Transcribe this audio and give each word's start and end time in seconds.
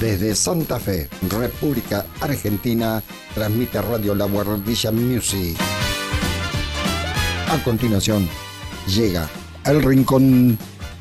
Desde 0.00 0.36
Santa 0.36 0.78
Fe, 0.78 1.08
República 1.28 2.06
Argentina, 2.20 3.02
transmite 3.34 3.82
Radio 3.82 4.14
La 4.14 4.26
Guardilla 4.26 4.92
Music. 4.92 5.56
A 7.48 7.62
continuación, 7.64 8.28
llega 8.86 9.28
El 9.64 9.82
Rincón 9.82 10.56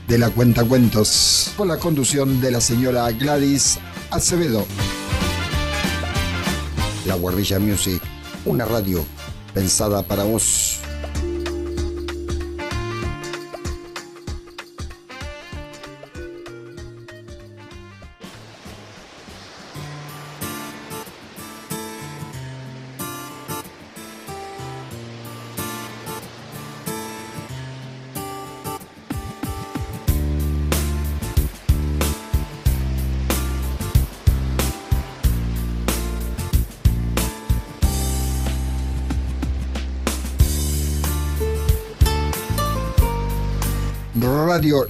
de 0.08 0.18
la 0.18 0.32
Cuenta 0.32 0.64
Cuentos, 0.64 1.52
con 1.56 1.68
la 1.68 1.78
conducción 1.78 2.42
de 2.42 2.50
la 2.50 2.60
señora 2.60 3.12
Gladys 3.12 3.78
Acevedo. 4.10 4.66
La 7.06 7.14
Guardilla 7.16 7.60
Music, 7.60 8.02
una 8.46 8.66
radio 8.66 9.06
pensada 9.54 10.02
para 10.02 10.24
vos. 10.24 10.77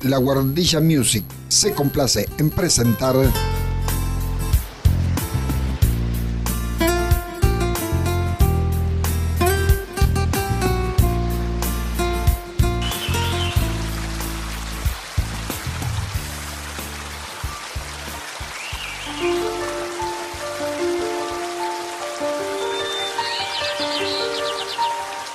La 0.04 0.18
Guardilla 0.18 0.80
Music 0.82 1.24
se 1.48 1.74
complace 1.74 2.28
en 2.38 2.50
presentar 2.50 3.16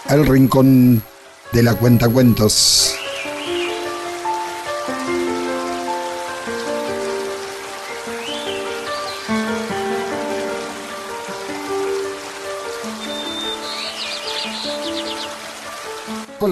El 0.08 0.26
Rincón 0.26 1.02
de 1.52 1.62
la 1.62 1.74
Cuenta 1.74 2.06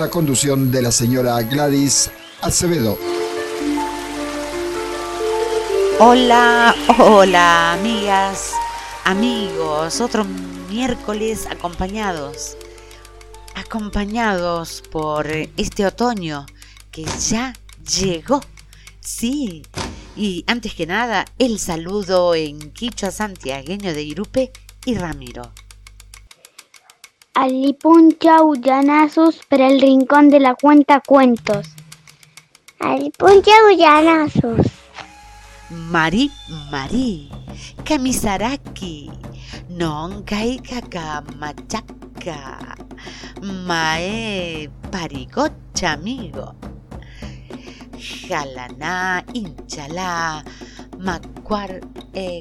la 0.00 0.08
conducción 0.08 0.70
de 0.70 0.80
la 0.80 0.92
señora 0.92 1.42
Gladys 1.42 2.10
Acevedo. 2.40 2.96
Hola, 5.98 6.74
hola, 6.98 7.74
amigas, 7.74 8.52
amigos, 9.04 10.00
otro 10.00 10.24
miércoles 10.70 11.46
acompañados, 11.50 12.56
acompañados 13.54 14.82
por 14.90 15.26
este 15.28 15.84
otoño 15.84 16.46
que 16.90 17.04
ya 17.28 17.52
llegó. 17.86 18.40
Sí, 19.00 19.64
y 20.16 20.44
antes 20.46 20.74
que 20.74 20.86
nada, 20.86 21.26
el 21.38 21.58
saludo 21.58 22.34
en 22.34 22.72
quichua 22.72 23.10
santiagueño 23.10 23.92
de 23.92 24.02
Irupe 24.02 24.50
y 24.86 24.94
Ramiro. 24.94 25.52
Alipuncha 27.34 28.42
Ullanazos 28.42 29.40
para 29.48 29.68
el 29.68 29.80
rincón 29.80 30.30
de 30.30 30.40
la 30.40 30.54
cuenta 30.54 31.00
cuentos. 31.00 31.68
Alipuncha 32.80 33.52
Ullanazos. 33.66 34.66
Mari 35.70 36.30
Mari, 36.70 37.30
Kamisaraki, 37.84 39.10
Nonkai 39.68 40.60
Machaca, 41.38 42.76
Mae 43.42 44.68
Parigocha 44.90 45.92
amigo. 45.92 46.56
Jalaná, 47.96 49.24
Inchalá, 49.34 50.44
Macuar, 50.98 51.80
e 52.12 52.40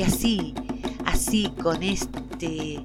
Y 0.00 0.02
así, 0.02 0.54
así 1.04 1.52
con 1.62 1.82
este 1.82 2.82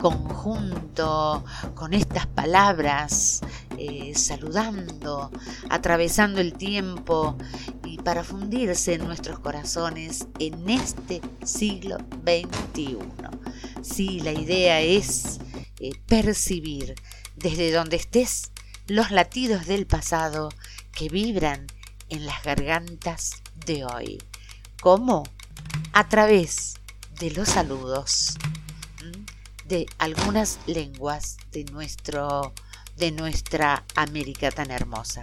conjunto, 0.00 1.44
con 1.74 1.92
estas 1.92 2.26
palabras, 2.26 3.42
eh, 3.76 4.14
saludando, 4.16 5.30
atravesando 5.68 6.40
el 6.40 6.54
tiempo 6.54 7.36
y 7.84 7.98
para 7.98 8.24
fundirse 8.24 8.94
en 8.94 9.04
nuestros 9.04 9.40
corazones 9.40 10.26
en 10.38 10.70
este 10.70 11.20
siglo 11.44 11.98
XXI. 12.24 12.96
Sí, 13.82 14.20
la 14.20 14.32
idea 14.32 14.80
es 14.80 15.40
eh, 15.80 15.90
percibir 16.06 16.94
desde 17.36 17.72
donde 17.72 17.96
estés 17.96 18.52
los 18.86 19.10
latidos 19.10 19.66
del 19.66 19.86
pasado 19.86 20.48
que 20.92 21.10
vibran 21.10 21.66
en 22.08 22.24
las 22.24 22.42
gargantas 22.42 23.42
de 23.66 23.84
hoy. 23.84 24.16
¿Cómo? 24.80 25.24
A 25.92 26.08
través 26.08 26.74
de 27.18 27.30
los 27.30 27.48
saludos 27.48 28.36
de 29.66 29.86
algunas 29.98 30.58
lenguas 30.66 31.36
de, 31.52 31.64
nuestro, 31.64 32.52
de 32.96 33.12
nuestra 33.12 33.84
América 33.94 34.50
tan 34.50 34.70
hermosa. 34.70 35.22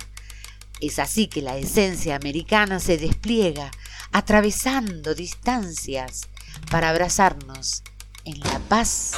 Es 0.79 0.97
así 0.97 1.27
que 1.27 1.41
la 1.41 1.57
esencia 1.57 2.15
americana 2.15 2.79
se 2.79 2.97
despliega 2.97 3.69
atravesando 4.11 5.13
distancias 5.13 6.27
para 6.71 6.89
abrazarnos 6.89 7.83
en 8.25 8.39
la 8.39 8.59
paz 8.67 9.13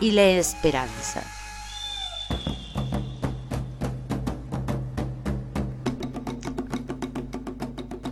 y 0.00 0.10
la 0.10 0.24
esperanza. 0.24 1.22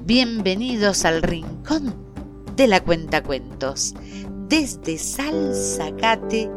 Bienvenidos 0.05 1.05
al 1.05 1.21
rincón 1.21 2.06
de 2.57 2.67
la 2.67 2.83
Cuentacuentos, 2.83 3.95
desde 4.49 4.99
Salzacate, 4.99 6.51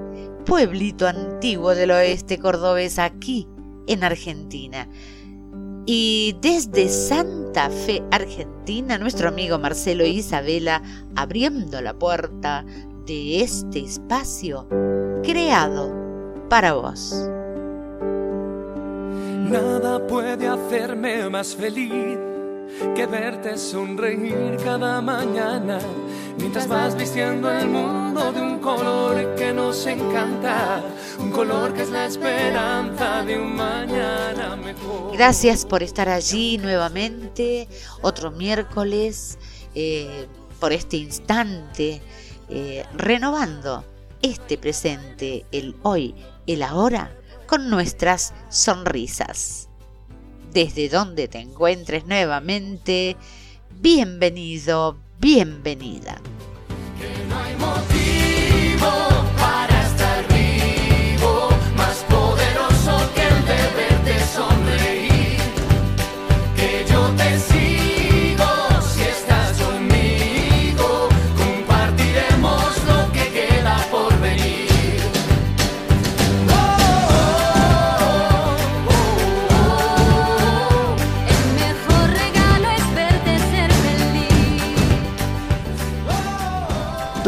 pueblito 0.45 1.07
antiguo 1.07 1.75
del 1.75 1.91
oeste 1.91 2.39
cordobés, 2.39 2.99
aquí 2.99 3.47
en 3.87 4.03
Argentina. 4.03 4.87
Y 5.85 6.37
desde 6.41 6.87
Santa 6.87 7.69
Fe, 7.69 8.03
Argentina, 8.11 8.97
nuestro 8.97 9.27
amigo 9.27 9.57
Marcelo 9.57 10.03
e 10.03 10.09
Isabela 10.09 10.81
abriendo 11.15 11.81
la 11.81 11.97
puerta 11.97 12.63
de 13.05 13.41
este 13.41 13.79
espacio 13.79 14.67
creado 15.23 15.93
para 16.47 16.73
vos. 16.73 17.27
Nada 19.49 20.05
puede 20.05 20.47
hacerme 20.47 21.27
más 21.29 21.55
feliz 21.55 22.28
que 22.95 23.05
verte 23.05 23.57
sonreír 23.57 24.57
cada 24.63 25.01
mañana 25.01 25.79
mientras 26.37 26.67
vas 26.67 26.95
vistiendo 26.95 27.51
el 27.51 27.67
mundo 27.67 28.31
de 28.31 28.41
un 28.41 28.59
color 28.59 29.35
que 29.35 29.53
nos 29.53 29.85
encanta, 29.85 30.81
un 31.19 31.31
color 31.31 31.73
que 31.73 31.83
es 31.83 31.89
la 31.89 32.05
esperanza 32.05 33.23
de 33.23 33.37
un 33.37 33.55
mañana 33.55 34.55
mejor. 34.55 35.11
Gracias 35.13 35.65
por 35.65 35.83
estar 35.83 36.09
allí 36.09 36.57
nuevamente, 36.57 37.67
otro 38.01 38.31
miércoles, 38.31 39.37
eh, 39.75 40.27
por 40.59 40.71
este 40.71 40.97
instante, 40.97 42.01
eh, 42.49 42.85
renovando 42.93 43.83
este 44.21 44.57
presente, 44.57 45.45
el 45.51 45.75
hoy, 45.83 46.15
el 46.47 46.63
ahora, 46.63 47.11
con 47.47 47.69
nuestras 47.69 48.33
sonrisas 48.49 49.68
desde 50.53 50.89
donde 50.89 51.27
te 51.27 51.39
encuentres 51.39 52.05
nuevamente, 52.05 53.15
bienvenido, 53.79 54.97
bienvenida. 55.19 56.19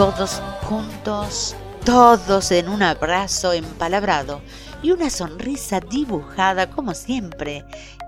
Todos 0.02 0.42
juntos, 0.64 1.56
todos 1.86 2.52
en 2.52 2.70
un 2.70 2.82
abrazo 2.82 3.54
empalabrado 3.54 4.42
y 4.82 4.90
una 4.90 5.12
sonrisa 5.12 5.80
dibujada 5.80 6.72
como 6.72 6.96
siempre 6.96 7.64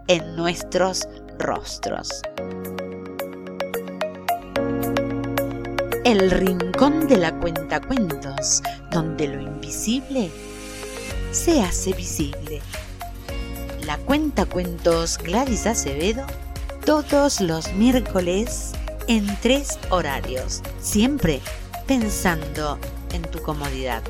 en 0.07 0.35
nuestros 0.35 1.07
rostros. 1.37 2.23
El 6.03 6.31
rincón 6.31 7.07
de 7.07 7.17
la 7.17 7.39
cuentacuentos, 7.39 8.63
donde 8.89 9.27
lo 9.27 9.39
invisible 9.39 10.31
se 11.29 11.61
hace 11.61 11.93
visible. 11.93 12.63
La 13.85 13.99
cuentacuentos 13.99 15.19
Gladys 15.19 15.67
Acevedo 15.67 16.25
todos 16.87 17.39
los 17.39 17.71
miércoles 17.73 18.71
en 19.07 19.27
tres 19.41 19.77
horarios, 19.91 20.63
siempre 20.79 21.39
pensando 21.87 22.79
en 23.13 23.21
tu 23.23 23.41
comodidad. 23.41 24.01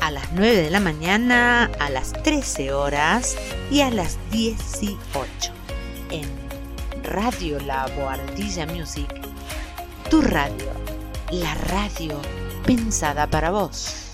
A 0.00 0.10
las 0.10 0.32
9 0.32 0.62
de 0.62 0.70
la 0.70 0.80
mañana, 0.80 1.70
a 1.80 1.90
las 1.90 2.12
13 2.22 2.72
horas 2.72 3.36
y 3.70 3.80
a 3.80 3.90
las 3.90 4.18
18 4.30 5.52
en 6.10 6.26
Radio 7.02 7.58
La 7.60 7.86
Boardilla 7.98 8.66
Music, 8.66 9.08
tu 10.08 10.22
radio, 10.22 10.72
la 11.30 11.54
radio 11.54 12.20
pensada 12.64 13.26
para 13.26 13.50
vos. 13.50 14.12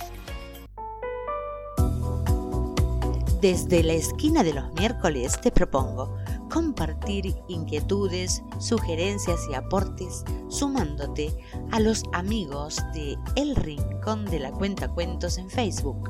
Desde 3.40 3.82
la 3.82 3.92
esquina 3.92 4.42
de 4.42 4.54
los 4.54 4.72
miércoles 4.72 5.38
te 5.40 5.50
propongo 5.50 6.16
compartir 6.54 7.34
inquietudes, 7.48 8.44
sugerencias 8.60 9.40
y 9.50 9.54
aportes 9.54 10.22
sumándote 10.48 11.36
a 11.72 11.80
los 11.80 12.04
amigos 12.12 12.80
de 12.94 13.18
El 13.34 13.56
Rincón 13.56 14.24
de 14.26 14.38
la 14.38 14.52
Cuenta 14.52 14.86
Cuentos 14.86 15.36
en 15.36 15.50
Facebook. 15.50 16.08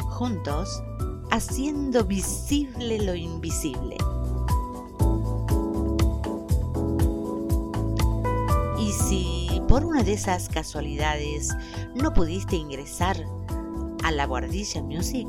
Juntos, 0.00 0.82
haciendo 1.30 2.06
visible 2.06 3.04
lo 3.04 3.14
invisible. 3.14 3.98
Y 8.78 8.92
si 8.92 9.60
por 9.68 9.84
una 9.84 10.02
de 10.02 10.14
esas 10.14 10.48
casualidades 10.48 11.54
no 11.94 12.14
pudiste 12.14 12.56
ingresar 12.56 13.22
a 14.02 14.10
la 14.10 14.24
Guardilla 14.24 14.82
Music, 14.82 15.28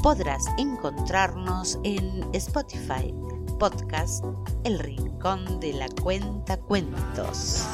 podrás 0.00 0.44
encontrarnos 0.58 1.80
en 1.82 2.24
Spotify, 2.34 3.12
podcast 3.70 4.22
El 4.64 4.78
Rincón 4.78 5.58
de 5.58 5.72
la 5.72 5.88
Cuenta 5.88 6.58
Cuentos. 6.58 7.64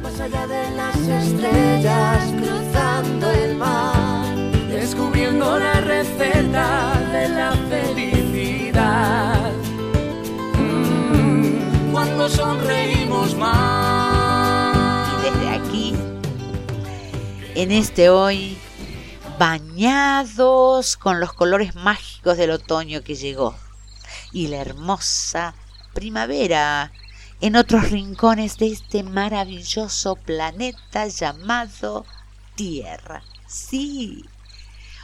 Más 0.00 0.20
allá 0.20 0.46
de 0.46 0.70
las 0.76 0.96
estrellas, 0.98 2.32
cruzando 2.40 3.28
el 3.32 3.56
mar, 3.56 4.36
descubriendo 4.68 5.58
la 5.58 5.80
receta 5.80 6.96
de 7.10 7.28
la 7.30 7.52
felicidad. 7.68 9.50
Mm, 10.54 11.90
cuando 11.90 12.28
sonreímos 12.28 13.34
más. 13.34 15.08
Y 15.12 15.22
desde 15.24 15.48
aquí, 15.56 15.94
en 17.56 17.72
este 17.72 18.10
hoy, 18.10 18.56
bañados 19.40 20.96
con 20.96 21.18
los 21.18 21.32
colores 21.32 21.74
mágicos 21.74 22.36
del 22.36 22.52
otoño 22.52 23.02
que 23.02 23.16
llegó 23.16 23.56
y 24.32 24.48
la 24.48 24.58
hermosa 24.58 25.54
primavera 25.94 26.92
en 27.40 27.56
otros 27.56 27.90
rincones 27.90 28.56
de 28.58 28.68
este 28.68 29.02
maravilloso 29.02 30.16
planeta 30.16 31.08
llamado 31.08 32.06
Tierra. 32.54 33.22
Sí, 33.46 34.24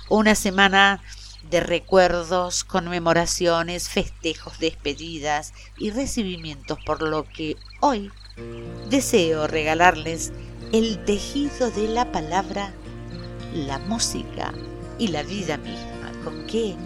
una 0.08 0.34
semana 0.34 1.02
de 1.50 1.60
recuerdos, 1.60 2.64
conmemoraciones, 2.64 3.88
festejos, 3.88 4.58
despedidas 4.58 5.52
y 5.76 5.90
recibimientos, 5.90 6.78
por 6.84 7.02
lo 7.02 7.24
que 7.24 7.56
hoy 7.80 8.10
deseo 8.88 9.46
regalarles 9.46 10.32
el 10.72 11.04
tejido 11.04 11.70
de 11.70 11.88
la 11.88 12.12
palabra, 12.12 12.72
la 13.54 13.78
música 13.78 14.52
y 14.98 15.08
la 15.08 15.22
vida 15.22 15.56
misma. 15.56 16.12
¿Con 16.24 16.46
qué? 16.46 16.76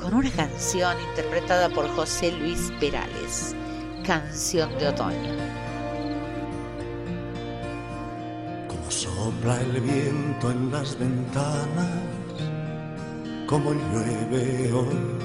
Con 0.00 0.14
una 0.14 0.30
canción 0.30 0.96
interpretada 1.10 1.68
por 1.68 1.86
José 1.90 2.32
Luis 2.32 2.72
Perales, 2.80 3.54
Canción 4.06 4.70
de 4.78 4.88
Otoño. 4.88 5.34
Como 8.66 8.90
sopla 8.90 9.60
el 9.60 9.80
viento 9.80 10.50
en 10.50 10.72
las 10.72 10.98
ventanas, 10.98 11.90
como 13.46 13.72
llueve 13.72 14.72
hoy, 14.72 15.18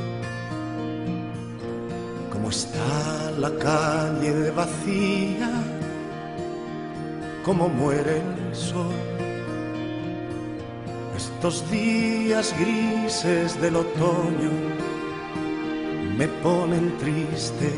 como 2.32 2.50
está 2.50 3.32
la 3.40 3.52
calle 3.58 4.52
vacía, 4.52 5.52
como 7.44 7.70
muere 7.70 8.22
el 8.50 8.56
sol 8.56 9.25
estos 11.16 11.70
días 11.72 12.54
grises 12.60 13.60
del 13.62 13.76
otoño 13.78 14.52
me 16.18 16.28
ponen 16.28 16.98
triste 16.98 17.70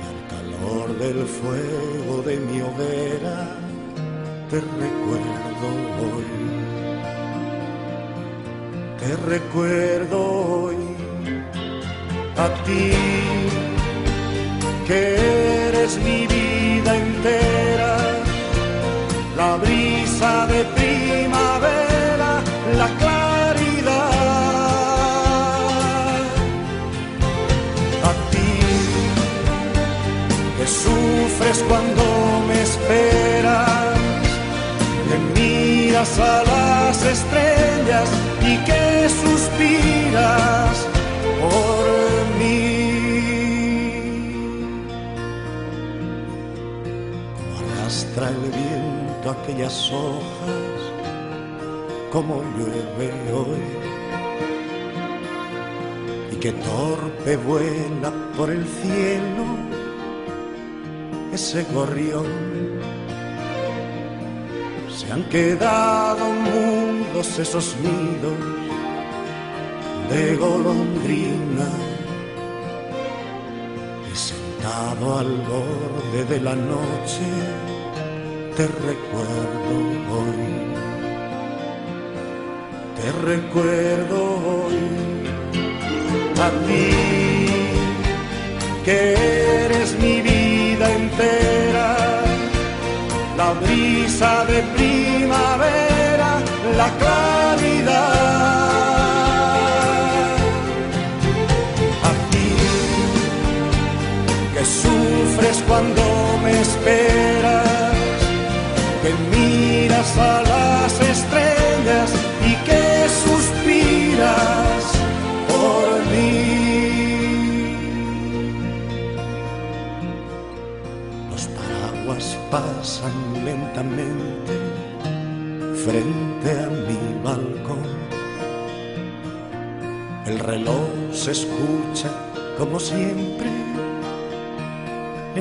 y 0.00 0.04
al 0.12 0.20
calor 0.32 0.98
del 0.98 1.26
fuego 1.26 2.22
de 2.22 2.36
mi 2.36 2.60
hoguera 2.60 3.66
te 4.50 4.60
recuerdo 4.60 5.68
hoy. 6.02 6.24
Te 9.00 9.16
recuerdo 9.28 10.18
hoy 10.20 10.76
a 12.36 12.48
ti 12.64 12.90
que 14.86 15.16
eres 15.68 15.98
mi 15.98 16.26
vida 16.26 16.96
entera, 16.96 17.96
la 19.36 19.56
brisa 19.56 20.46
de 20.46 20.75
sufres 31.36 31.64
cuando 31.68 32.02
me 32.48 32.62
esperas, 32.62 33.98
que 35.08 35.40
miras 35.40 36.18
a 36.18 36.42
las 36.44 37.02
estrellas 37.04 38.08
y 38.40 38.56
que 38.64 39.08
suspiras 39.08 40.86
por 41.40 41.86
mí. 42.38 42.62
Arrastra 47.58 48.28
el 48.28 48.36
viento 48.36 49.30
aquellas 49.30 49.92
hojas, 49.92 50.80
como 52.12 52.42
llueve 52.56 53.12
hoy, 53.32 53.64
y 56.32 56.36
que 56.36 56.52
torpe 56.52 57.36
vuela 57.36 58.12
por 58.36 58.50
el 58.50 58.64
cielo 58.64 59.75
ese 61.36 61.64
gorrión. 61.74 62.26
Se 64.96 65.06
han 65.12 65.22
quedado 65.24 66.24
mudos 66.50 67.38
esos 67.38 67.76
nidos 67.86 68.38
de 70.10 70.36
golondrina. 70.36 71.68
Y 74.10 74.14
sentado 74.16 75.18
al 75.18 75.32
borde 75.52 76.20
de 76.32 76.40
la 76.40 76.54
noche 76.54 77.28
te 78.56 78.66
recuerdo 78.90 79.74
hoy, 80.16 80.46
te 82.98 83.08
recuerdo 83.30 84.18
hoy 84.52 84.80
a 86.46 86.48
ti 86.66 86.86
que 88.86 88.98
eres 89.64 89.98
mi 89.98 90.22
vida 90.22 90.35
la 93.36 93.52
brisa 93.52 94.44
de 94.46 94.62
primavera, 94.74 95.85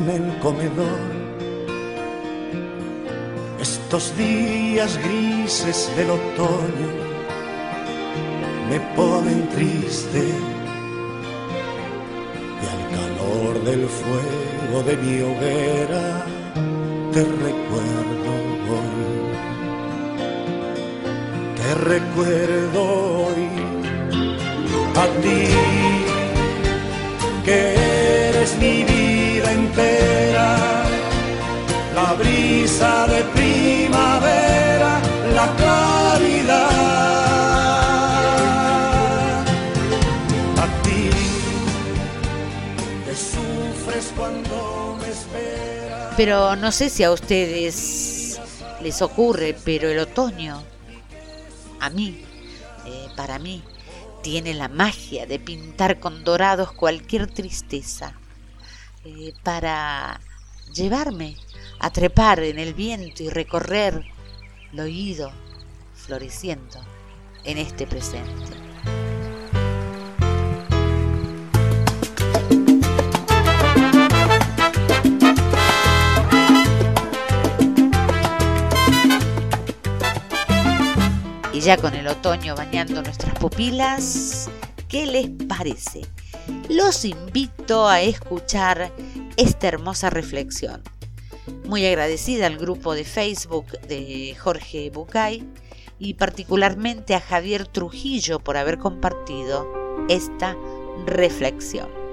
en 0.10 0.24
el 0.24 0.40
comedor. 0.40 1.00
Estos 3.60 4.16
días 4.18 5.00
grises 5.04 5.92
del 5.96 6.12
otoño 6.12 6.90
me 8.70 8.80
ponen 8.96 9.50
triste 9.50 10.24
y 12.62 12.66
al 12.74 12.84
calor 12.98 13.64
del 13.64 13.88
fuego 13.88 14.84
de 14.84 14.98
mi 14.98 15.22
hoguera 15.22 16.26
te 17.14 17.24
recuerdo. 17.24 18.16
Te 21.56 21.74
recuerdo 21.74 22.55
Pero 46.18 46.56
no 46.56 46.72
sé 46.72 46.90
si 46.90 47.04
a 47.04 47.12
ustedes 47.12 48.40
les 48.82 49.02
ocurre, 49.02 49.56
pero 49.66 49.90
el 49.90 50.00
otoño, 50.00 50.64
a 51.82 51.90
mí, 51.90 52.24
eh, 52.86 53.08
para 53.18 53.38
mí, 53.38 53.64
tiene 54.22 54.54
la 54.54 54.70
magia 54.70 55.26
de 55.26 55.40
pintar 55.40 56.00
con 56.00 56.24
dorados 56.24 56.72
cualquier 56.72 57.28
tristeza, 57.28 58.14
eh, 59.04 59.34
para 59.44 60.22
llevarme 60.74 61.36
a 61.80 61.90
trepar 61.90 62.40
en 62.40 62.60
el 62.60 62.74
viento 62.74 63.22
y 63.22 63.30
recorrer 63.30 64.06
lo 64.72 64.84
oído 64.84 65.32
floreciendo 65.96 66.80
en 67.44 67.58
este 67.58 67.86
presente. 67.88 68.65
Ya 81.66 81.78
con 81.78 81.96
el 81.96 82.08
otoño 82.08 82.56
bañando 82.56 83.02
nuestras 83.02 83.34
pupilas, 83.40 84.52
¿qué 84.88 85.08
les 85.08 85.32
parece? 85.48 86.02
Los 86.70 87.06
invito 87.06 87.88
a 87.88 88.02
escuchar 88.02 88.92
esta 89.36 89.70
hermosa 89.70 90.12
reflexión. 90.12 90.84
Muy 91.64 91.84
agradecida 91.84 92.46
al 92.46 92.60
grupo 92.60 92.94
de 92.94 93.04
Facebook 93.04 93.66
de 93.88 94.36
Jorge 94.40 94.92
Bucay 94.92 95.44
y 95.98 96.14
particularmente 96.14 97.16
a 97.16 97.20
Javier 97.20 97.66
Trujillo 97.66 98.38
por 98.38 98.58
haber 98.58 98.78
compartido 98.78 99.68
esta 100.08 100.56
reflexión. 101.08 102.05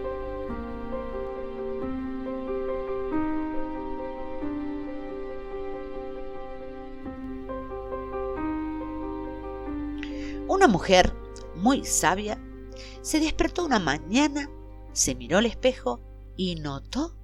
Una 10.53 10.69
mujer 10.69 11.15
muy 11.57 11.83
sabia 11.87 12.39
se 13.01 13.21
despertó 13.21 13.65
una 13.65 13.79
mañana, 13.79 14.51
se 14.93 15.15
miró 15.15 15.39
al 15.39 15.47
espejo 15.47 16.03
y 16.37 16.57
notó 16.57 17.17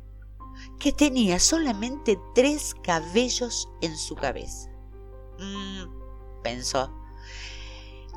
que 0.81 0.93
tenía 0.93 1.39
solamente 1.39 2.19
tres 2.35 2.75
cabellos 2.83 3.69
en 3.83 3.99
su 3.99 4.15
cabeza. 4.15 4.71
Mm, 5.39 6.43
pensó, 6.43 6.91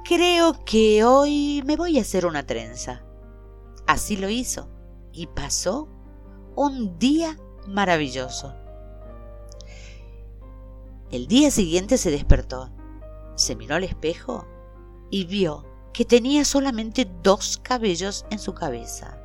creo 0.06 0.63
que 0.63 1.03
hoy 1.03 1.62
me 1.65 1.75
voy 1.75 1.98
a 1.98 2.03
hacer 2.03 2.25
una 2.25 2.46
trenza. 2.46 3.03
Así 3.88 4.15
lo 4.15 4.30
hizo 4.30 4.70
y 5.12 5.27
pasó 5.27 5.89
un 6.56 6.98
día 7.00 7.38
maravilloso. 7.68 8.56
El 11.12 11.27
día 11.27 11.51
siguiente 11.51 11.98
se 11.98 12.12
despertó, 12.12 12.72
se 13.36 13.58
miró 13.58 13.75
al 13.75 13.84
espejo 13.84 14.48
y 15.12 15.25
vio 15.25 15.65
que 15.94 16.06
tenía 16.06 16.46
solamente 16.46 17.08
dos 17.22 17.60
cabellos 17.62 18.25
en 18.32 18.39
su 18.39 18.53
cabeza. 18.53 19.18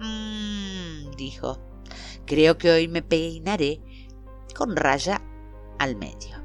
Mmm, 0.00 1.12
dijo, 1.16 1.58
creo 2.26 2.58
que 2.58 2.70
hoy 2.70 2.88
me 2.88 3.02
peinaré 3.02 3.80
con 4.54 4.76
raya 4.76 5.22
al 5.78 5.96
medio. 5.96 6.38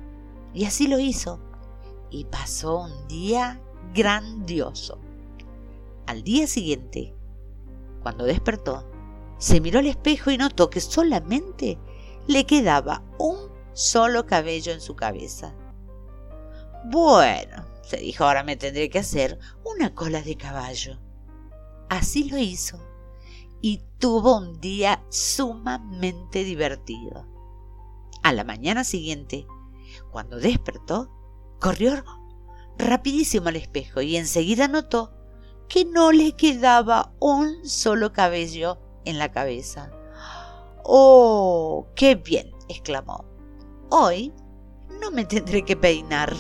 Y 0.54 0.66
así 0.66 0.88
lo 0.88 1.00
hizo. 1.00 1.40
Y 2.12 2.26
pasó 2.26 2.84
un 2.84 3.08
día 3.08 3.60
grandioso. 3.94 5.00
Al 6.06 6.24
día 6.24 6.48
siguiente, 6.48 7.14
cuando 8.04 8.26
despertó, 8.26 8.86
se 9.38 9.60
miró 9.60 9.80
al 9.80 9.88
espejo 9.88 10.32
y 10.32 10.38
notó 10.38 10.70
que 10.70 10.80
solamente 10.80 11.78
le 12.28 12.46
quedaba 12.46 13.04
un 13.18 13.38
solo 13.74 14.26
cabello 14.26 14.72
en 14.72 14.80
su 14.80 14.96
cabeza. 14.96 15.54
Bueno, 16.86 17.66
se 17.88 17.98
dijo, 17.98 18.24
ahora 18.24 18.44
me 18.44 18.56
tendré 18.56 18.90
que 18.90 19.00
hacer 19.00 19.40
una 19.64 19.94
cola 19.94 20.22
de 20.22 20.36
caballo. 20.36 21.00
Así 21.90 22.30
lo 22.30 22.38
hizo 22.38 22.80
y 23.62 23.84
tuvo 24.00 24.38
un 24.38 24.60
día 24.60 25.04
sumamente 25.10 26.44
divertido. 26.44 27.28
A 28.24 28.34
la 28.34 28.44
mañana 28.44 28.84
siguiente, 28.84 29.46
cuando 30.12 30.38
despertó, 30.38 31.12
corrió 31.60 32.04
rapidísimo 32.78 33.50
al 33.50 33.56
espejo 33.56 34.02
y 34.02 34.18
enseguida 34.18 34.68
notó 34.68 35.14
que 35.68 35.86
no 35.86 36.12
le 36.12 36.34
quedaba 36.34 37.14
un 37.20 37.68
solo 37.68 38.14
cabello 38.14 38.80
en 39.06 39.20
la 39.20 39.32
cabeza. 39.32 39.92
¡Oh, 40.84 41.88
qué 41.96 42.16
bien! 42.16 42.52
exclamó. 42.68 43.26
Hoy 43.90 44.34
no 45.02 45.12
me 45.12 45.26
tendré 45.26 45.64
que 45.64 45.76
peinar. 45.76 46.34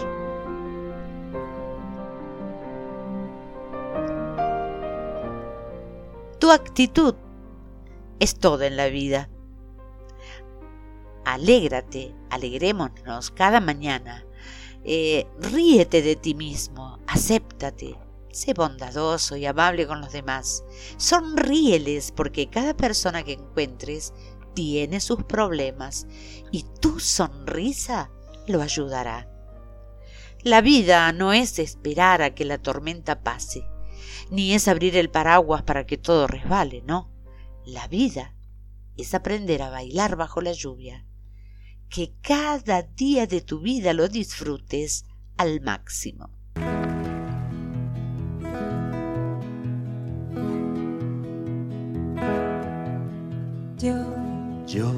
Tu 6.46 6.52
actitud 6.52 7.16
es 8.20 8.36
todo 8.36 8.62
en 8.62 8.78
la 8.78 8.86
vida. 8.86 9.32
Alégrate, 11.26 12.14
alegrémonos 12.30 13.32
cada 13.32 13.60
mañana. 13.60 14.28
Eh, 14.84 15.26
ríete 15.40 16.04
de 16.04 16.16
ti 16.16 16.36
mismo, 16.36 17.00
acéptate, 17.08 17.98
sé 18.32 18.54
bondadoso 18.54 19.36
y 19.38 19.48
amable 19.48 19.88
con 19.88 20.02
los 20.02 20.12
demás. 20.12 20.64
Sonríeles 20.98 22.12
porque 22.12 22.48
cada 22.48 22.78
persona 22.78 23.24
que 23.24 23.34
encuentres 23.34 24.14
tiene 24.54 25.00
sus 25.00 25.24
problemas 25.24 26.06
y 26.52 26.64
tu 26.80 27.00
sonrisa 27.00 28.12
lo 28.46 28.62
ayudará. 28.62 29.28
La 30.44 30.62
vida 30.62 31.12
no 31.12 31.34
es 31.34 31.58
esperar 31.58 32.22
a 32.22 32.36
que 32.36 32.46
la 32.46 32.60
tormenta 32.60 33.24
pase 33.24 33.66
ni 34.30 34.54
es 34.54 34.68
abrir 34.68 34.96
el 34.98 35.10
paraguas 35.10 35.64
para 35.64 35.86
que 35.86 35.98
todo 35.98 36.28
resbale, 36.28 36.82
no. 36.86 37.12
La 37.66 37.88
vida 37.88 38.34
es 38.98 39.14
aprender 39.14 39.62
a 39.62 39.70
bailar 39.70 40.16
bajo 40.16 40.42
la 40.42 40.52
lluvia. 40.52 41.06
Que 41.90 42.14
cada 42.22 42.82
día 42.82 43.28
de 43.28 43.42
tu 43.42 43.60
vida 43.60 43.94
lo 43.94 44.08
disfrutes 44.08 45.06
al 45.38 45.62
máximo. 45.62 46.30
Yo, 53.78 53.94
Yo, 54.66 54.92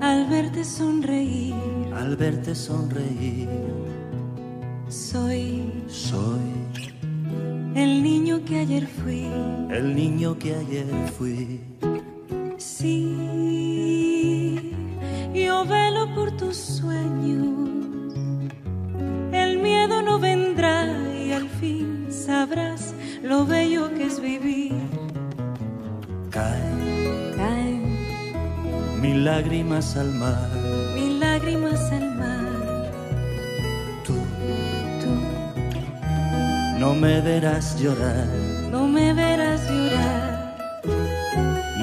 al 0.00 0.28
verte 0.28 0.62
sonreír, 0.62 1.54
al 1.94 2.16
verte 2.16 2.54
sonreír, 2.54 3.48
soy 4.88 5.84
soy 5.88 6.69
el 7.74 8.02
niño 8.02 8.44
que 8.44 8.60
ayer 8.60 8.86
fui. 8.86 9.26
el 9.70 9.94
niño 9.94 10.36
que 10.38 10.54
ayer 10.54 10.86
fui. 11.18 11.60
Sí, 12.58 13.16
yo 15.34 15.64
velo 15.64 16.14
por 16.14 16.30
tus 16.36 16.56
sueños. 16.56 18.14
El 19.32 19.58
miedo 19.58 20.02
no 20.02 20.18
vendrá 20.18 20.86
y 21.24 21.32
al 21.32 21.48
fin 21.48 22.06
sabrás 22.10 22.94
lo 23.22 23.46
bello 23.46 23.92
que 23.94 24.04
es 24.06 24.20
vivir. 24.20 24.74
Caen 26.30 26.80
Caen 27.36 27.82
mil 29.00 29.24
lágrimas 29.24 29.96
al 29.96 30.12
mar. 30.14 30.48
mil 30.94 31.18
lágrimas 31.20 31.80
al 31.92 32.00
mar. 32.00 32.09
No 36.80 36.94
me 36.94 37.20
verás 37.20 37.78
llorar, 37.78 38.26
no 38.70 38.88
me 38.88 39.12
verás 39.12 39.60
llorar. 39.68 40.56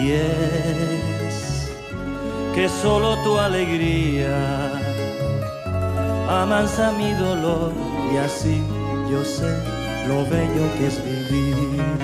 Y 0.02 0.12
es 0.12 1.72
que 2.56 2.68
solo 2.68 3.16
tu 3.24 3.38
alegría 3.38 4.72
amansa 6.28 6.92
mi 6.94 7.14
dolor 7.14 7.74
y 8.12 8.18
así 8.18 8.64
yo 9.12 9.24
sé 9.24 9.52
lo 10.08 10.26
bello 10.32 10.66
que 10.80 10.88
es 10.88 10.98
vivir. 11.06 11.97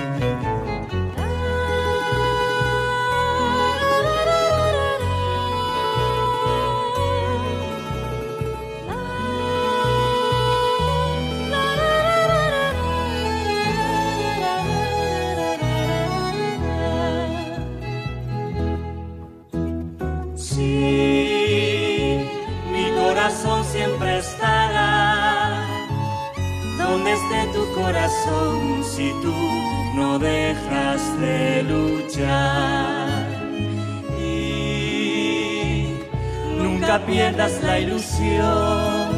Pierdas 37.14 37.62
la 37.62 37.78
ilusión, 37.78 39.08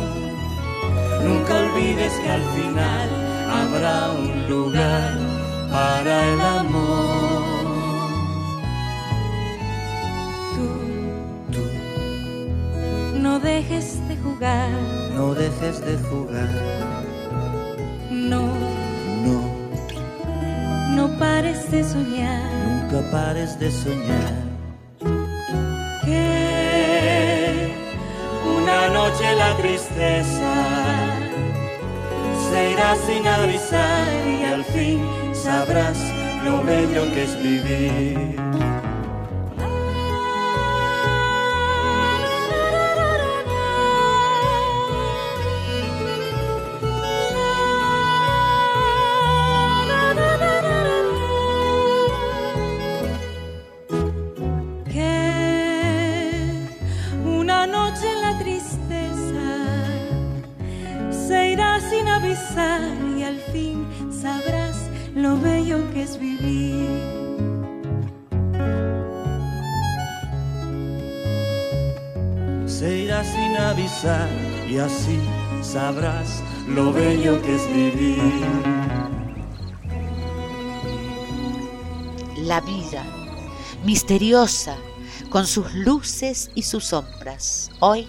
nunca 1.25 1.53
olvides 1.65 2.12
que 2.23 2.31
al 2.31 2.43
final 2.57 3.09
habrá 3.61 4.11
un 4.11 4.50
lugar 4.50 5.15
para 5.73 6.15
el 6.31 6.41
amor. 6.41 7.43
Tú, 10.55 10.69
tú, 11.53 13.19
no 13.19 13.41
dejes 13.41 14.07
de 14.09 14.17
jugar, 14.19 14.71
no 15.15 15.33
dejes 15.33 15.81
de 15.81 15.97
jugar. 16.11 16.50
No 20.97 21.19
pares 21.19 21.71
de 21.71 21.83
soñar. 21.85 22.43
Nunca 22.67 23.11
pares 23.11 23.59
de 23.59 23.71
soñar. 23.71 24.46
Tristeza 29.57 30.55
se 32.49 32.71
irá 32.71 32.97
sin 33.07 33.27
avisar 33.27 34.07
y 34.27 34.45
al 34.45 34.65
fin 34.65 35.01
sabrás 35.35 35.99
lo 36.45 36.63
bello 36.63 37.05
que 37.13 37.25
es 37.25 37.43
vivir. 37.43 38.46
Que 77.26 77.56
es 77.56 77.67
vivir. 77.73 78.23
La 82.36 82.60
vida, 82.60 83.04
misteriosa, 83.84 84.76
con 85.28 85.47
sus 85.47 85.75
luces 85.75 86.50
y 86.54 86.62
sus 86.62 86.84
sombras, 86.84 87.73
hoy 87.80 88.06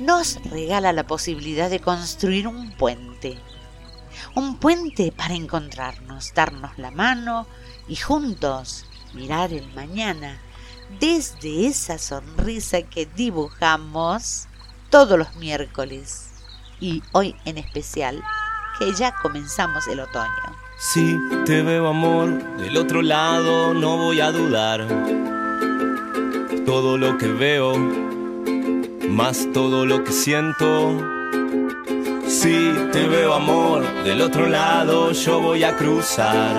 nos 0.00 0.42
regala 0.50 0.92
la 0.92 1.06
posibilidad 1.06 1.70
de 1.70 1.78
construir 1.78 2.48
un 2.48 2.72
puente 2.72 3.38
un 4.34 4.56
puente 4.56 5.12
para 5.12 5.34
encontrarnos, 5.34 6.32
darnos 6.34 6.76
la 6.76 6.90
mano 6.90 7.46
y 7.88 7.96
juntos 7.96 8.84
mirar 9.14 9.52
el 9.52 9.72
mañana 9.72 10.40
desde 10.98 11.66
esa 11.66 11.98
sonrisa 11.98 12.82
que 12.82 13.06
dibujamos 13.06 14.46
todos 14.90 15.18
los 15.18 15.36
miércoles 15.36 16.30
y 16.80 17.02
hoy 17.12 17.36
en 17.44 17.58
especial 17.58 18.22
que 18.80 18.92
ya 18.92 19.12
comenzamos 19.12 19.86
el 19.86 20.00
otoño. 20.00 20.42
Si 20.76 21.16
te 21.44 21.62
veo 21.62 21.86
amor 21.86 22.42
del 22.56 22.76
otro 22.76 23.02
lado 23.02 23.72
no 23.74 23.96
voy 23.96 24.20
a 24.20 24.32
dudar. 24.32 24.84
Todo 26.66 26.98
lo 26.98 27.16
que 27.18 27.28
veo, 27.28 27.76
más 29.08 29.46
todo 29.52 29.86
lo 29.86 30.02
que 30.02 30.10
siento 30.10 30.98
si 32.30 32.72
te 32.92 33.08
veo 33.08 33.34
amor 33.34 33.82
del 34.04 34.22
otro 34.22 34.46
lado, 34.46 35.10
yo 35.10 35.40
voy 35.40 35.64
a 35.64 35.76
cruzar. 35.76 36.54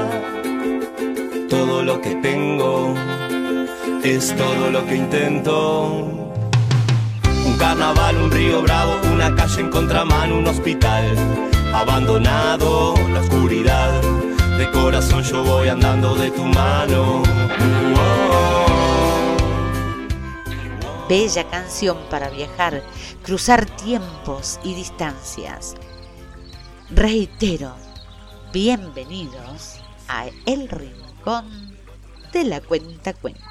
Todo 1.49 1.81
lo 1.81 2.01
que 2.01 2.15
tengo 2.15 2.93
es 4.03 4.35
todo 4.35 4.69
lo 4.69 4.85
que 4.85 4.97
intento. 4.97 6.20
Carnaval, 7.61 8.17
un 8.17 8.31
río 8.31 8.63
bravo, 8.63 8.99
una 9.13 9.35
calle 9.35 9.61
en 9.61 9.69
contramano, 9.69 10.39
un 10.39 10.47
hospital 10.47 11.15
abandonado, 11.71 12.95
la 13.13 13.19
oscuridad. 13.19 14.01
De 14.57 14.71
corazón 14.71 15.21
yo 15.21 15.43
voy 15.43 15.67
andando 15.67 16.15
de 16.15 16.31
tu 16.31 16.43
mano. 16.43 17.21
Bella 21.07 21.47
canción 21.51 21.99
para 22.09 22.31
viajar 22.31 22.81
cruzar 23.21 23.67
tiempos 23.67 24.59
y 24.63 24.73
distancias. 24.73 25.75
Reitero, 26.89 27.75
bienvenidos 28.51 29.75
a 30.07 30.25
El 30.47 30.67
Rincón 30.67 31.77
de 32.33 32.43
la 32.43 32.59
Cuenta 32.59 33.13
Cuentos. 33.13 33.50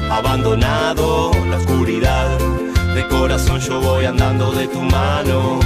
abandonado, 0.17 1.31
la 1.49 1.57
oscuridad. 1.57 2.37
De 2.93 3.07
corazón 3.07 3.59
yo 3.59 3.79
voy 3.79 4.05
andando 4.05 4.51
de 4.51 4.67
tu 4.67 4.81
mano. 4.81 5.59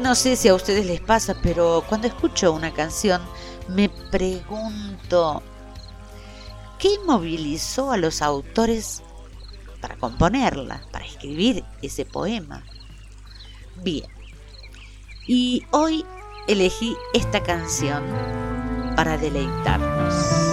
No 0.00 0.14
sé 0.14 0.36
si 0.36 0.48
a 0.48 0.54
ustedes 0.54 0.84
les 0.84 1.00
pasa, 1.00 1.36
pero 1.42 1.82
cuando 1.88 2.06
escucho 2.06 2.52
una 2.52 2.72
canción 2.72 3.22
me 3.68 3.88
pregunto, 3.88 5.42
¿qué 6.78 6.98
movilizó 7.06 7.92
a 7.92 7.96
los 7.96 8.20
autores 8.20 9.02
para 9.84 9.96
componerla, 9.96 10.80
para 10.92 11.04
escribir 11.04 11.62
ese 11.82 12.06
poema. 12.06 12.64
Bien, 13.82 14.06
y 15.26 15.62
hoy 15.72 16.06
elegí 16.48 16.96
esta 17.12 17.42
canción 17.42 18.02
para 18.94 19.16
deleitarnos. 19.16 20.43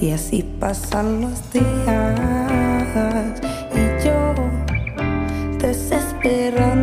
Y 0.00 0.10
así 0.12 0.42
pasan 0.60 1.22
los 1.22 1.52
días. 1.52 3.40
Y 3.74 4.04
yo 4.04 4.34
desesperando 5.58 6.73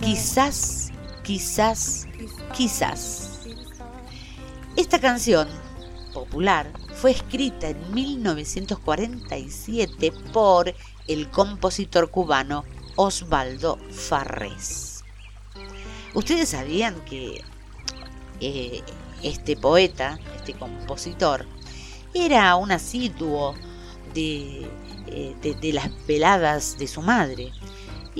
Quizás, 0.00 0.92
quizás, 1.24 2.06
quizás. 2.56 3.40
Esta 4.76 5.00
canción 5.00 5.48
popular 6.14 6.72
fue 6.94 7.10
escrita 7.10 7.70
en 7.70 7.92
1947 7.92 10.12
por 10.32 10.72
el 11.08 11.28
compositor 11.30 12.12
cubano 12.12 12.64
Osvaldo 12.94 13.76
Farrés. 13.90 15.02
Ustedes 16.14 16.50
sabían 16.50 16.94
que 17.06 17.42
eh, 18.40 18.84
este 19.24 19.56
poeta, 19.56 20.16
este 20.36 20.52
compositor, 20.52 21.44
era 22.14 22.54
un 22.54 22.70
asiduo 22.70 23.56
de, 24.14 24.70
eh, 25.08 25.34
de 25.60 25.72
las 25.72 25.90
veladas 26.06 26.78
de 26.78 26.86
su 26.86 27.02
madre 27.02 27.50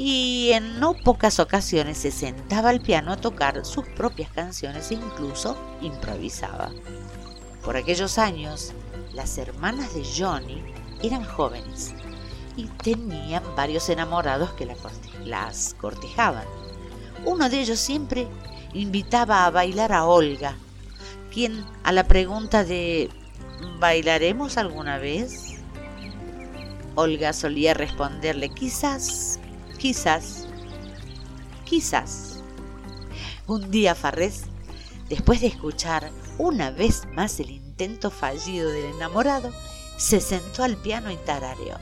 y 0.01 0.53
en 0.53 0.79
no 0.79 0.95
pocas 0.95 1.41
ocasiones 1.41 1.99
se 1.99 2.13
sentaba 2.13 2.69
al 2.69 2.81
piano 2.81 3.11
a 3.11 3.17
tocar 3.17 3.65
sus 3.65 3.85
propias 3.85 4.31
canciones 4.31 4.93
e 4.93 4.95
incluso 4.95 5.59
improvisaba. 5.81 6.71
Por 7.65 7.77
aquellos 7.77 8.17
años, 8.17 8.75
las 9.13 9.37
hermanas 9.39 9.95
de 9.95 10.05
Johnny 10.05 10.63
eran 11.03 11.25
jóvenes 11.25 11.95
y 12.57 12.67
tenían 12.67 13.43
varios 13.57 13.89
enamorados 13.89 14.53
que 14.53 14.69
las 15.25 15.75
cortejaban. 15.75 16.47
Uno 17.25 17.51
de 17.51 17.61
ellos 17.61 17.81
siempre 17.81 18.29
invitaba 18.75 19.47
a 19.47 19.51
bailar 19.51 19.93
a 19.93 20.05
Olga, 20.05 20.55
quien 21.33 21.65
a 21.83 21.91
la 21.91 22.05
pregunta 22.05 22.63
de 22.63 23.11
¿bailaremos 23.81 24.59
alguna 24.59 24.99
vez? 24.99 25.57
Olga 26.95 27.33
solía 27.33 27.75
responderle 27.75 28.49
quizás, 28.51 29.41
Quizás, 29.79 30.49
quizás. 31.65 32.43
Un 33.47 33.71
día 33.71 33.95
Farrés, 33.95 34.43
después 35.09 35.41
de 35.41 35.47
escuchar 35.47 36.11
una 36.37 36.73
vez 36.73 37.07
más 37.15 37.39
el 37.39 37.51
intento 37.51 38.11
fallido 38.11 38.71
del 38.71 38.87
enamorado, 38.87 39.53
se 39.97 40.21
sentó 40.21 40.65
al 40.65 40.77
piano 40.77 41.13
y 41.13 41.17
tarareó. 41.19 41.77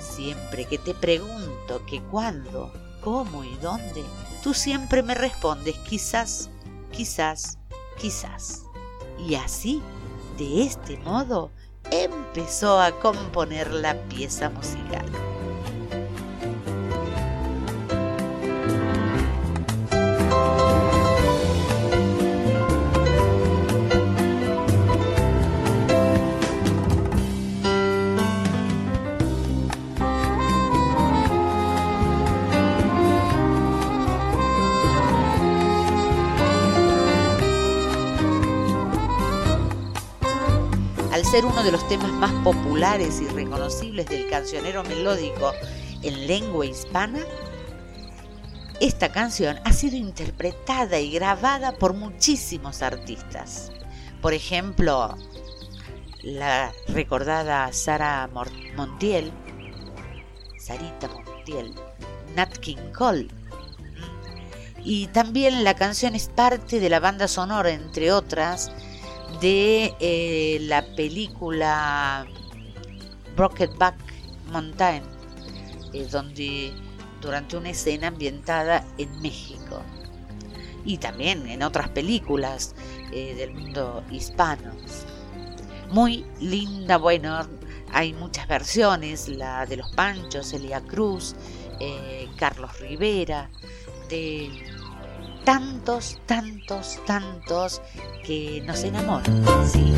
Siempre 0.00 0.64
que 0.64 0.78
te 0.78 0.94
pregunto 0.94 1.84
que 1.84 2.00
cuándo, 2.04 2.72
cómo 3.02 3.44
y 3.44 3.54
dónde, 3.56 4.02
tú 4.42 4.54
siempre 4.54 5.02
me 5.02 5.14
respondes 5.14 5.76
quizás, 5.80 6.48
quizás, 6.92 7.58
quizás. 7.98 8.62
Y 9.18 9.34
así, 9.34 9.82
de 10.38 10.62
este 10.62 10.96
modo, 10.96 11.50
empezó 11.90 12.80
a 12.80 12.98
componer 13.00 13.70
la 13.70 13.94
pieza 14.08 14.48
musical. 14.48 15.04
Ser 41.30 41.46
uno 41.46 41.62
de 41.62 41.70
los 41.70 41.86
temas 41.86 42.10
más 42.10 42.32
populares 42.42 43.20
y 43.20 43.28
reconocibles 43.28 44.06
del 44.06 44.28
cancionero 44.28 44.82
melódico 44.82 45.52
en 46.02 46.26
lengua 46.26 46.66
hispana, 46.66 47.20
esta 48.80 49.12
canción 49.12 49.60
ha 49.64 49.72
sido 49.72 49.96
interpretada 49.96 50.98
y 50.98 51.12
grabada 51.12 51.70
por 51.70 51.94
muchísimos 51.94 52.82
artistas. 52.82 53.70
Por 54.20 54.34
ejemplo, 54.34 55.16
la 56.24 56.72
recordada 56.88 57.72
Sara 57.72 58.28
Montiel, 58.76 59.30
Sarita 60.58 61.06
Montiel, 61.06 61.72
Nat 62.34 62.56
King 62.56 62.90
Cole. 62.92 63.28
Y 64.82 65.06
también 65.08 65.62
la 65.62 65.76
canción 65.76 66.16
es 66.16 66.26
parte 66.28 66.80
de 66.80 66.90
la 66.90 66.98
banda 66.98 67.28
sonora, 67.28 67.70
entre 67.70 68.10
otras, 68.10 68.72
de 69.40 69.94
eh, 70.00 70.58
la 70.62 70.84
película 70.94 72.26
Brokeback 73.36 73.96
Mountain, 74.52 75.02
eh, 75.94 76.06
donde 76.10 76.72
durante 77.22 77.56
una 77.56 77.70
escena 77.70 78.08
ambientada 78.08 78.84
en 78.98 79.20
México 79.22 79.82
y 80.84 80.98
también 80.98 81.46
en 81.46 81.62
otras 81.62 81.88
películas 81.88 82.74
eh, 83.12 83.34
del 83.34 83.54
mundo 83.54 84.04
hispano. 84.10 84.72
Muy 85.90 86.24
linda, 86.40 86.98
bueno, 86.98 87.48
hay 87.92 88.12
muchas 88.12 88.46
versiones, 88.46 89.28
la 89.28 89.64
de 89.66 89.78
los 89.78 89.90
Panchos, 89.92 90.52
Elia 90.52 90.80
Cruz, 90.82 91.34
Carlos 92.36 92.78
Rivera, 92.78 93.50
de 94.10 94.69
tantos, 95.44 96.20
tantos, 96.26 96.98
tantos 97.06 97.82
que 98.24 98.62
nos 98.66 98.84
enamoran. 98.84 99.44
¿sí? 99.66 99.94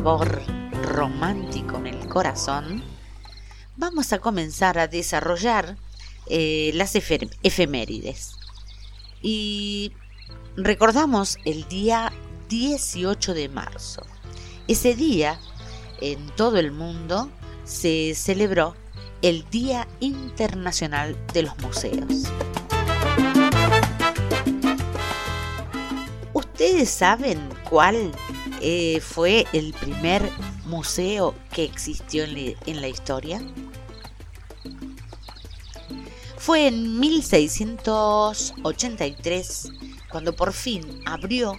Sabor 0.00 0.40
romántico 0.94 1.76
en 1.76 1.88
el 1.88 2.08
corazón, 2.08 2.82
vamos 3.76 4.14
a 4.14 4.18
comenzar 4.18 4.78
a 4.78 4.88
desarrollar 4.88 5.76
eh, 6.26 6.70
las 6.72 6.94
efemérides. 6.94 8.32
Y 9.20 9.92
recordamos 10.56 11.36
el 11.44 11.68
día 11.68 12.14
18 12.48 13.34
de 13.34 13.50
marzo. 13.50 14.00
Ese 14.68 14.94
día, 14.94 15.38
en 16.00 16.30
todo 16.34 16.56
el 16.56 16.72
mundo, 16.72 17.30
se 17.64 18.14
celebró 18.14 18.74
el 19.20 19.44
Día 19.50 19.86
Internacional 20.00 21.14
de 21.34 21.42
los 21.42 21.58
Museos. 21.58 22.24
¿Ustedes 26.32 26.88
saben 26.88 27.38
cuál 27.68 28.12
eh, 28.60 29.00
fue 29.00 29.46
el 29.52 29.72
primer 29.72 30.30
museo 30.66 31.34
que 31.52 31.64
existió 31.64 32.22
en 32.24 32.80
la 32.80 32.88
historia? 32.88 33.42
Fue 36.36 36.68
en 36.68 37.00
1683 37.00 39.72
cuando 40.10 40.34
por 40.34 40.52
fin 40.52 41.02
abrió 41.06 41.56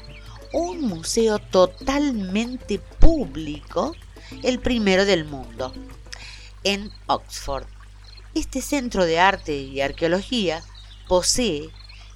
un 0.53 0.81
museo 0.81 1.39
totalmente 1.39 2.79
público, 2.99 3.95
el 4.43 4.59
primero 4.59 5.05
del 5.05 5.25
mundo, 5.25 5.73
en 6.63 6.91
Oxford. 7.07 7.65
Este 8.33 8.61
centro 8.61 9.05
de 9.05 9.19
arte 9.19 9.57
y 9.57 9.81
arqueología 9.81 10.63
posee 11.07 11.69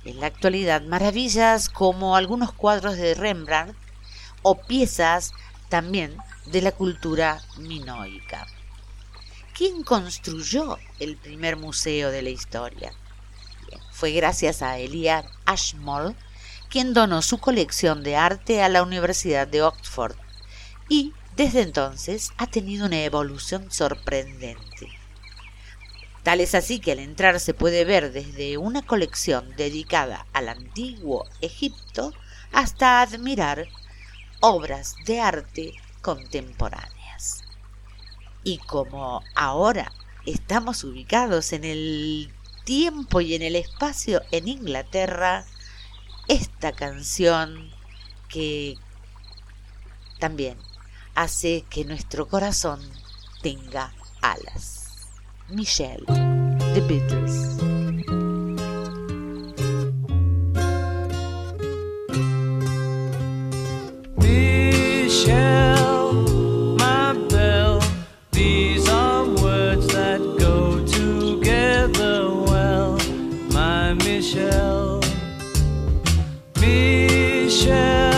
en 0.03 0.19
la 0.19 0.27
actualidad 0.27 0.81
maravillas 0.81 1.69
como 1.69 2.15
algunos 2.15 2.51
cuadros 2.51 2.97
de 2.97 3.15
Rembrandt 3.15 3.75
o 4.47 4.53
piezas 4.53 5.33
también 5.69 6.15
de 6.45 6.61
la 6.61 6.71
cultura 6.71 7.41
minoica. 7.57 8.45
¿Quién 9.55 9.81
construyó 9.81 10.77
el 10.99 11.17
primer 11.17 11.57
museo 11.57 12.11
de 12.11 12.21
la 12.21 12.29
historia? 12.29 12.93
fue 13.91 14.11
gracias 14.11 14.61
a 14.61 14.77
Eliad 14.77 15.25
Ashmole 15.45 16.15
quien 16.69 16.93
donó 16.93 17.23
su 17.23 17.39
colección 17.39 18.03
de 18.03 18.17
arte 18.17 18.61
a 18.61 18.69
la 18.69 18.83
Universidad 18.83 19.47
de 19.47 19.63
Oxford 19.63 20.15
y 20.89 21.13
desde 21.35 21.63
entonces 21.63 22.31
ha 22.37 22.45
tenido 22.45 22.85
una 22.85 23.03
evolución 23.03 23.71
sorprendente. 23.71 24.89
Tal 26.21 26.39
es 26.39 26.53
así 26.53 26.79
que 26.79 26.91
al 26.91 26.99
entrar 26.99 27.39
se 27.39 27.55
puede 27.55 27.83
ver 27.83 28.11
desde 28.11 28.57
una 28.57 28.83
colección 28.83 29.55
dedicada 29.55 30.27
al 30.33 30.49
antiguo 30.49 31.25
Egipto 31.41 32.13
hasta 32.51 33.01
admirar 33.01 33.67
obras 34.39 34.95
de 35.05 35.21
arte 35.21 35.73
contemporáneas. 36.01 37.43
Y 38.43 38.57
como 38.59 39.23
ahora 39.35 39.91
estamos 40.25 40.83
ubicados 40.83 41.53
en 41.53 41.63
el 41.63 42.33
tiempo 42.63 43.21
y 43.21 43.35
en 43.35 43.41
el 43.41 43.55
espacio 43.55 44.21
en 44.31 44.47
Inglaterra, 44.47 45.45
esta 46.27 46.71
canción 46.71 47.71
que 48.29 48.75
también 50.19 50.57
hace 51.13 51.63
que 51.69 51.85
nuestro 51.85 52.27
corazón 52.27 52.81
tenga 53.41 53.93
alas. 54.21 55.07
Michelle, 55.49 56.05
The 56.73 56.81
Beatles. 56.81 57.84
My 65.27 67.15
these 68.31 68.87
are 68.87 69.25
words 69.25 69.87
that 69.87 70.19
go 70.37 70.85
together 70.85 72.31
well, 72.31 72.99
my 73.51 73.93
Michelle. 73.93 75.01
Michelle, 76.61 78.14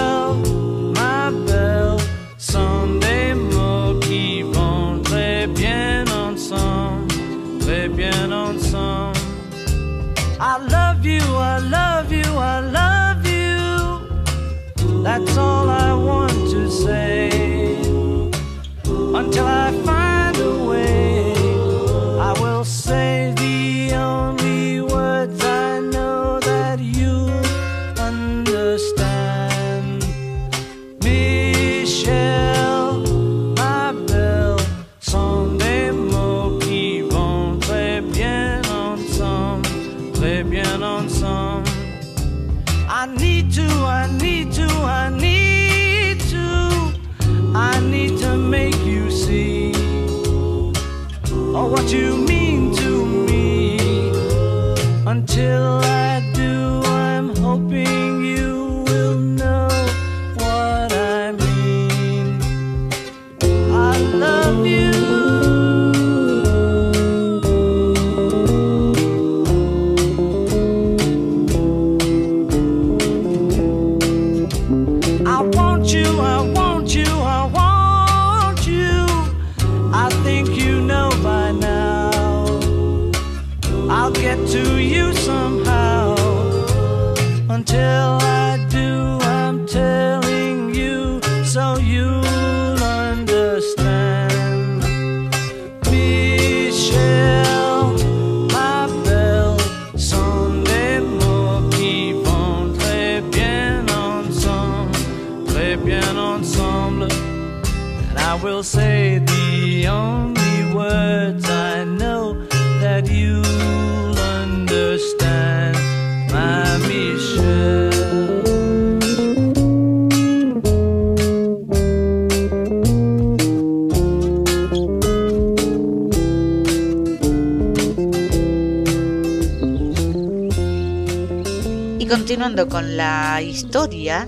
historia 133.78 134.26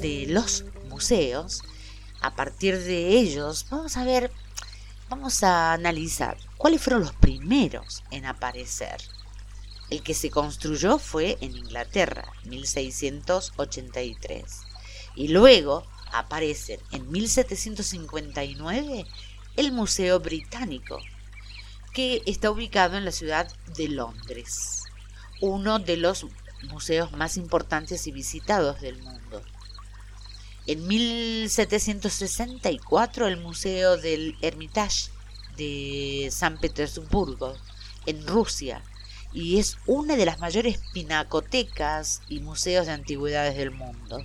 de 0.00 0.24
los 0.28 0.64
museos, 0.88 1.62
a 2.22 2.34
partir 2.34 2.78
de 2.78 3.18
ellos 3.18 3.66
vamos 3.68 3.98
a 3.98 4.04
ver, 4.04 4.32
vamos 5.10 5.42
a 5.42 5.74
analizar 5.74 6.38
cuáles 6.56 6.80
fueron 6.80 7.02
los 7.02 7.12
primeros 7.12 8.02
en 8.10 8.24
aparecer. 8.24 8.96
El 9.90 10.02
que 10.02 10.14
se 10.14 10.30
construyó 10.30 10.98
fue 10.98 11.36
en 11.42 11.54
Inglaterra, 11.54 12.32
1683. 12.44 14.62
Y 15.16 15.28
luego 15.28 15.84
aparece 16.10 16.80
en 16.90 17.12
1759 17.12 19.04
el 19.56 19.72
Museo 19.72 20.18
Británico, 20.18 20.98
que 21.92 22.22
está 22.24 22.50
ubicado 22.50 22.96
en 22.96 23.04
la 23.04 23.12
ciudad 23.12 23.52
de 23.76 23.88
Londres, 23.88 24.84
uno 25.42 25.78
de 25.78 25.98
los 25.98 26.24
museos 26.64 27.12
más 27.12 27.36
importantes 27.36 28.06
y 28.06 28.12
visitados 28.12 28.80
del 28.80 29.02
mundo. 29.02 29.42
En 30.66 30.86
1764 30.86 33.26
el 33.26 33.36
Museo 33.38 33.96
del 33.96 34.36
Hermitage 34.42 35.10
de 35.56 36.28
San 36.30 36.58
Petersburgo, 36.58 37.56
en 38.06 38.24
Rusia, 38.26 38.82
y 39.32 39.58
es 39.58 39.78
una 39.86 40.16
de 40.16 40.26
las 40.26 40.40
mayores 40.40 40.80
pinacotecas 40.92 42.20
y 42.28 42.40
museos 42.40 42.86
de 42.86 42.92
antigüedades 42.92 43.56
del 43.56 43.70
mundo. 43.70 44.22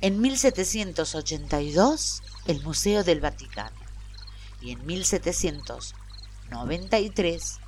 En 0.00 0.20
1782 0.20 2.22
el 2.46 2.62
Museo 2.62 3.02
del 3.04 3.20
Vaticano 3.20 3.76
y 4.60 4.72
en 4.72 4.84
1793 4.86 7.58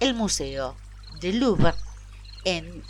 el 0.00 0.14
Museo 0.14 0.76
del 1.20 1.38
Louvre 1.38 1.72
en 2.46 2.84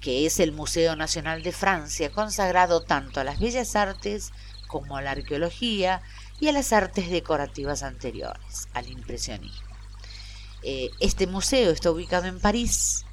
que 0.00 0.26
es 0.26 0.40
el 0.40 0.52
Museo 0.52 0.96
Nacional 0.96 1.42
de 1.42 1.52
Francia, 1.52 2.10
consagrado 2.10 2.82
tanto 2.82 3.20
a 3.20 3.24
las 3.24 3.40
bellas 3.40 3.76
artes 3.76 4.32
como 4.68 4.96
a 4.96 5.02
la 5.02 5.10
arqueología 5.10 6.02
y 6.40 6.48
a 6.48 6.52
las 6.52 6.72
artes 6.72 7.10
decorativas 7.10 7.82
anteriores, 7.82 8.68
al 8.72 8.88
impresionismo. 8.88 9.76
Eh, 10.62 10.90
este 11.00 11.26
museo 11.26 11.72
está 11.72 11.90
ubicado 11.90 12.26
en 12.26 12.38
París, 12.38 13.04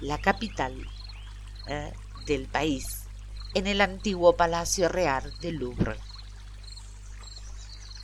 la 0.00 0.18
capital 0.18 0.86
eh, 1.66 1.92
del 2.26 2.46
país, 2.46 3.04
en 3.54 3.66
el 3.66 3.80
antiguo 3.80 4.36
Palacio 4.36 4.88
Real 4.90 5.32
del 5.40 5.56
Louvre. 5.56 5.96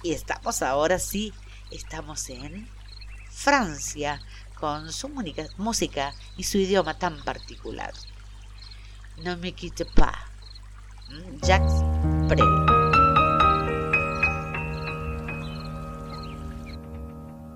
Y 0.02 0.12
estamos 0.12 0.62
ahora 0.62 0.98
sí, 0.98 1.34
estamos 1.70 2.30
en 2.30 2.68
Francia, 3.30 4.22
con 4.64 4.90
su 4.90 5.10
música 5.58 6.14
y 6.38 6.42
su 6.42 6.56
idioma 6.56 6.94
tan 6.94 7.22
particular. 7.22 7.92
No 9.22 9.36
me 9.36 9.52
quitte 9.52 9.84
pas. 9.84 10.16
¿m? 11.10 11.38
Jacques 11.42 11.84
Brel. 12.28 12.48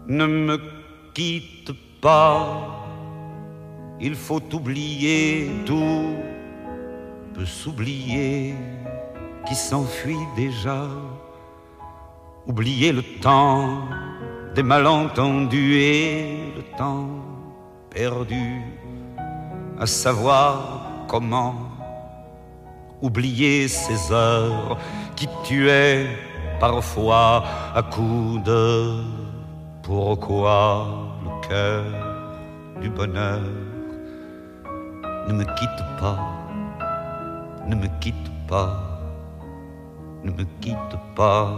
Ne 0.06 0.26
me 0.26 0.58
quitte 1.14 1.72
pas, 2.02 2.84
il 3.98 4.14
faut 4.14 4.54
oublier 4.54 5.50
tout, 5.64 6.14
peut 7.32 7.46
s'oublier 7.46 8.54
qui 9.46 9.54
s'enfuit 9.54 10.26
déjà, 10.36 10.86
oublier 12.46 12.92
le 12.92 13.02
temps 13.20 13.88
des 14.54 14.62
malentendus 14.62 15.74
et 15.76 16.52
le 16.56 16.62
temps 16.76 17.08
perdu, 17.90 18.62
à 19.78 19.86
savoir 19.86 21.04
comment 21.06 21.54
oublier 23.00 23.68
ces 23.68 24.12
heures 24.12 24.78
qui 25.16 25.28
tuaient 25.44 26.06
parfois 26.60 27.44
à 27.74 27.82
coups 27.82 28.42
de 28.44 29.02
pourquoi 29.82 30.86
le 31.24 31.48
cœur 31.48 31.84
du 32.80 32.90
bonheur 32.90 33.40
ne 35.28 35.32
me 35.32 35.44
quitte 35.44 35.84
pas, 36.00 36.18
ne 37.66 37.74
me 37.74 37.86
quitte 38.00 38.30
pas, 38.48 39.00
ne 40.24 40.30
me 40.30 40.44
quitte 40.60 40.96
pas, 41.14 41.50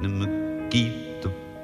ne 0.00 0.08
me 0.08 0.68
quitte 0.68 1.09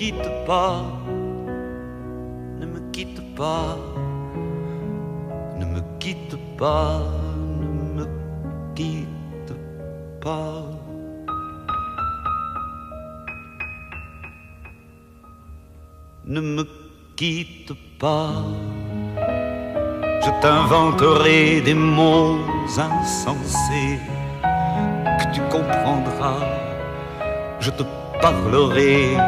Ne 0.00 0.06
me 0.06 0.12
quitte 0.12 0.46
pas, 0.46 0.82
ne 2.58 2.64
me 2.64 2.80
quitte 2.90 3.20
pas, 3.36 3.76
ne 5.58 5.64
me 5.66 5.80
quitte 5.98 6.38
pas, 6.56 7.02
ne 7.60 7.66
me 7.98 8.06
quitte 8.74 9.54
pas. 10.22 10.64
Ne 16.24 16.40
me 16.40 16.64
quitte 17.16 17.74
pas, 17.98 18.32
je 20.24 20.30
t'inventerai 20.40 21.60
des 21.60 21.74
mots 21.74 22.38
insensés 22.78 23.98
que 25.18 25.34
tu 25.34 25.42
comprendras. 25.50 26.40
Je 27.60 27.70
te 27.70 27.82
parlerai 28.22 29.18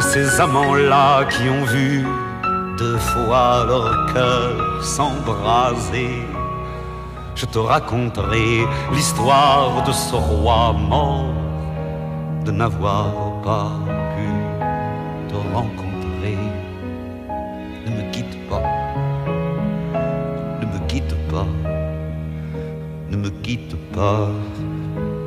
ces 0.00 0.40
amants-là 0.40 1.24
qui 1.24 1.48
ont 1.48 1.64
vu 1.64 2.04
deux 2.78 2.98
fois 2.98 3.64
leur 3.66 4.12
cœur 4.12 4.82
s'embraser. 4.82 6.22
Je 7.34 7.46
te 7.46 7.58
raconterai 7.58 8.66
l'histoire 8.92 9.82
de 9.84 9.92
ce 9.92 10.14
roi 10.14 10.72
mort, 10.72 11.34
de 12.44 12.50
n'avoir 12.50 13.40
pas 13.42 13.70
pu 14.14 14.28
te 15.28 15.34
rencontrer. 15.54 16.38
Ne 17.86 17.90
me 17.96 18.10
quitte 18.12 18.48
pas, 18.48 18.62
ne 20.60 20.66
me 20.66 20.78
quitte 20.86 21.14
pas, 21.30 21.46
ne 23.10 23.16
me 23.16 23.30
quitte 23.42 23.76
pas, 23.92 24.28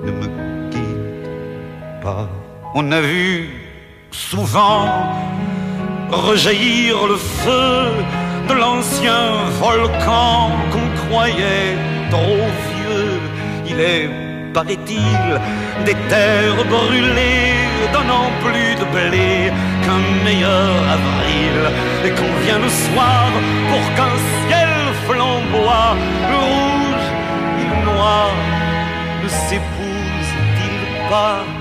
ne 0.05 0.11
me 0.11 0.27
quitte 0.69 2.03
pas. 2.03 2.27
On 2.73 2.91
a 2.91 3.01
vu 3.01 3.60
souvent 4.11 5.15
rejaillir 6.11 7.07
le 7.07 7.15
feu 7.15 7.91
de 8.49 8.53
l'ancien 8.53 9.23
volcan 9.59 10.51
qu'on 10.71 11.07
croyait 11.07 11.77
trop 12.09 12.45
vieux. 12.71 13.19
Il 13.67 13.79
est 13.79 14.09
paraît-il, 14.53 15.39
des 15.85 15.95
terres 16.09 16.63
brûlées, 16.69 17.55
donnant 17.93 18.29
plus 18.43 18.75
de 18.75 18.85
blé 18.95 19.51
qu'un 19.83 20.03
meilleur 20.25 20.71
avril. 20.97 21.57
Et 22.05 22.09
qu'on 22.09 22.33
vient 22.45 22.59
le 22.59 22.69
soir 22.69 23.27
pour 23.69 23.85
qu'un 23.95 24.15
ciel 24.47 24.69
flamboie, 25.07 25.95
le 26.31 26.39
rouge 26.51 27.07
et 27.61 27.67
le 27.71 27.93
noir 27.93 28.29
ne 29.23 29.29
s'épousent-ils 29.29 31.09
pas? 31.09 31.60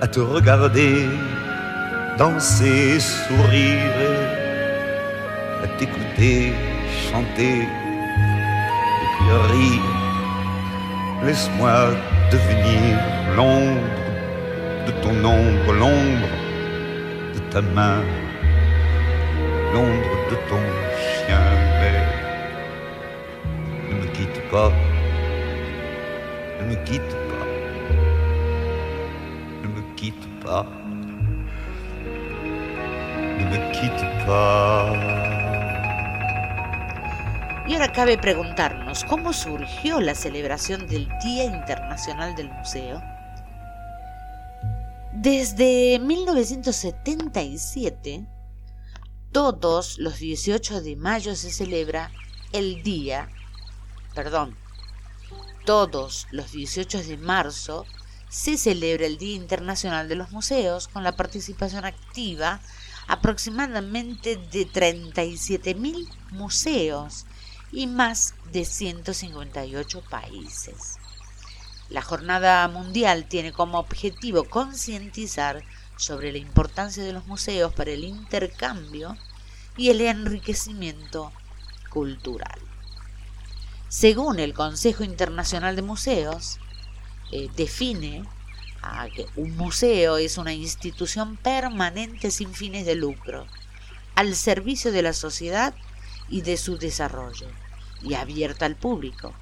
à 0.00 0.06
te 0.06 0.20
regarder 0.20 1.08
danser, 2.18 3.00
sourire, 3.00 3.94
à 5.64 5.66
t'écouter 5.78 6.52
chanter 7.10 7.62
et 7.62 9.08
puis 9.14 9.30
rire. 9.52 9.82
Laisse-moi 11.24 11.90
devenir 12.30 12.96
l'ombre 13.36 13.80
de 14.86 14.92
ton 15.02 15.16
ombre, 15.24 15.72
l'ombre 15.72 16.28
de 17.34 17.40
ta 17.50 17.60
main, 17.60 18.02
l'ombre 19.74 20.16
de 20.30 20.36
ton 20.48 20.64
chien. 21.02 21.58
Ne 23.90 23.94
me 24.00 24.06
quitte 24.12 24.40
pas, 24.50 24.72
ne 26.60 26.70
me 26.70 26.76
quitte 26.84 27.17
Y 37.66 37.74
ahora 37.74 37.92
cabe 37.92 38.16
preguntarnos, 38.16 39.04
¿cómo 39.04 39.34
surgió 39.34 40.00
la 40.00 40.14
celebración 40.14 40.86
del 40.86 41.06
Día 41.22 41.44
Internacional 41.44 42.34
del 42.34 42.50
Museo? 42.50 43.02
Desde 45.12 45.98
1977, 45.98 48.26
todos 49.32 49.98
los 49.98 50.18
18 50.18 50.80
de 50.80 50.96
mayo 50.96 51.36
se 51.36 51.50
celebra 51.50 52.10
el 52.52 52.82
día, 52.82 53.28
perdón, 54.14 54.56
todos 55.66 56.26
los 56.30 56.52
18 56.52 57.02
de 57.02 57.18
marzo 57.18 57.84
se 58.28 58.58
celebra 58.58 59.06
el 59.06 59.18
Día 59.18 59.36
Internacional 59.36 60.08
de 60.08 60.16
los 60.16 60.30
Museos 60.30 60.88
con 60.88 61.02
la 61.02 61.16
participación 61.16 61.84
activa 61.84 62.60
aproximadamente 63.06 64.36
de 64.36 64.68
37.000 64.68 66.08
museos 66.32 67.24
y 67.72 67.86
más 67.86 68.34
de 68.52 68.64
158 68.64 70.02
países. 70.08 70.98
La 71.88 72.02
Jornada 72.02 72.68
Mundial 72.68 73.26
tiene 73.28 73.52
como 73.52 73.78
objetivo 73.78 74.44
concientizar 74.44 75.64
sobre 75.96 76.32
la 76.32 76.38
importancia 76.38 77.02
de 77.02 77.14
los 77.14 77.26
museos 77.26 77.72
para 77.72 77.90
el 77.90 78.04
intercambio 78.04 79.16
y 79.76 79.88
el 79.88 80.02
enriquecimiento 80.02 81.32
cultural. 81.88 82.58
Según 83.88 84.38
el 84.38 84.52
Consejo 84.52 85.02
Internacional 85.02 85.76
de 85.76 85.82
Museos, 85.82 86.58
eh, 87.30 87.48
define 87.56 88.24
que 89.14 89.26
un 89.36 89.56
museo 89.56 90.18
es 90.18 90.38
una 90.38 90.52
institución 90.52 91.36
permanente 91.36 92.30
sin 92.30 92.54
fines 92.54 92.86
de 92.86 92.94
lucro, 92.94 93.46
al 94.14 94.34
servicio 94.34 94.92
de 94.92 95.02
la 95.02 95.12
sociedad 95.12 95.74
y 96.28 96.42
de 96.42 96.56
su 96.56 96.78
desarrollo, 96.78 97.48
y 98.02 98.14
abierta 98.14 98.66
al 98.66 98.76
público, 98.76 99.34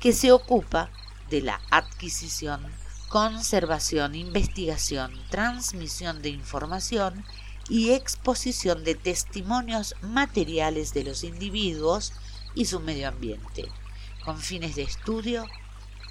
que 0.00 0.12
se 0.12 0.32
ocupa 0.32 0.90
de 1.30 1.42
la 1.42 1.60
adquisición, 1.70 2.64
conservación, 3.08 4.14
investigación, 4.14 5.12
transmisión 5.30 6.22
de 6.22 6.28
información 6.28 7.24
y 7.68 7.90
exposición 7.90 8.84
de 8.84 8.94
testimonios 8.94 9.96
materiales 10.00 10.94
de 10.94 11.04
los 11.04 11.24
individuos 11.24 12.12
y 12.54 12.66
su 12.66 12.80
medio 12.80 13.08
ambiente, 13.08 13.68
con 14.24 14.38
fines 14.38 14.76
de 14.76 14.82
estudio, 14.82 15.44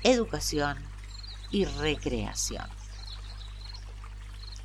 educación 0.03 0.77
y 1.51 1.65
recreación. 1.65 2.67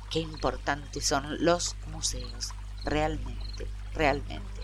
Qué 0.09 0.19
importantes 0.19 1.05
son 1.05 1.43
los 1.43 1.75
museos, 1.87 2.49
realmente, 2.83 3.67
realmente. 3.93 4.61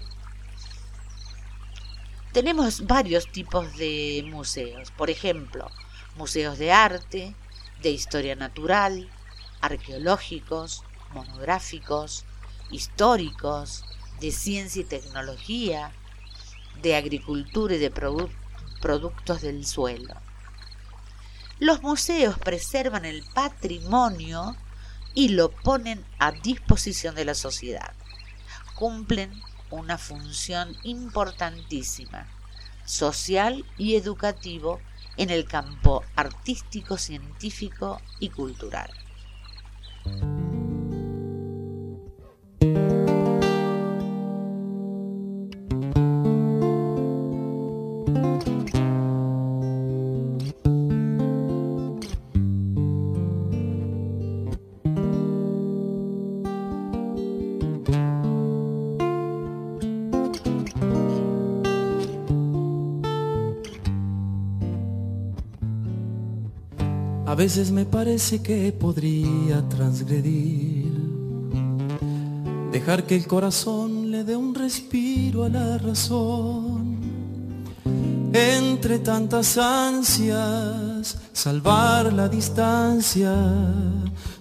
Tenemos 2.34 2.86
varios 2.86 3.32
tipos 3.32 3.78
de 3.78 4.24
museos, 4.30 4.91
por 4.91 5.09
ejemplo, 5.09 5.72
museos 6.18 6.57
de 6.57 6.72
arte, 6.72 7.34
de 7.82 7.89
historia 7.89 8.36
natural, 8.36 9.09
arqueológicos, 9.61 10.84
monográficos, 11.13 12.26
históricos, 12.70 13.86
de 14.20 14.32
ciencia 14.32 14.82
y 14.82 14.86
tecnología, 14.86 15.93
de 16.82 16.95
agricultura 16.95 17.76
y 17.76 17.80
de 17.80 17.91
productos 17.91 19.41
del 19.41 19.65
suelo. 19.65 20.26
Los 21.60 21.82
museos 21.82 22.38
preservan 22.38 23.03
el 23.05 23.24
patrimonio 23.34 24.55
y 25.16 25.30
lo 25.30 25.49
ponen 25.49 26.05
a 26.20 26.32
disposición 26.32 27.16
de 27.16 27.26
la 27.26 27.34
sociedad. 27.34 27.93
Cumplen 28.76 29.32
una 29.72 29.97
función 29.97 30.78
importantísima, 30.84 32.28
social 32.86 33.66
y 33.76 33.95
educativo 33.95 34.80
en 35.18 35.32
el 35.32 35.45
campo 35.45 36.03
artístico, 36.16 36.97
científico 36.97 37.99
y 38.20 38.30
cultural. 38.30 38.91
A 67.28 67.36
veces 67.36 67.71
me 67.71 67.84
parece 67.84 68.41
que 68.41 68.71
podría 68.71 69.61
transgredir, 69.67 70.93
dejar 72.71 73.03
que 73.03 73.17
el 73.17 73.28
corazón 73.28 74.11
le 74.11 74.23
dé 74.23 74.38
un 74.38 74.55
respiro 74.55 75.43
a 75.43 75.49
la 75.49 75.78
razón. 75.78 76.95
Entre 78.32 78.99
tantas 78.99 79.57
ansias, 79.57 81.17
salvar 81.34 82.13
la 82.13 82.30
distancia 82.30 83.36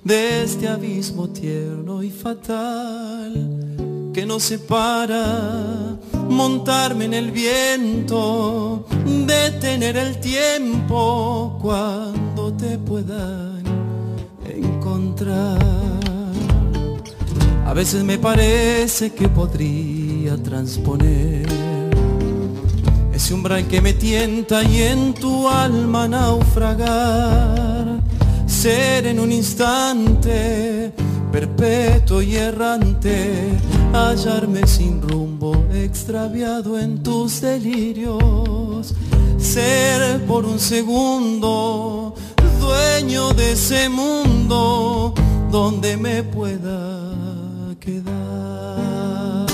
de 0.05 0.45
este 0.45 0.69
abismo 0.69 1.29
tierno 1.31 2.05
y 2.05 2.11
fatal 2.11 4.13
que 4.15 4.25
nos 4.25 4.45
separa, 4.45 5.99
montarme 6.31 7.07
en 7.07 7.15
el 7.15 7.33
viento, 7.33 8.87
detener 9.27 9.97
el 9.97 10.21
tiempo 10.21 11.59
cuando 11.61 12.26
te 12.59 12.79
puedan 12.79 13.63
encontrar. 14.47 15.59
A 17.67 17.73
veces 17.73 18.05
me 18.05 18.19
parece 18.19 19.13
que 19.13 19.29
podría 19.29 20.37
transponer 20.43 21.47
ese 23.13 23.35
umbral 23.35 23.67
que 23.67 23.81
me 23.81 23.93
tienta 23.93 24.63
y 24.63 24.83
en 24.83 25.15
tu 25.15 25.49
alma 25.49 26.09
naufragar. 26.09 28.01
Ser 28.47 29.07
en 29.07 29.21
un 29.21 29.33
instante 29.33 30.93
perpetuo 31.33 32.23
y 32.23 32.37
errante, 32.37 33.51
hallarme 33.93 34.67
sin 34.67 35.03
rumbo, 35.03 35.55
extraviado 35.73 36.79
en 36.79 37.03
tus 37.03 37.41
delirios 37.41 38.95
ser 39.47 40.25
por 40.27 40.45
un 40.45 40.59
segundo 40.59 41.96
dueño 42.77 43.33
de 43.33 43.53
ese 43.53 43.89
mundo 43.89 45.15
donde 45.51 45.97
me 45.97 46.23
pueda 46.23 46.79
quedar. 47.81 49.47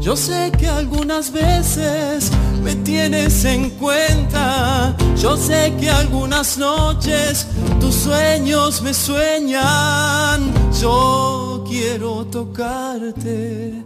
Yo 0.00 0.16
sé 0.16 0.52
que 0.58 0.68
algunas 0.68 1.32
veces 1.32 2.30
me 2.62 2.74
tienes 2.76 3.44
en 3.44 3.70
cuenta. 3.70 4.96
Yo 5.16 5.36
sé 5.36 5.74
que 5.80 5.90
algunas 5.90 6.58
noches 6.58 7.46
tus 7.80 7.94
sueños 7.94 8.82
me 8.82 8.92
sueñan. 8.94 10.52
Yo 10.80 11.64
quiero 11.68 12.26
tocarte, 12.26 13.82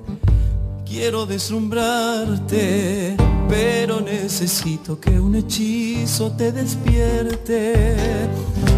quiero 0.85 1.25
deslumbrarte, 1.25 3.17
pero 3.51 4.01
necesito 4.01 5.01
que 5.01 5.19
un 5.19 5.35
hechizo 5.35 6.31
te 6.33 6.53
despierte. 6.53 7.75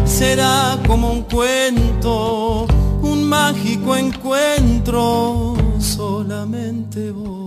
Será 0.03 0.79
como 0.87 1.11
un 1.11 1.21
cuento, 1.23 2.65
un 3.03 3.23
mágico 3.23 3.95
encuentro, 3.95 5.55
solamente 5.79 7.11
vos 7.11 7.42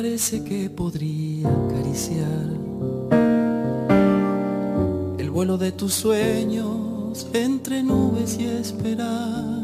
parece 0.00 0.44
que 0.44 0.70
podría 0.70 1.48
acariciar 1.48 2.46
el 5.18 5.28
vuelo 5.28 5.58
de 5.58 5.72
tus 5.72 5.92
sueños 5.92 7.26
entre 7.32 7.82
nubes 7.82 8.38
y 8.38 8.44
esperar. 8.44 9.58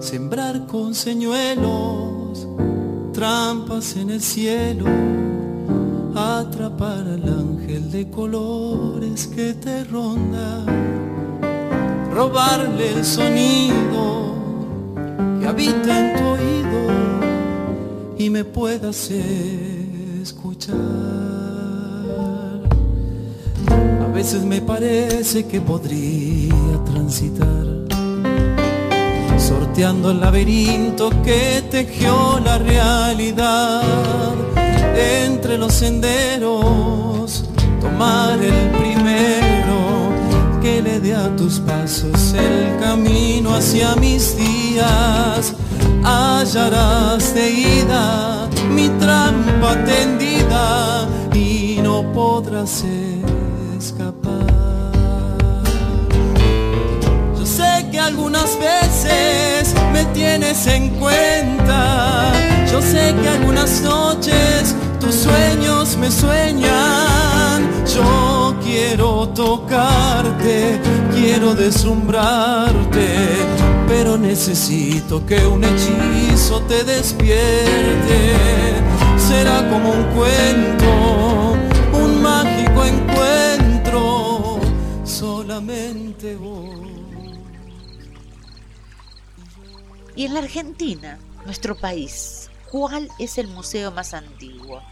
Sembrar 0.00 0.66
con 0.66 0.92
señuelos 0.96 2.48
trampas 3.12 3.94
en 3.94 4.10
el 4.10 4.20
cielo, 4.20 4.86
atrapar 6.16 7.06
al 7.06 7.28
ángel 7.28 7.92
de 7.92 8.10
colores 8.10 9.28
que 9.28 9.54
te 9.54 9.84
ronda, 9.84 10.64
robarle 12.12 12.92
el 12.92 13.04
sonido 13.04 14.34
que 15.40 15.46
habita 15.46 16.10
en 16.10 16.16
tu 16.18 16.37
me 18.30 18.44
puedas 18.44 19.10
escuchar. 20.22 20.76
A 23.68 24.06
veces 24.12 24.44
me 24.44 24.60
parece 24.60 25.46
que 25.46 25.60
podría 25.60 26.84
transitar, 26.84 27.66
sorteando 29.38 30.10
el 30.10 30.20
laberinto 30.20 31.10
que 31.22 31.64
tejió 31.70 32.40
la 32.40 32.58
realidad. 32.58 33.82
Entre 35.24 35.56
los 35.56 35.74
senderos, 35.74 37.44
tomar 37.80 38.42
el 38.42 38.70
primero 38.70 40.10
que 40.60 40.82
le 40.82 41.00
dé 41.00 41.14
a 41.14 41.34
tus 41.36 41.60
pasos 41.60 42.34
el 42.34 42.78
camino 42.80 43.54
hacia 43.54 43.94
mis 43.96 44.36
días 44.36 45.54
hallarás 46.08 47.34
de 47.34 47.50
ida 47.50 48.48
mi 48.70 48.88
trampa 49.00 49.72
tendida 49.84 51.06
y 51.34 51.80
no 51.82 51.96
podrás 52.12 52.84
escapar. 53.78 54.46
Yo 57.38 57.44
sé 57.44 57.86
que 57.90 58.00
algunas 58.00 58.58
veces 58.58 59.74
me 59.92 60.04
tienes 60.06 60.66
en 60.66 60.90
cuenta, 61.00 62.32
yo 62.70 62.80
sé 62.80 63.14
que 63.20 63.28
algunas 63.28 63.82
noches 63.82 64.74
tus 65.08 65.16
sueños 65.16 65.96
me 65.96 66.10
sueñan, 66.10 67.84
yo 67.86 68.54
quiero 68.62 69.28
tocarte, 69.30 70.80
quiero 71.14 71.54
deslumbrarte 71.54 73.38
pero 73.88 74.18
necesito 74.18 75.24
que 75.24 75.46
un 75.46 75.64
hechizo 75.64 76.60
te 76.62 76.84
despierte. 76.84 78.34
Será 79.16 79.68
como 79.70 79.90
un 79.90 80.04
cuento, 80.14 81.56
un 81.94 82.22
mágico 82.22 82.84
encuentro, 82.84 84.60
solamente 85.04 86.36
vos. 86.36 86.78
Y 90.14 90.26
en 90.26 90.34
la 90.34 90.40
Argentina, 90.40 91.18
nuestro 91.46 91.76
país, 91.76 92.50
¿cuál 92.70 93.08
es 93.18 93.38
el 93.38 93.48
museo 93.48 93.90
más 93.90 94.12
antiguo? 94.12 94.82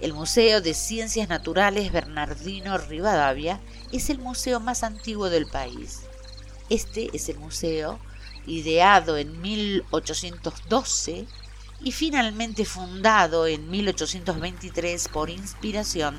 El 0.00 0.14
Museo 0.14 0.60
de 0.60 0.74
Ciencias 0.74 1.28
Naturales 1.28 1.92
Bernardino 1.92 2.78
Rivadavia 2.78 3.60
es 3.92 4.10
el 4.10 4.18
museo 4.18 4.60
más 4.60 4.82
antiguo 4.82 5.28
del 5.28 5.46
país 5.46 6.00
este 6.70 7.10
es 7.12 7.28
el 7.28 7.38
museo, 7.38 7.98
ideado 8.46 9.18
en 9.18 9.40
1812 9.40 11.26
y 11.80 11.92
finalmente 11.92 12.64
fundado 12.64 13.46
en 13.48 13.68
1823 13.68 15.08
por 15.08 15.30
inspiración 15.30 16.16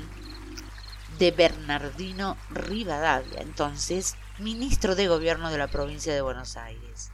de 1.18 1.30
Bernardino 1.30 2.36
Rivadavia, 2.50 3.40
entonces 3.40 4.16
ministro 4.38 4.94
de 4.94 5.08
Gobierno 5.08 5.50
de 5.50 5.58
la 5.58 5.68
provincia 5.68 6.14
de 6.14 6.20
Buenos 6.20 6.56
Aires. 6.58 7.10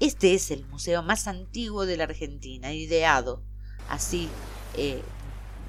Este 0.00 0.34
es 0.34 0.50
el 0.50 0.66
museo 0.66 1.02
más 1.02 1.28
antiguo 1.28 1.86
de 1.86 1.96
la 1.96 2.04
Argentina, 2.04 2.72
ideado 2.72 3.40
así, 3.88 4.28
eh, 4.76 5.02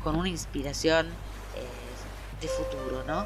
con 0.06 0.16
una 0.16 0.30
inspiración 0.30 1.08
eh, 1.08 2.40
de 2.40 2.48
futuro, 2.48 3.04
¿no? 3.08 3.26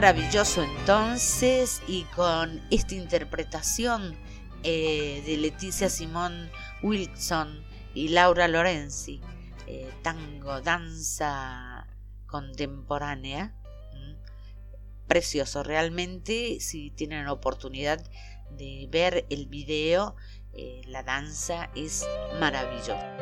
Maravilloso 0.00 0.62
entonces 0.62 1.82
y 1.88 2.04
con 2.14 2.62
esta 2.70 2.94
interpretación 2.94 4.16
eh, 4.62 5.24
de 5.26 5.36
Leticia 5.38 5.90
Simón 5.90 6.52
Wilson 6.84 7.64
y 7.94 8.06
Laura 8.06 8.46
Lorenzi, 8.46 9.20
eh, 9.66 9.90
tango, 10.02 10.60
danza 10.60 11.88
contemporánea. 12.28 13.56
Precioso, 15.08 15.64
realmente 15.64 16.60
si 16.60 16.92
tienen 16.92 17.26
oportunidad 17.26 18.00
de 18.52 18.86
ver 18.88 19.26
el 19.30 19.46
video, 19.46 20.14
eh, 20.52 20.80
la 20.86 21.02
danza 21.02 21.70
es 21.74 22.06
maravillosa. 22.38 23.16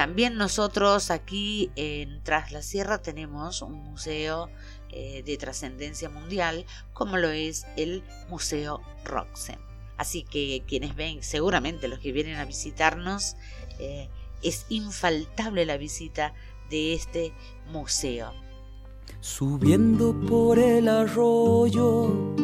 También 0.00 0.38
nosotros 0.38 1.10
aquí 1.10 1.70
en 1.76 2.22
Tras 2.22 2.52
la 2.52 2.62
Sierra 2.62 3.02
tenemos 3.02 3.60
un 3.60 3.74
museo 3.74 4.48
eh, 4.88 5.22
de 5.26 5.36
trascendencia 5.36 6.08
mundial 6.08 6.64
como 6.94 7.18
lo 7.18 7.28
es 7.28 7.66
el 7.76 8.02
Museo 8.30 8.80
Roxen. 9.04 9.58
Así 9.98 10.22
que 10.22 10.62
quienes 10.66 10.96
ven, 10.96 11.22
seguramente 11.22 11.86
los 11.86 11.98
que 11.98 12.12
vienen 12.12 12.36
a 12.36 12.46
visitarnos, 12.46 13.36
eh, 13.78 14.08
es 14.42 14.64
infaltable 14.70 15.66
la 15.66 15.76
visita 15.76 16.32
de 16.70 16.94
este 16.94 17.34
museo. 17.70 18.32
Subiendo 19.20 20.18
por 20.18 20.58
el 20.58 20.88
arroyo 20.88 22.34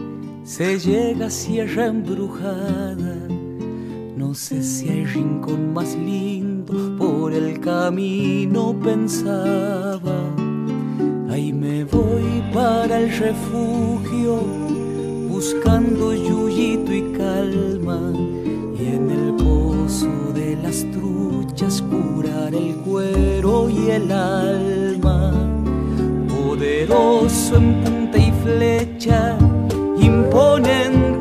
se 0.45 0.79
llega 0.79 1.29
a 1.29 1.31
Sierra 1.31 1.87
Embrujada. 1.87 3.17
No 4.15 4.35
sé 4.35 4.63
si 4.63 4.91
hay 4.91 5.07
rincón 5.07 5.73
más 5.73 5.95
lindo, 5.95 6.97
por 7.27 7.35
el 7.35 7.59
camino 7.59 8.73
pensaba. 8.85 10.19
Ahí 11.29 11.53
me 11.53 11.83
voy 11.83 12.41
para 12.55 13.01
el 13.01 13.11
refugio, 13.19 14.43
buscando 15.29 16.15
yuyito 16.15 16.93
y 16.93 17.03
calma. 17.19 17.99
Y 18.79 18.87
en 18.99 19.11
el 19.11 19.35
pozo 19.35 20.13
de 20.35 20.57
las 20.63 20.87
truchas 20.93 21.83
curar 21.91 22.55
el 22.55 22.77
cuero 22.87 23.69
y 23.71 23.91
el 23.91 24.13
alma 24.13 25.33
poderoso 26.29 27.57
en 27.57 27.83
punta 27.83 28.19
y 28.19 28.31
flecha, 28.45 29.37
imponente 29.99 31.16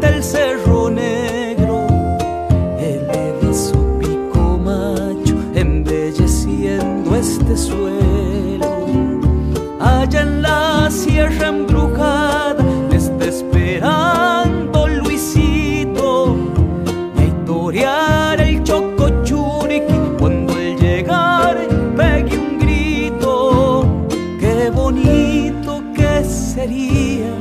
este 7.25 7.57
suelo. 7.57 8.71
Allá 9.79 10.21
en 10.21 10.41
la 10.43 10.89
sierra 10.91 11.47
embrujada 11.47 12.63
me 12.89 12.97
está 12.97 13.25
esperando 13.25 14.87
Luisito, 14.87 16.37
y 17.17 17.21
a 17.21 17.25
historiar 17.25 18.41
el 18.41 18.63
chocochuriqui 18.63 19.99
cuando 20.19 20.53
el 20.57 20.77
llegar 20.77 21.57
pegue 21.97 22.37
un 22.37 22.59
grito. 22.59 23.85
Qué 24.39 24.69
bonito 24.69 25.83
que 25.95 26.23
sería 26.23 27.33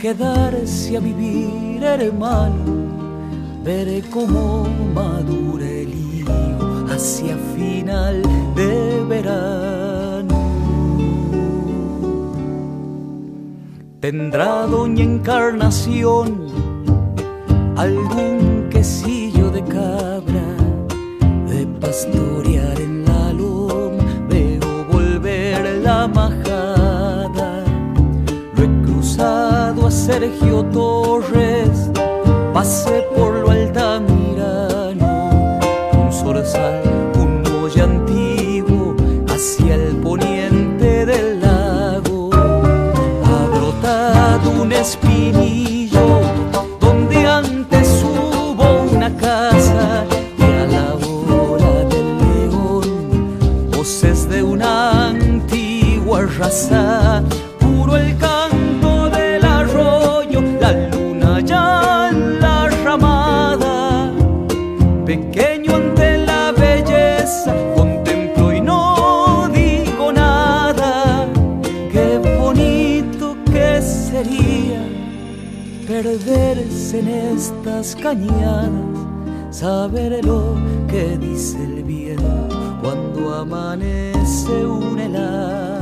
quedarse 0.00 0.96
a 0.96 1.00
vivir, 1.00 1.82
hermano. 1.82 2.64
Veré 3.64 4.02
cómo 4.14 4.66
madura 4.94 5.66
el 5.66 5.92
higo 5.92 6.86
hacia 6.88 7.36
final 7.54 8.22
de 8.58 9.04
verano. 9.08 10.36
Tendrá 14.00 14.66
doña 14.66 15.04
Encarnación 15.04 16.26
algún 17.76 18.68
quesillo 18.68 19.50
de 19.50 19.62
cabra 19.62 20.48
de 21.50 21.60
pastorear 21.80 22.76
en 22.80 23.04
la 23.04 23.32
loma. 23.32 24.04
Veo 24.28 24.70
volver 24.90 25.62
la 25.88 26.08
majada. 26.08 27.50
Lo 28.56 28.60
he 28.64 28.70
cruzado 28.84 29.86
a 29.86 29.90
Sergio 29.90 30.64
Torres, 30.76 31.90
pasé 32.52 33.04
por 33.14 33.30
lo 33.34 33.50
Altamirano, 33.50 35.10
un 36.00 36.12
zorzal, 36.12 36.87
en 76.98 77.08
estas 77.08 77.94
cañadas, 77.96 78.70
saber 79.50 80.24
lo 80.24 80.56
que 80.88 81.16
dice 81.18 81.62
el 81.62 81.84
viento 81.84 82.48
cuando 82.82 83.34
amanece 83.34 84.66
un 84.66 84.98
helada. 84.98 85.77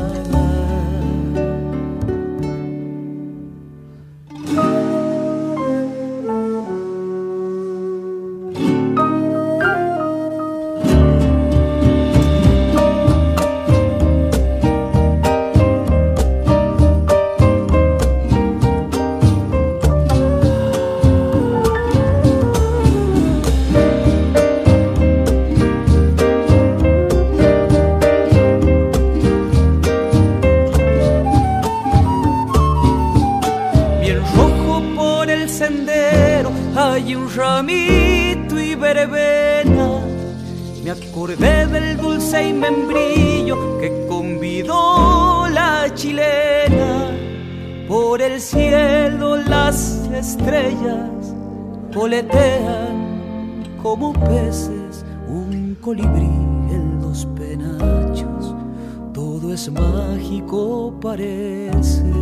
Voletean 51.97 53.65
como 53.83 54.13
peces, 54.13 55.05
un 55.27 55.77
colibrí 55.81 56.37
en 56.77 57.01
los 57.01 57.25
penachos. 57.35 58.55
Todo 59.15 59.55
es 59.55 59.71
mágico, 59.73 60.95
parece. 61.01 62.13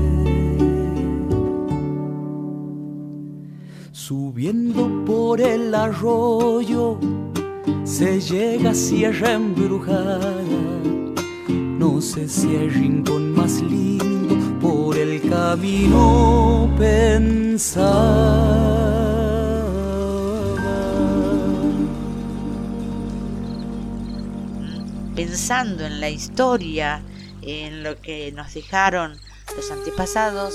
Subiendo 3.90 5.04
por 5.04 5.40
el 5.40 5.74
arroyo 5.74 6.98
se 7.82 8.20
llega 8.20 8.70
a 8.70 8.74
Sierra 8.74 9.32
Embrujada. 9.32 10.34
No 11.78 12.00
sé 12.00 12.28
si 12.28 12.54
hay 12.54 12.68
rincón 12.68 13.32
más 13.32 13.60
lindo 13.60 14.36
por 14.60 14.96
el 14.96 15.20
camino 15.28 16.70
pensaba. 16.78 18.34
Pensando 25.34 25.84
en 25.84 26.00
la 26.00 26.08
historia, 26.08 27.02
en 27.42 27.82
lo 27.82 28.00
que 28.00 28.30
nos 28.30 28.54
dejaron 28.54 29.18
los 29.56 29.68
antepasados, 29.72 30.54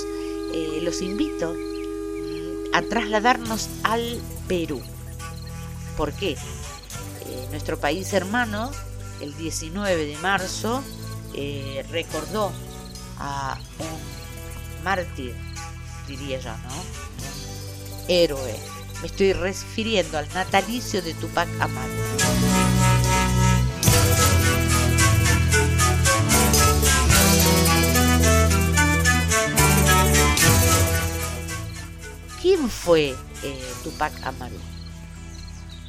eh, 0.53 0.80
los 0.82 1.01
invito 1.01 1.53
mm, 1.53 2.73
a 2.73 2.82
trasladarnos 2.84 3.67
al 3.84 4.21
Perú. 4.47 4.82
¿Por 5.97 6.13
qué? 6.13 6.32
Eh, 6.32 7.47
nuestro 7.51 7.77
país 7.77 8.13
hermano 8.13 8.71
el 9.19 9.36
19 9.36 10.05
de 10.05 10.17
marzo 10.19 10.82
eh, 11.34 11.86
recordó 11.91 12.49
a 13.17 13.59
un 13.80 14.84
mártir, 14.86 15.36
diría 16.07 16.39
yo, 16.39 16.51
¿no? 16.51 16.84
Héroe. 18.07 18.55
Me 19.01 19.07
estoy 19.07 19.34
refiriendo 19.34 20.17
al 20.17 20.30
natalicio 20.34 21.01
de 21.01 21.13
Tupac 21.15 21.49
Amaru. 21.59 22.68
¿Quién 32.41 32.69
fue 32.69 33.17
eh, 33.43 33.73
Tupac 33.83 34.13
Amaru? 34.23 34.55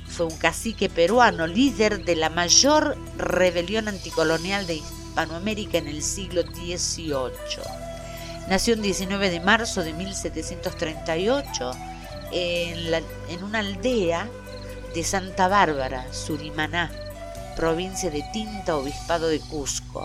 Fue 0.08 0.26
un 0.26 0.36
cacique 0.36 0.88
peruano, 0.88 1.46
líder 1.46 2.04
de 2.04 2.16
la 2.16 2.28
mayor 2.28 2.98
rebelión 3.16 3.86
anticolonial 3.86 4.66
de 4.66 4.74
Hispanoamérica 4.74 5.78
en 5.78 5.86
el 5.86 6.02
siglo 6.02 6.42
XVIII. 6.42 7.62
Nació 8.48 8.74
el 8.74 8.82
19 8.82 9.30
de 9.30 9.38
marzo 9.38 9.84
de 9.84 9.92
1738 9.92 11.70
en, 12.32 12.94
en 13.28 13.44
una 13.44 13.60
aldea 13.60 14.28
de 14.92 15.04
Santa 15.04 15.46
Bárbara, 15.46 16.12
Surimaná, 16.12 16.90
provincia 17.54 18.10
de 18.10 18.24
Tinta, 18.32 18.76
obispado 18.76 19.28
de 19.28 19.38
Cusco. 19.38 20.04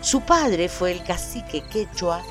Su 0.00 0.22
padre 0.22 0.68
fue 0.68 0.90
el 0.90 1.04
cacique 1.04 1.62
quechua 1.62 2.22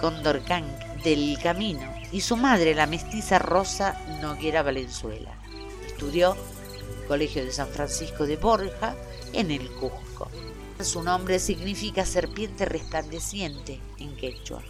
Condorcán 0.00 0.64
del 1.04 1.38
Camino 1.40 1.99
y 2.12 2.20
su 2.20 2.36
madre 2.36 2.74
la 2.74 2.86
mestiza 2.86 3.38
Rosa 3.38 3.98
Noguera 4.20 4.62
Valenzuela. 4.62 5.32
Estudió 5.86 6.34
en 6.34 7.00
el 7.00 7.06
Colegio 7.06 7.44
de 7.44 7.52
San 7.52 7.68
Francisco 7.68 8.26
de 8.26 8.36
Borja 8.36 8.94
en 9.32 9.50
el 9.50 9.70
Cusco. 9.72 10.28
Su 10.80 11.02
nombre 11.02 11.38
significa 11.38 12.06
serpiente 12.06 12.64
resplandeciente 12.64 13.80
en 13.98 14.16
quechua. 14.16 14.62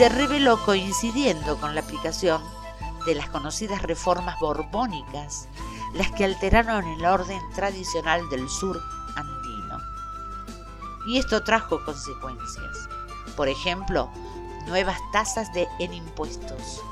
Se 0.00 0.08
reveló 0.08 0.58
coincidiendo 0.64 1.58
con 1.60 1.74
la 1.74 1.82
aplicación 1.82 2.42
de 3.04 3.14
las 3.14 3.28
conocidas 3.28 3.82
reformas 3.82 4.40
borbónicas, 4.40 5.46
las 5.92 6.10
que 6.12 6.24
alteraron 6.24 6.86
el 6.86 7.04
orden 7.04 7.38
tradicional 7.54 8.26
del 8.30 8.48
sur 8.48 8.80
andino. 9.14 9.78
Y 11.06 11.18
esto 11.18 11.44
trajo 11.44 11.84
consecuencias. 11.84 12.88
Por 13.36 13.48
ejemplo, 13.48 14.10
nuevas 14.66 14.96
tasas 15.12 15.52
de, 15.52 15.68
en 15.80 15.92
impuestos. 15.92 16.82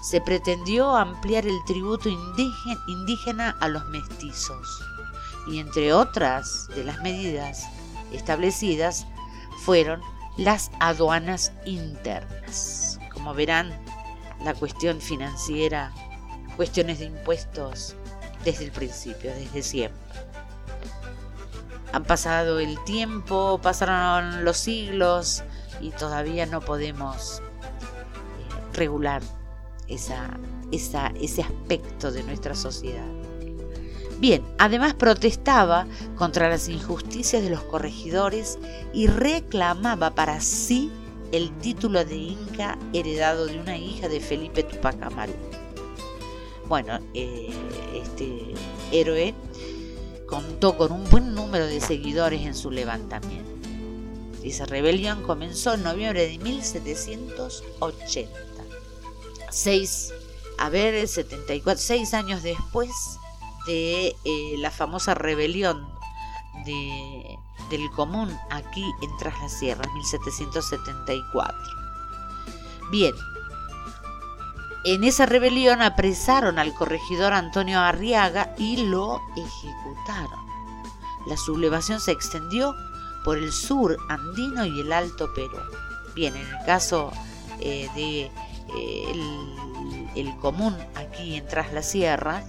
Se 0.00 0.20
pretendió 0.20 0.94
ampliar 0.94 1.48
el 1.48 1.58
tributo 1.64 2.08
indígena 2.08 3.56
a 3.58 3.66
los 3.66 3.84
mestizos. 3.86 4.84
Y 5.48 5.58
entre 5.58 5.92
otras 5.92 6.68
de 6.76 6.84
las 6.84 7.02
medidas 7.02 7.66
establecidas 8.12 9.04
fueron 9.64 10.00
las 10.36 10.70
aduanas 10.80 11.52
internas. 11.64 12.98
Como 13.12 13.34
verán, 13.34 13.72
la 14.44 14.54
cuestión 14.54 15.00
financiera, 15.00 15.92
cuestiones 16.56 16.98
de 16.98 17.06
impuestos 17.06 17.96
desde 18.44 18.64
el 18.64 18.72
principio, 18.72 19.32
desde 19.34 19.62
siempre. 19.62 20.00
Han 21.92 22.04
pasado 22.04 22.60
el 22.60 22.82
tiempo, 22.84 23.58
pasaron 23.62 24.44
los 24.44 24.58
siglos 24.58 25.42
y 25.80 25.90
todavía 25.90 26.46
no 26.46 26.60
podemos 26.60 27.40
eh, 27.40 27.42
regular 28.74 29.22
esa, 29.88 30.38
ese 30.70 31.42
aspecto 31.42 32.12
de 32.12 32.22
nuestra 32.22 32.54
sociedad. 32.54 33.25
Bien, 34.18 34.42
además 34.58 34.94
protestaba 34.94 35.86
contra 36.16 36.48
las 36.48 36.68
injusticias 36.70 37.42
de 37.42 37.50
los 37.50 37.62
corregidores 37.64 38.58
y 38.94 39.08
reclamaba 39.08 40.14
para 40.14 40.40
sí 40.40 40.90
el 41.32 41.50
título 41.58 42.02
de 42.04 42.16
Inca 42.16 42.78
heredado 42.94 43.46
de 43.46 43.58
una 43.58 43.76
hija 43.76 44.08
de 44.08 44.20
Felipe 44.20 44.62
Tupac 44.62 45.02
Amaru. 45.02 45.34
Bueno, 46.66 46.98
eh, 47.12 47.50
este 47.94 48.54
héroe 48.90 49.34
contó 50.26 50.78
con 50.78 50.92
un 50.92 51.08
buen 51.10 51.34
número 51.34 51.66
de 51.66 51.80
seguidores 51.82 52.40
en 52.40 52.54
su 52.54 52.70
levantamiento. 52.70 53.44
Esa 54.42 54.64
rebelión 54.64 55.22
comenzó 55.24 55.74
en 55.74 55.82
noviembre 55.82 56.26
de 56.26 56.38
1780. 56.38 58.32
Seis, 59.50 60.14
a 60.58 60.70
ver, 60.70 61.06
74, 61.06 61.82
seis 61.82 62.14
años 62.14 62.42
después 62.42 62.90
de 63.66 64.16
eh, 64.24 64.54
la 64.58 64.70
famosa 64.70 65.14
rebelión 65.14 65.88
de, 66.64 67.38
del 67.70 67.90
común 67.90 68.36
aquí 68.50 68.84
en 69.02 69.16
Tras 69.18 69.38
las 69.40 69.58
Sierras, 69.58 69.88
1774. 69.92 71.56
Bien, 72.90 73.14
en 74.84 75.02
esa 75.02 75.26
rebelión 75.26 75.82
apresaron 75.82 76.60
al 76.60 76.72
corregidor 76.72 77.32
Antonio 77.32 77.80
Arriaga 77.80 78.54
y 78.56 78.86
lo 78.86 79.20
ejecutaron. 79.36 80.46
La 81.26 81.36
sublevación 81.36 82.00
se 82.00 82.12
extendió 82.12 82.76
por 83.24 83.36
el 83.36 83.52
sur 83.52 83.98
andino 84.08 84.64
y 84.64 84.80
el 84.80 84.92
Alto 84.92 85.34
Perú. 85.34 85.58
Bien, 86.14 86.36
en 86.36 86.46
el 86.46 86.64
caso 86.64 87.10
eh, 87.58 87.90
de 87.96 88.30
eh, 88.76 89.12
el, 90.14 90.36
común 90.36 90.76
aquí 90.94 91.34
en 91.34 91.48
Tras 91.48 91.72
las 91.72 91.90
Sierras, 91.90 92.44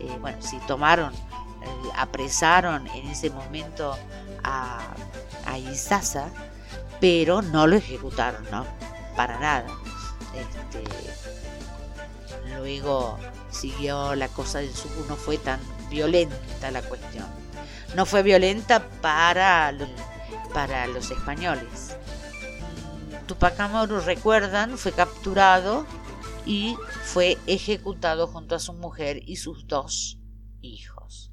eh, 0.00 0.16
bueno, 0.20 0.38
si 0.40 0.58
tomaron, 0.60 1.12
eh, 1.14 1.90
apresaron 1.96 2.86
en 2.88 3.08
ese 3.08 3.30
momento 3.30 3.96
a, 4.42 4.80
a 5.46 5.58
pero 7.00 7.42
no 7.42 7.66
lo 7.66 7.76
ejecutaron, 7.76 8.44
¿no? 8.50 8.66
Para 9.16 9.38
nada. 9.38 9.66
Este, 10.34 10.84
luego 12.56 13.18
siguió 13.50 14.14
la 14.14 14.28
cosa 14.28 14.58
del 14.58 14.74
sur, 14.74 14.90
no 15.08 15.16
fue 15.16 15.38
tan 15.38 15.60
violenta 15.88 16.70
la 16.70 16.82
cuestión. 16.82 17.26
No 17.94 18.06
fue 18.06 18.22
violenta 18.22 18.86
para, 19.00 19.74
para 20.54 20.86
los 20.86 21.10
españoles. 21.10 21.96
Tupac 23.26 23.58
Amaru, 23.60 24.00
recuerdan, 24.00 24.76
fue 24.76 24.92
capturado 24.92 25.86
y 26.50 26.76
fue 27.04 27.38
ejecutado 27.46 28.26
junto 28.26 28.56
a 28.56 28.58
su 28.58 28.72
mujer 28.72 29.22
y 29.24 29.36
sus 29.36 29.68
dos 29.68 30.18
hijos. 30.60 31.30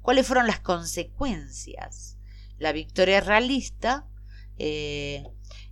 ¿Cuáles 0.00 0.26
fueron 0.26 0.46
las 0.46 0.60
consecuencias? 0.60 2.16
La 2.56 2.72
victoria 2.72 3.20
realista 3.20 4.06
eh, 4.56 5.24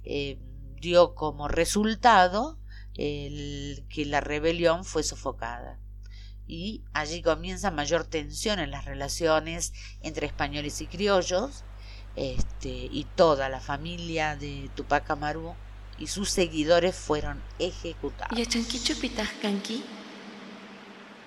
eh, 0.03 0.39
dio 0.82 1.14
como 1.14 1.49
resultado 1.49 2.59
que 2.95 4.05
la 4.07 4.20
rebelión 4.20 4.85
fue 4.85 5.03
sofocada. 5.03 5.80
Y 6.47 6.85
allí 6.93 7.22
comienza 7.22 7.70
mayor 7.70 8.05
tensión 8.05 8.59
en 8.59 8.70
las 8.70 8.85
relaciones 8.85 9.72
entre 10.03 10.26
españoles 10.26 10.82
y 10.82 10.87
criollos, 10.89 11.64
este, 12.16 12.68
y 12.68 13.07
toda 13.16 13.49
la 13.49 13.61
familia 13.61 14.37
de 14.37 14.70
Tupac 14.74 15.11
Amaru 15.11 15.55
y 15.99 16.07
sus 16.07 16.30
seguidores 16.30 16.95
fueron 16.95 17.40
ejecutados. 17.59 18.38
Yachankichu 18.38 18.95
pitahkanki, 19.01 19.82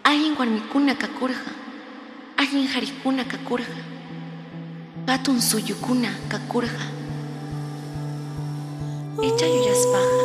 ayin 0.03 0.35
warmikuna 0.37 0.95
kakurja, 0.97 1.51
ayin 2.37 2.67
harikuna 2.67 3.25
kakurja, 3.25 3.75
patun 5.05 5.41
suyukuna 5.41 6.09
kakurja. 6.29 6.91
Echa 9.23 9.45
yuyaspaja, 9.47 10.23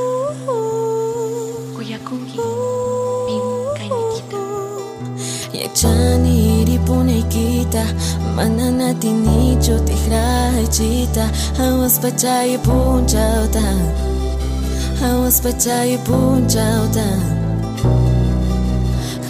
kuyakunki, 1.75 2.39
pim 3.27 3.47
kainikita. 3.77 4.37
Yachaniri 5.53 6.79
punaykita 6.79 7.85
Mana 8.37 8.71
natinichu 8.71 9.79
tikraychita 9.85 11.29
Hawas 15.01 15.41
percaya 15.41 15.97
pun 16.05 16.45
dan 16.49 17.21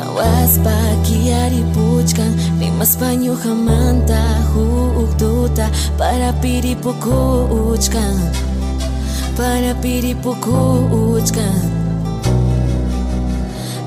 Hawas 0.03 0.59
bahagia 0.61 1.49
dipuckan 1.53 2.35
Nimas 2.59 2.99
banyu 2.99 3.39
hamanta 3.39 4.43
Huuk 4.53 5.15
duta 5.17 5.71
Para 5.95 6.35
piri 6.43 6.75
puku 6.75 7.47
uckan 7.71 8.19
Para 9.39 9.73
piri 9.79 10.13
puku 10.19 10.91
uckan 10.91 11.63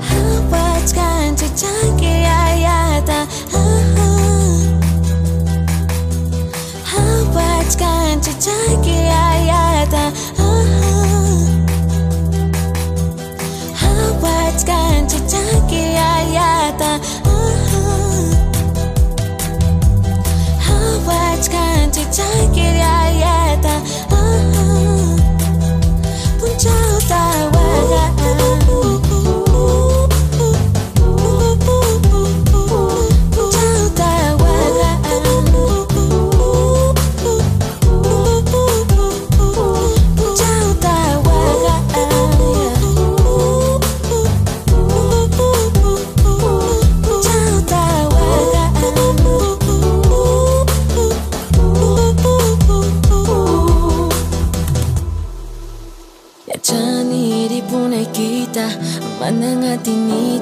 Hapachkan 0.00 1.36
cecangki 1.36 2.24
ayata 2.24 3.28
Hapachkan 6.86 8.18
cecangki 8.24 8.98
ayata 9.06 10.10
होके 15.66 15.84
आया 15.96 16.50
था 16.78 16.92
आवाज़ 20.70 21.48
कांच 21.50 21.98
जाके 22.16 22.68
आया 22.82 23.36
था 23.64 23.74
पूछा 26.40 26.74
होता 26.84 27.55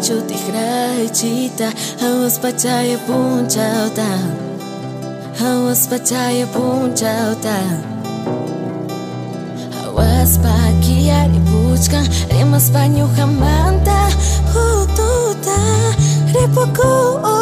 Chu 0.05 0.21
tigrai 0.29 1.09
chita, 1.19 1.73
haus 2.03 2.37
pachaya 2.39 2.99
pun 3.07 3.49
chao 3.49 3.89
ta. 3.99 4.11
Haus 5.41 5.87
pachaya 5.91 6.47
pun 6.53 6.95
chao 6.95 7.33
ta. 7.45 7.57
Haus 9.81 10.37
pa 10.45 10.57
kiari 10.85 11.41
puchka, 11.49 12.01
remas 12.29 12.69
pa 12.75 12.83
nyuhamanta. 12.95 13.99
Hututa, 14.53 15.59
repoku 16.35 16.93
o 17.33 17.34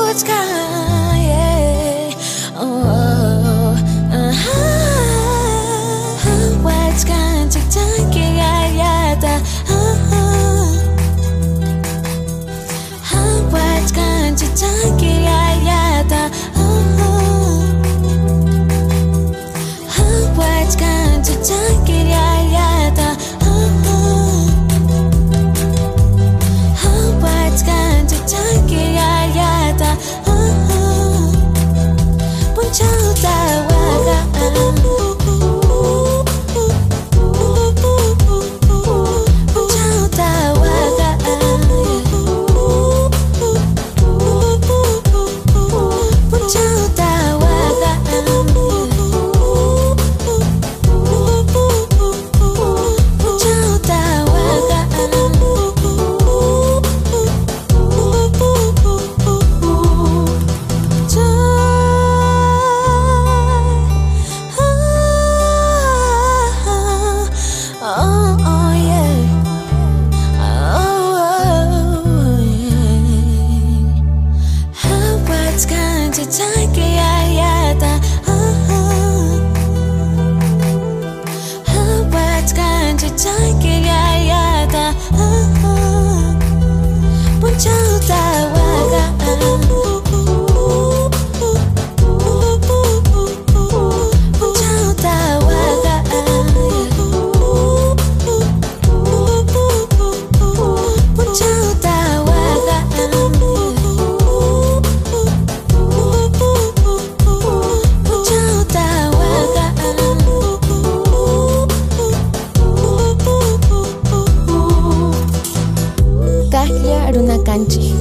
Kanchi 117.23 117.95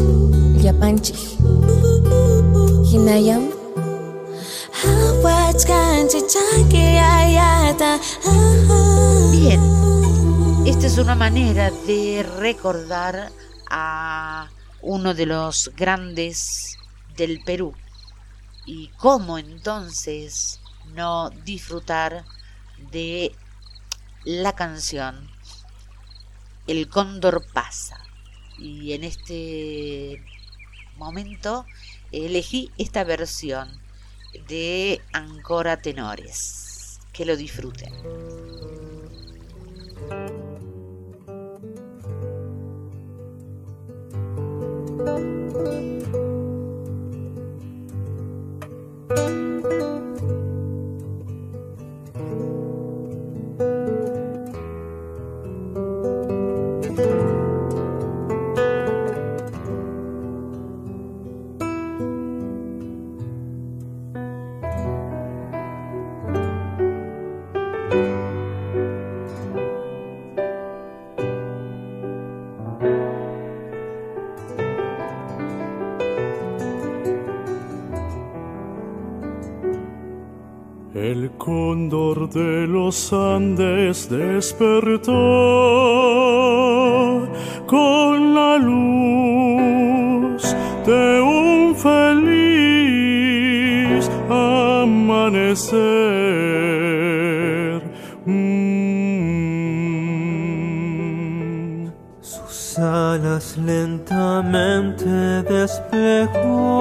Hinayam. 2.90 3.52
Ayata. 7.00 8.00
Bien, 9.32 9.62
esta 10.66 10.88
es 10.88 10.98
una 10.98 11.14
manera 11.14 11.70
de 11.86 12.26
recordar 12.40 13.32
a 13.70 14.50
uno 14.82 15.14
de 15.14 15.28
los 15.28 15.72
grandes 15.76 16.78
del 17.16 17.44
Perú. 17.44 17.76
Y 18.66 18.88
cómo 18.98 19.38
entonces 19.38 20.60
no 20.96 21.30
disfrutar 21.46 22.26
de 22.92 23.36
la 24.24 24.54
canción 24.54 25.30
El 26.66 26.90
cóndor 26.90 27.46
pasa 27.54 28.01
y 28.62 28.94
en 28.94 29.04
este 29.04 30.24
momento 30.98 31.66
elegí 32.12 32.72
esta 32.78 33.04
versión 33.04 33.82
de 34.48 35.02
Ancora 35.14 35.82
Tenores. 35.82 37.00
Que 37.12 37.26
lo 37.26 37.36
disfruten. 37.36 37.92
El 81.12 81.32
cóndor 81.32 82.30
de 82.30 82.66
los 82.68 83.12
Andes 83.12 84.10
despertó 84.10 85.12
con 87.68 88.34
la 88.34 88.58
luz 88.58 90.42
de 90.86 91.22
un 91.22 91.76
feliz 91.76 92.90
amanecer. 94.30 95.52
Mm. 98.26 98.62
Sus 102.22 102.80
alas 102.80 103.58
lentamente 103.58 105.10
desplegó 105.44 106.72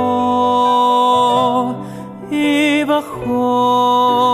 y 3.31 4.30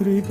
el 0.00 0.22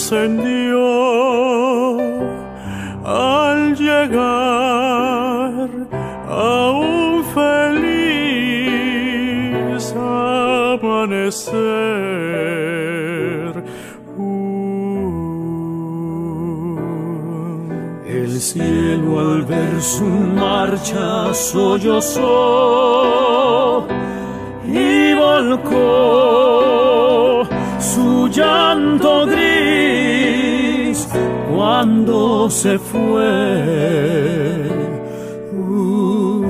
descendió 0.00 0.80
al 3.04 3.76
llegar 3.76 5.68
a 6.26 6.70
un 6.70 7.22
feliz 7.34 8.64
amanecer. 9.94 11.50
El 18.06 18.40
cielo 18.40 19.20
al 19.20 19.42
ver 19.42 19.82
su 19.82 20.04
marcha 20.04 21.34
sollozó 21.34 22.26
y 24.66 25.14
volcó 25.14 26.99
su 27.80 28.28
llanto 28.28 29.26
gris 29.26 31.08
cuando 31.54 32.48
se 32.50 32.78
fue. 32.78 34.00
Uh. 35.52 36.44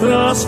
Tras 0.00 0.46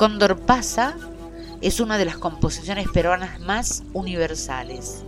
Cóndor 0.00 0.38
pasa 0.38 0.96
es 1.60 1.78
una 1.78 1.98
de 1.98 2.06
las 2.06 2.16
composiciones 2.16 2.88
peruanas 2.88 3.38
más 3.38 3.82
universales. 3.92 5.04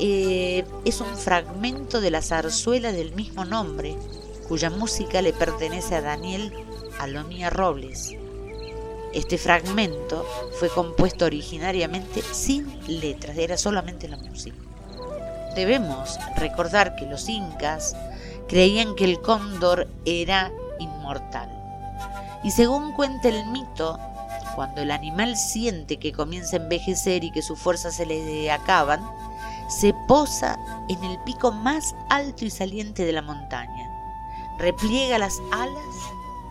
Eh, 0.00 0.64
es 0.84 1.00
un 1.00 1.16
fragmento 1.16 2.00
de 2.00 2.10
la 2.10 2.20
zarzuela 2.20 2.90
del 2.90 3.14
mismo 3.14 3.44
nombre, 3.44 3.96
cuya 4.48 4.68
música 4.68 5.22
le 5.22 5.32
pertenece 5.32 5.94
a 5.94 6.00
Daniel 6.00 6.52
Alomía 6.98 7.50
Robles. 7.50 8.16
Este 9.12 9.38
fragmento 9.38 10.26
fue 10.58 10.70
compuesto 10.70 11.26
originariamente 11.26 12.20
sin 12.20 12.66
letras, 12.88 13.38
era 13.38 13.56
solamente 13.56 14.08
la 14.08 14.16
música. 14.16 14.56
Debemos 15.54 16.18
recordar 16.36 16.96
que 16.96 17.06
los 17.06 17.28
incas 17.28 17.94
creían 18.48 18.96
que 18.96 19.04
el 19.04 19.20
cóndor 19.20 19.86
era 20.04 20.50
inmortal. 20.80 21.53
Y 22.44 22.50
según 22.50 22.92
cuenta 22.92 23.28
el 23.28 23.46
mito, 23.46 23.98
cuando 24.54 24.82
el 24.82 24.90
animal 24.90 25.36
siente 25.36 25.98
que 25.98 26.12
comienza 26.12 26.56
a 26.56 26.60
envejecer 26.60 27.24
y 27.24 27.32
que 27.32 27.42
sus 27.42 27.58
fuerzas 27.58 27.96
se 27.96 28.06
le 28.06 28.50
acaban, 28.50 29.00
se 29.68 29.94
posa 30.06 30.58
en 30.88 31.02
el 31.04 31.18
pico 31.20 31.52
más 31.52 31.94
alto 32.10 32.44
y 32.44 32.50
saliente 32.50 33.04
de 33.06 33.12
la 33.12 33.22
montaña, 33.22 33.90
repliega 34.58 35.18
las 35.18 35.40
alas, 35.52 35.84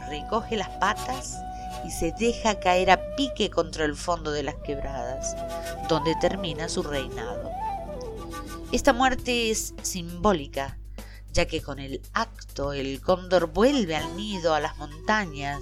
recoge 0.09 0.57
las 0.57 0.69
patas 0.69 1.37
y 1.85 1.91
se 1.91 2.11
deja 2.11 2.59
caer 2.59 2.91
a 2.91 3.15
pique 3.15 3.49
contra 3.49 3.85
el 3.85 3.95
fondo 3.95 4.31
de 4.31 4.43
las 4.43 4.55
quebradas, 4.55 5.35
donde 5.87 6.15
termina 6.15 6.69
su 6.69 6.81
reinado. 6.81 7.51
Esta 8.71 8.93
muerte 8.93 9.51
es 9.51 9.75
simbólica, 9.83 10.77
ya 11.31 11.45
que 11.45 11.61
con 11.61 11.79
el 11.79 12.01
acto 12.13 12.73
el 12.73 13.01
cóndor 13.01 13.47
vuelve 13.53 13.95
al 13.95 14.15
nido, 14.17 14.53
a 14.53 14.59
las 14.59 14.77
montañas, 14.77 15.61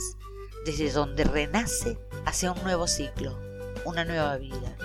desde 0.65 0.91
donde 0.91 1.23
renace 1.23 1.97
hacia 2.25 2.51
un 2.51 2.63
nuevo 2.63 2.87
ciclo, 2.87 3.37
una 3.85 4.05
nueva 4.05 4.37
vida. 4.37 4.75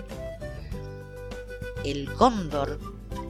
El 1.84 2.12
cóndor 2.14 2.78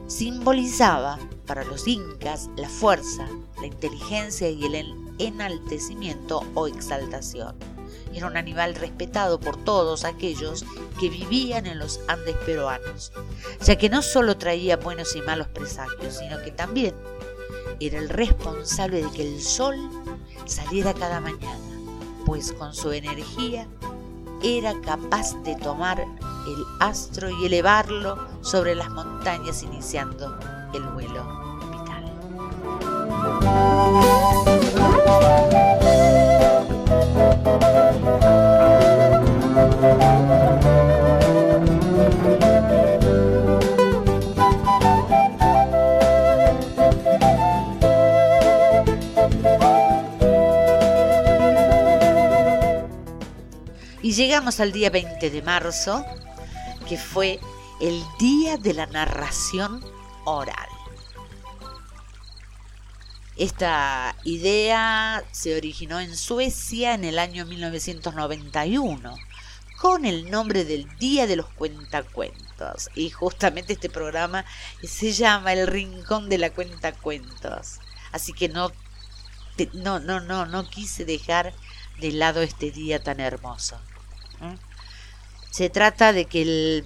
simbolizaba 0.07 1.19
para 1.47 1.65
los 1.65 1.87
incas 1.87 2.49
la 2.57 2.69
fuerza, 2.69 3.29
la 3.61 3.67
inteligencia 3.67 4.49
y 4.49 4.65
el 4.65 4.95
enaltecimiento 5.19 6.43
o 6.55 6.67
exaltación. 6.67 7.57
Era 8.13 8.29
un 8.29 8.37
animal 8.37 8.75
respetado 8.75 9.39
por 9.39 9.63
todos 9.63 10.05
aquellos 10.05 10.65
que 10.99 11.11
vivían 11.11 11.67
en 11.67 11.79
los 11.79 12.01
Andes 12.09 12.37
peruanos, 12.47 13.13
ya 13.63 13.77
que 13.77 13.91
no 13.91 14.01
solo 14.01 14.39
traía 14.39 14.77
buenos 14.77 15.15
y 15.17 15.21
malos 15.21 15.49
presagios, 15.49 16.17
sino 16.17 16.43
que 16.43 16.51
también 16.51 16.95
era 17.79 17.99
el 17.99 18.09
responsable 18.09 19.03
de 19.03 19.11
que 19.11 19.35
el 19.35 19.43
sol 19.43 19.77
saliera 20.47 20.95
cada 20.95 21.21
mañana, 21.21 21.76
pues 22.27 22.53
con 22.53 22.75
su 22.75 22.93
energía 22.93 23.67
era 24.43 24.79
capaz 24.83 25.33
de 25.45 25.55
tomar 25.55 26.01
el 26.01 26.65
astro 26.81 27.31
y 27.31 27.47
elevarlo 27.47 28.19
sobre 28.43 28.75
las 28.75 28.91
montañas 28.91 29.63
iniciando 29.63 30.39
el 30.75 30.83
vuelo 30.89 31.46
al 54.47 54.71
día 54.71 54.91
20 54.91 55.29
de 55.29 55.43
marzo, 55.43 56.07
que 56.89 56.97
fue 56.97 57.41
el 57.81 58.01
día 58.21 58.57
de 58.57 58.75
la 58.75 58.87
narración 58.87 59.85
oral. 60.25 60.69
Esta 63.37 64.15
idea 64.23 65.25
se 65.33 65.57
originó 65.57 65.99
en 65.99 66.17
Suecia 66.17 66.95
en 66.95 67.03
el 67.03 67.19
año 67.19 67.45
1991 67.45 69.17
con 69.81 70.05
el 70.05 70.31
nombre 70.31 70.65
del 70.65 70.89
Día 70.99 71.27
de 71.27 71.35
los 71.35 71.47
Cuentacuentos. 71.47 72.89
Y 72.95 73.11
justamente 73.11 73.73
este 73.73 73.91
programa 73.91 74.45
se 74.81 75.11
llama 75.11 75.55
El 75.55 75.67
Rincón 75.67 76.29
de 76.29 76.39
la 76.39 76.51
Cuentacuentos. 76.51 77.81
Así 78.13 78.33
que 78.33 78.49
no, 78.49 78.71
no, 79.73 79.99
no, 79.99 80.21
no, 80.21 80.47
no 80.47 80.71
quise 80.71 81.05
dejar 81.05 81.53
de 82.01 82.13
lado 82.13 82.43
este 82.43 82.71
día 82.71 83.03
tan 83.03 83.19
hermoso. 83.19 83.77
Se 85.51 85.71
trata 85.71 86.13
de 86.13 86.27
que 86.27 86.85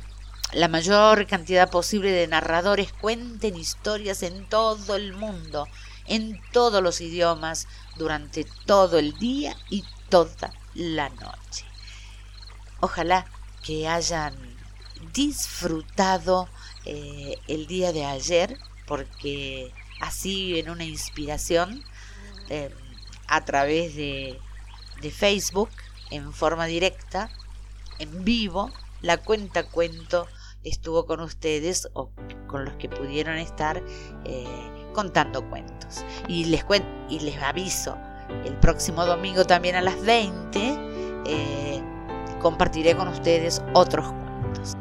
la 0.53 0.69
mayor 0.69 1.27
cantidad 1.27 1.71
posible 1.71 2.11
de 2.11 2.27
narradores 2.27 2.93
cuenten 2.93 3.57
historias 3.57 4.23
en 4.23 4.49
todo 4.49 4.97
el 4.97 5.13
mundo, 5.13 5.67
en 6.07 6.41
todos 6.53 6.83
los 6.83 7.01
idiomas, 7.01 7.69
durante 7.97 8.45
todo 8.67 8.99
el 8.99 9.17
día 9.19 9.57
y 9.69 9.85
toda 10.09 10.53
la 10.75 11.09
noche. 11.09 11.65
Ojalá 12.81 13.27
que 13.63 13.87
hayan 13.89 14.35
disfrutado 15.13 16.49
eh, 16.85 17.37
el 17.47 17.67
día 17.67 17.93
de 17.93 18.05
ayer, 18.05 18.59
porque 18.87 19.73
así 20.01 20.59
en 20.59 20.71
una 20.71 20.85
inspiración 20.85 21.85
eh, 22.49 22.75
a 23.29 23.45
través 23.45 23.95
de, 23.95 24.39
de 25.01 25.11
Facebook, 25.11 25.71
en 26.11 26.33
forma 26.33 26.67
directa, 26.67 27.31
en 28.01 28.25
vivo, 28.25 28.71
la 29.03 29.19
cuenta 29.19 29.63
cuento 29.65 30.27
estuvo 30.65 31.07
con 31.07 31.21
ustedes 31.21 31.89
o 31.95 32.11
con 32.47 32.65
los 32.65 32.75
que 32.75 32.89
pudieron 32.89 33.37
estar 33.37 33.83
eh, 34.25 34.47
contando 34.93 35.49
cuentos. 35.49 36.05
Y 36.29 36.47
les, 36.47 36.65
y 37.09 37.21
les 37.21 37.41
aviso, 37.43 37.97
el 38.45 38.55
próximo 38.55 39.07
domingo 39.07 39.45
también 39.45 39.77
a 39.77 39.83
las 39.83 40.01
20 40.03 40.79
eh, 41.27 41.83
compartiré 42.41 42.97
con 42.97 43.09
ustedes 43.09 43.63
otros 43.75 44.07
cuentos. 44.13 44.77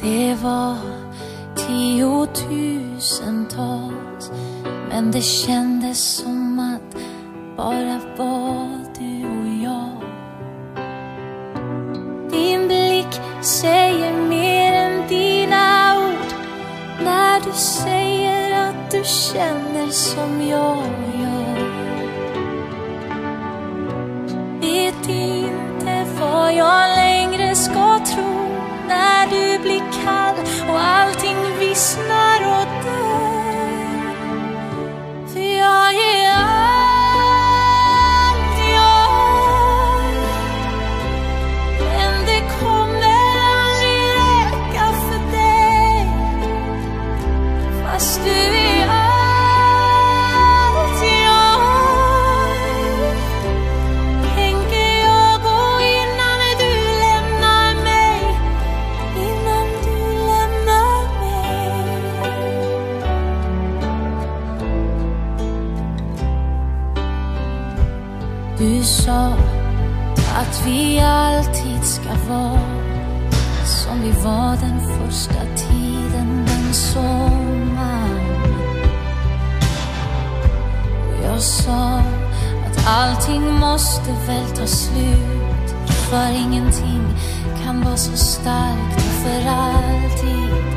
Det 0.00 0.34
var 0.42 0.76
tiotusentals 1.56 4.30
men 4.88 5.10
det 5.10 5.22
kändes 5.22 6.04
som 6.04 6.58
att 6.58 6.96
bara 7.56 8.00
var 8.16 8.68
du 8.98 9.24
och 9.24 9.48
jag. 9.64 9.90
Din 12.30 12.68
blick 12.68 13.20
säger 13.40 14.12
mer 14.28 14.72
än 14.72 15.08
dina 15.08 15.98
ord 15.98 16.32
när 17.04 17.40
du 17.40 17.52
säger 17.52 18.68
att 18.68 18.90
du 18.90 19.02
känner 19.04 19.90
som 19.90 20.42
jag 20.48 20.78
gör. 21.20 21.58
Vet 24.60 25.08
inte 25.08 26.04
vad 26.20 26.54
jag 26.54 26.96
längre 26.96 27.54
ska 27.54 27.98
tro 27.98 28.47
när 28.88 29.26
du 29.26 29.58
blir 29.62 29.82
kall 30.04 30.34
och 30.70 30.80
allting 30.80 31.36
vissnar 31.58 32.38
och 32.60 32.87
sa 69.08 69.32
att 70.40 70.66
vi 70.66 71.00
alltid 71.00 71.84
ska 71.84 72.08
vara 72.28 72.60
som 73.64 74.00
vi 74.02 74.10
var 74.10 74.56
den 74.56 74.80
första 74.80 75.40
tiden 75.56 76.46
den 76.46 76.74
sommaren. 76.74 78.52
Och 81.08 81.24
jag 81.24 81.40
sa 81.40 81.98
att 82.66 82.86
allting 82.86 83.52
måste 83.52 84.10
väl 84.26 84.46
ta 84.56 84.66
slut 84.66 85.74
för 85.86 86.30
ingenting 86.30 87.02
kan 87.64 87.80
vara 87.84 87.96
så 87.96 88.16
starkt 88.16 88.96
och 88.96 89.02
för 89.02 89.48
alltid. 89.48 90.67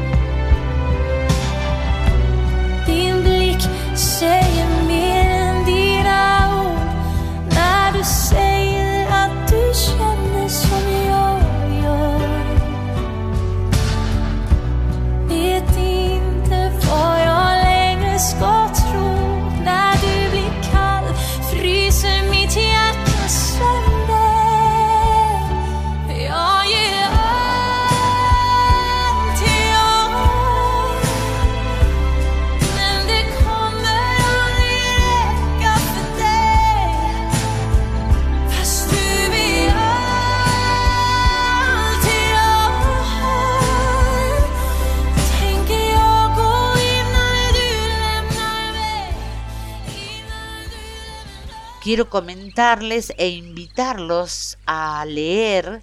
Quiero 51.91 52.09
comentarles 52.09 53.11
e 53.17 53.27
invitarlos 53.27 54.57
a 54.65 55.03
leer 55.03 55.81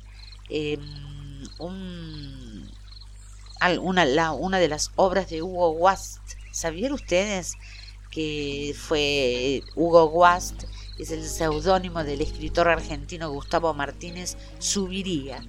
al- 3.60 3.78
una, 3.78 4.32
una 4.32 4.59
de 4.59 4.68
las 4.68 4.90
obras 4.97 5.28
de 5.28 5.43
Hugo 5.43 5.68
Wast. 5.72 6.22
¿Sabían 6.51 6.93
ustedes 6.93 7.56
que 8.10 8.74
fue 8.74 9.62
Hugo 9.76 10.06
Wast? 10.06 10.64
Es 10.98 11.10
el 11.10 11.28
seudónimo 11.28 12.02
del 12.05 12.22
escritor 12.22 12.68
argentino 12.68 13.30
Gustavo 13.30 13.74
Martínez 13.74 14.39
Subiría, 14.60 15.44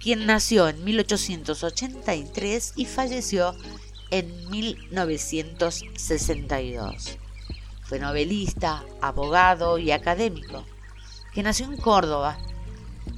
quien 0.00 0.24
nació 0.24 0.70
en 0.70 0.82
1883 0.84 2.72
y 2.76 2.86
falleció 2.86 3.54
en 4.10 4.48
1962 4.48 7.18
Fue 7.88 7.98
novelista, 7.98 8.84
abogado 9.00 9.78
y 9.78 9.92
académico, 9.92 10.62
que 11.32 11.42
nació 11.42 11.64
en 11.64 11.78
Córdoba. 11.78 12.38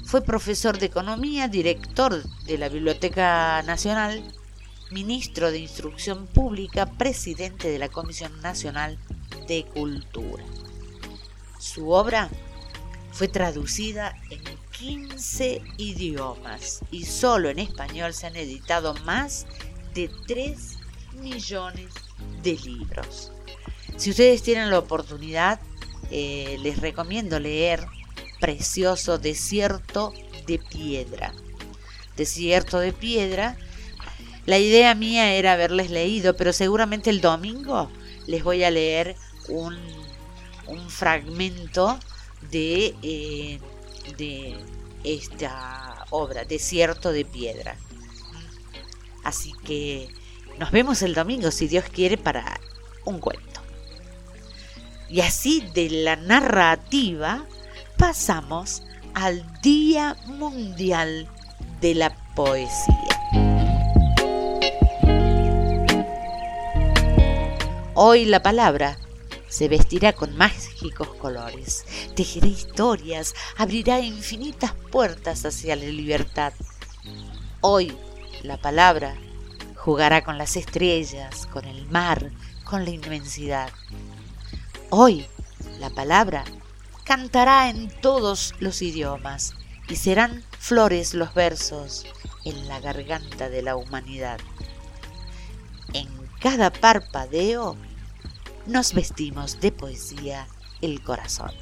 Fue 0.05 0.23
profesor 0.23 0.79
de 0.79 0.87
economía, 0.87 1.49
director 1.49 2.23
de 2.45 2.57
la 2.57 2.69
Biblioteca 2.69 3.63
Nacional, 3.63 4.23
ministro 4.93 5.51
de 5.51 5.59
Instrucción 5.59 6.29
Pública, 6.29 6.87
presidente 6.87 7.69
de 7.69 7.81
la 7.81 7.89
Comisión 7.89 8.41
Nacional 8.43 8.97
de 9.49 9.65
Cultura. 9.65 10.45
Su 11.59 11.91
obra 11.91 12.31
fue 13.11 13.27
traducida 13.27 14.15
en 14.31 14.41
15 14.71 15.63
idiomas 15.79 16.81
y 16.93 17.07
solo 17.07 17.49
en 17.49 17.59
español 17.59 18.15
se 18.15 18.29
han 18.29 18.37
editado 18.37 18.95
más 19.05 19.47
de 19.95 20.09
3 20.29 20.79
millones 21.21 21.93
de 22.45 22.53
libros. 22.53 23.33
Si 24.01 24.09
ustedes 24.09 24.43
tienen 24.43 24.71
la 24.71 24.79
oportunidad, 24.79 25.61
eh, 26.11 26.57
les 26.63 26.79
recomiendo 26.79 27.39
leer 27.39 27.85
Precioso 28.41 29.19
Desierto 29.19 30.15
de 30.47 30.59
Piedra. 30.59 31.35
Desierto 32.17 32.79
de 32.79 32.95
Piedra. 32.95 33.59
La 34.47 34.57
idea 34.57 34.95
mía 34.95 35.35
era 35.35 35.53
haberles 35.53 35.91
leído, 35.91 36.35
pero 36.35 36.55
seguramente 36.55 37.11
el 37.11 37.21
domingo 37.21 37.91
les 38.27 38.43
voy 38.43 38.65
a 38.65 38.71
leer 38.71 39.17
un, 39.51 39.77
fragmento 40.89 42.01
de, 42.51 42.95
eh, 43.03 43.61
de 44.17 44.57
esta 45.05 46.07
obra, 46.09 46.47
Desierto 46.47 47.13
de 47.13 47.27
Piedra. 47.27 47.77
Así 49.25 49.53
que 49.63 50.09
nos 50.59 50.71
vemos 50.71 51.03
el 51.03 51.13
domingo, 51.13 51.51
si 51.51 51.69
Dios 51.69 51.85
quiere, 51.93 52.17
para 52.17 52.59
un 53.05 53.19
cuento. 53.19 53.50
Y 55.11 55.23
así 55.23 55.61
de 55.75 55.91
la 55.91 56.15
narrativa 56.15 57.45
pasamos 57.97 58.85
al 59.13 59.45
Día 59.61 60.17
Mundial 60.27 61.29
de 61.81 61.97
la 61.97 62.11
Poesía. 62.37 62.95
Hoy 67.95 68.25
la 68.25 68.41
palabra 68.41 68.99
se 69.49 69.67
vestirá 69.67 70.13
con 70.13 70.37
mágicos 70.37 71.09
colores, 71.17 71.85
tejerá 72.15 72.47
historias, 72.47 73.35
abrirá 73.57 73.99
infinitas 73.99 74.75
puertas 74.93 75.45
hacia 75.45 75.75
la 75.75 75.87
libertad. 75.87 76.53
Hoy 77.61 77.93
la 78.45 78.59
palabra 78.59 79.17
jugará 79.75 80.23
con 80.23 80.39
las 80.39 80.55
estrellas, 80.55 81.49
con 81.49 81.65
el 81.65 81.85
mar, 81.91 82.31
con 82.65 82.85
la 82.85 82.91
inmensidad. 82.91 83.71
Hoy 84.93 85.25
la 85.79 85.89
palabra 85.89 86.45
cantará 87.05 87.71
en 87.71 87.91
todos 88.01 88.55
los 88.59 88.83
idiomas 88.83 89.55
y 89.89 89.95
serán 89.95 90.43
flores 90.59 91.15
los 91.15 91.33
versos 91.33 92.07
en 92.45 92.67
la 92.67 92.81
garganta 92.81 93.49
de 93.49 93.63
la 93.63 93.77
humanidad. 93.77 94.41
En 95.93 96.09
cada 96.41 96.73
parpadeo 96.73 97.77
nos 98.67 98.93
vestimos 98.93 99.61
de 99.61 99.71
poesía 99.71 100.49
el 100.81 101.05
corazón. 101.05 101.53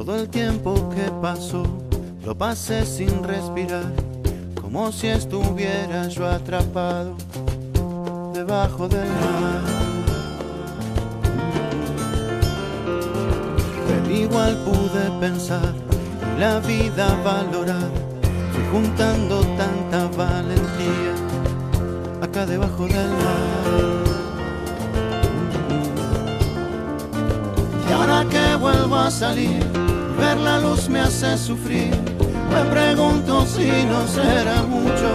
Todo 0.00 0.16
el 0.16 0.30
tiempo 0.30 0.88
que 0.88 1.10
pasó 1.20 1.62
lo 2.24 2.34
pasé 2.34 2.86
sin 2.86 3.22
respirar, 3.22 3.92
como 4.58 4.90
si 4.92 5.08
estuviera 5.08 6.08
yo 6.08 6.26
atrapado 6.26 7.16
debajo 8.32 8.88
del 8.88 9.06
mar. 9.06 9.60
igual 14.10 14.56
pude 14.64 15.04
pensar 15.20 15.74
y 16.34 16.40
la 16.40 16.60
vida 16.60 17.14
valorar. 17.22 17.90
Fui 18.52 18.64
juntando 18.72 19.40
tanta 19.58 20.08
valentía 20.16 21.14
acá 22.22 22.46
debajo 22.46 22.86
del 22.86 23.10
mar. 23.10 24.00
Y 27.86 27.92
ahora 27.92 28.24
que 28.30 28.56
vuelvo 28.56 28.96
a 28.96 29.10
salir, 29.10 29.79
ver 30.20 30.36
la 30.38 30.60
luz 30.60 30.88
me 30.88 31.00
hace 31.00 31.36
sufrir. 31.38 31.90
Me 32.52 32.62
pregunto 32.70 33.46
si 33.46 33.68
no 33.90 34.06
será 34.06 34.62
mucho. 34.62 35.10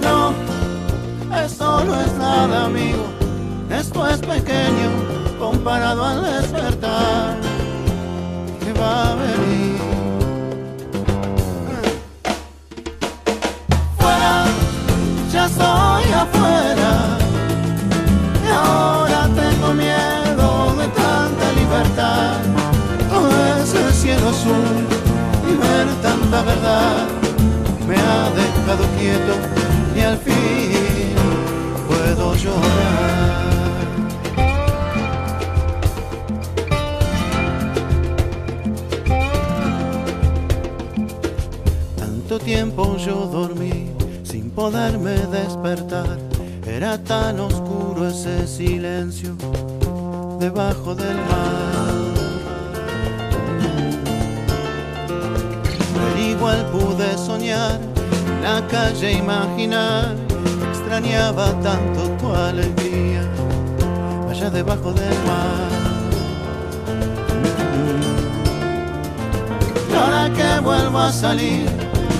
No, 0.00 0.32
esto 1.44 1.84
no 1.84 2.00
es 2.00 2.12
nada, 2.14 2.64
amigo. 2.66 3.04
Esto 3.70 4.08
es 4.08 4.18
pequeño 4.18 4.90
comparado 5.38 6.04
al 6.04 6.22
despertar 6.22 7.36
que 8.60 8.72
va 8.80 9.12
a 9.12 9.14
venir. 9.16 9.73
Azul 24.44 24.86
y 25.50 25.56
ver 25.56 25.86
tanta 26.02 26.42
verdad 26.42 27.06
me 27.88 27.96
ha 27.96 28.30
dejado 28.30 28.84
quieto 28.98 29.34
y 29.96 30.00
al 30.00 30.18
fin 30.18 31.14
puedo 31.88 32.34
llorar. 32.34 33.24
tiempo 42.44 42.96
yo 42.96 43.26
dormí 43.26 43.90
sin 44.22 44.50
poderme 44.50 45.12
despertar. 45.12 46.18
Era 46.66 47.02
tan 47.02 47.40
oscuro 47.40 48.08
ese 48.08 48.46
silencio 48.46 49.36
debajo 50.40 50.94
del 50.94 51.16
mar. 51.16 51.83
La 58.44 58.60
calle 58.68 59.12
imaginar. 59.12 60.14
Extrañaba 60.70 61.46
tanto 61.68 62.00
tu 62.20 62.26
alegría 62.48 63.22
allá 64.30 64.50
debajo 64.50 64.92
del 64.92 65.16
mar. 65.30 65.70
Ahora 69.96 70.24
que 70.36 70.60
vuelvo 70.60 70.98
a 70.98 71.10
salir 71.10 71.66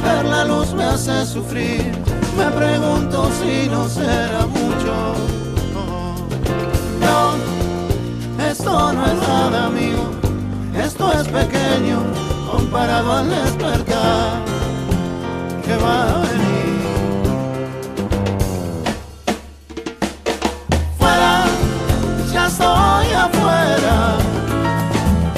ver 0.05 0.25
la 0.25 0.45
luz 0.45 0.73
me 0.73 0.85
hace 0.85 1.27
sufrir. 1.27 1.93
Me 2.39 2.49
pregunto 2.61 3.31
si 3.39 3.69
no 3.69 3.87
será 3.89 4.47
mucho. 4.47 4.95
No, 7.05 7.21
esto 8.51 8.93
no 8.93 9.03
es 9.13 9.19
nada 9.29 9.67
amigo, 9.67 10.05
esto 10.87 11.13
es 11.13 11.29
pequeño 11.29 11.99
comparado 12.51 13.13
al 13.13 13.29
despertar 13.29 14.54
a 15.73 16.19
venir. 16.29 16.75
Fuera, 20.99 21.45
ya 22.33 22.47
estoy 22.47 23.09
afuera, 23.27 24.17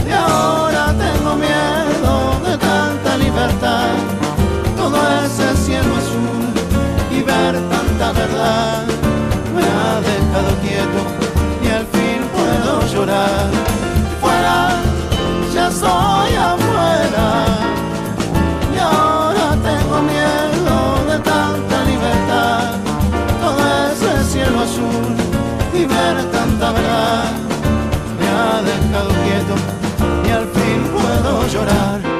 y 0.09 0.13
ahora 0.13 0.95
tengo 1.05 1.37
miedo 1.37 2.41
de 2.49 2.59
tanta 2.59 3.17
libertad 3.17 4.17
ese 5.27 5.57
cielo 5.65 5.95
azul 5.97 6.47
y 7.11 7.23
ver 7.23 7.55
tanta 7.69 8.13
verdad 8.13 8.85
me 9.55 9.63
ha 9.63 10.01
dejado 10.01 10.57
quieto 10.63 11.01
y 11.63 11.69
al 11.69 11.87
fin 11.87 12.21
puedo 12.33 12.87
llorar. 12.93 13.86
Y 30.27 30.31
al 30.31 30.47
fin 30.47 30.83
puedo 30.93 31.47
llorar. 31.49 32.16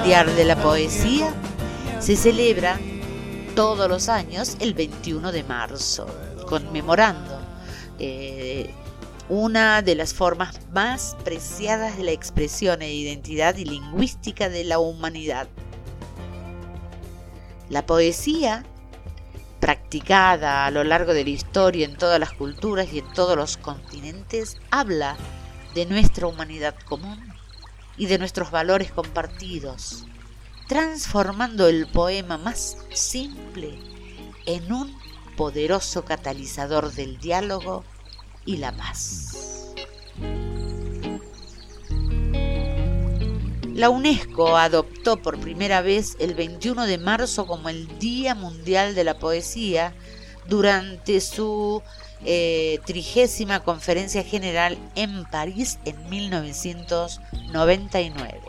Mundial 0.00 0.34
de 0.34 0.44
la 0.46 0.56
Poesía 0.56 1.30
se 1.98 2.16
celebra 2.16 2.80
todos 3.54 3.86
los 3.86 4.08
años 4.08 4.56
el 4.58 4.72
21 4.72 5.30
de 5.30 5.44
marzo, 5.44 6.06
conmemorando 6.48 7.38
eh, 7.98 8.70
una 9.28 9.82
de 9.82 9.94
las 9.96 10.14
formas 10.14 10.58
más 10.72 11.18
preciadas 11.22 11.98
de 11.98 12.04
la 12.04 12.12
expresión 12.12 12.80
e 12.80 12.94
identidad 12.94 13.56
y 13.58 13.66
lingüística 13.66 14.48
de 14.48 14.64
la 14.64 14.78
humanidad. 14.78 15.48
La 17.68 17.84
poesía, 17.84 18.64
practicada 19.60 20.64
a 20.64 20.70
lo 20.70 20.82
largo 20.82 21.12
de 21.12 21.24
la 21.24 21.30
historia 21.30 21.84
en 21.84 21.98
todas 21.98 22.18
las 22.18 22.32
culturas 22.32 22.90
y 22.90 23.00
en 23.00 23.12
todos 23.12 23.36
los 23.36 23.58
continentes, 23.58 24.56
habla 24.70 25.18
de 25.74 25.84
nuestra 25.84 26.26
humanidad 26.26 26.74
común 26.86 27.29
y 28.00 28.06
de 28.06 28.16
nuestros 28.16 28.50
valores 28.50 28.90
compartidos, 28.90 30.06
transformando 30.68 31.68
el 31.68 31.86
poema 31.86 32.38
más 32.38 32.78
simple 32.94 33.78
en 34.46 34.72
un 34.72 34.98
poderoso 35.36 36.06
catalizador 36.06 36.94
del 36.94 37.18
diálogo 37.18 37.84
y 38.46 38.56
la 38.56 38.72
paz. 38.74 39.74
La 43.74 43.90
UNESCO 43.90 44.56
adoptó 44.56 45.20
por 45.20 45.38
primera 45.38 45.82
vez 45.82 46.16
el 46.20 46.32
21 46.32 46.86
de 46.86 46.96
marzo 46.96 47.46
como 47.46 47.68
el 47.68 47.98
Día 47.98 48.34
Mundial 48.34 48.94
de 48.94 49.04
la 49.04 49.18
Poesía 49.18 49.94
durante 50.48 51.20
su 51.20 51.82
eh, 52.24 52.80
trigésima 52.84 53.60
conferencia 53.60 54.22
general 54.22 54.76
en 54.94 55.24
París 55.24 55.78
en 55.84 56.08
1999, 56.10 58.40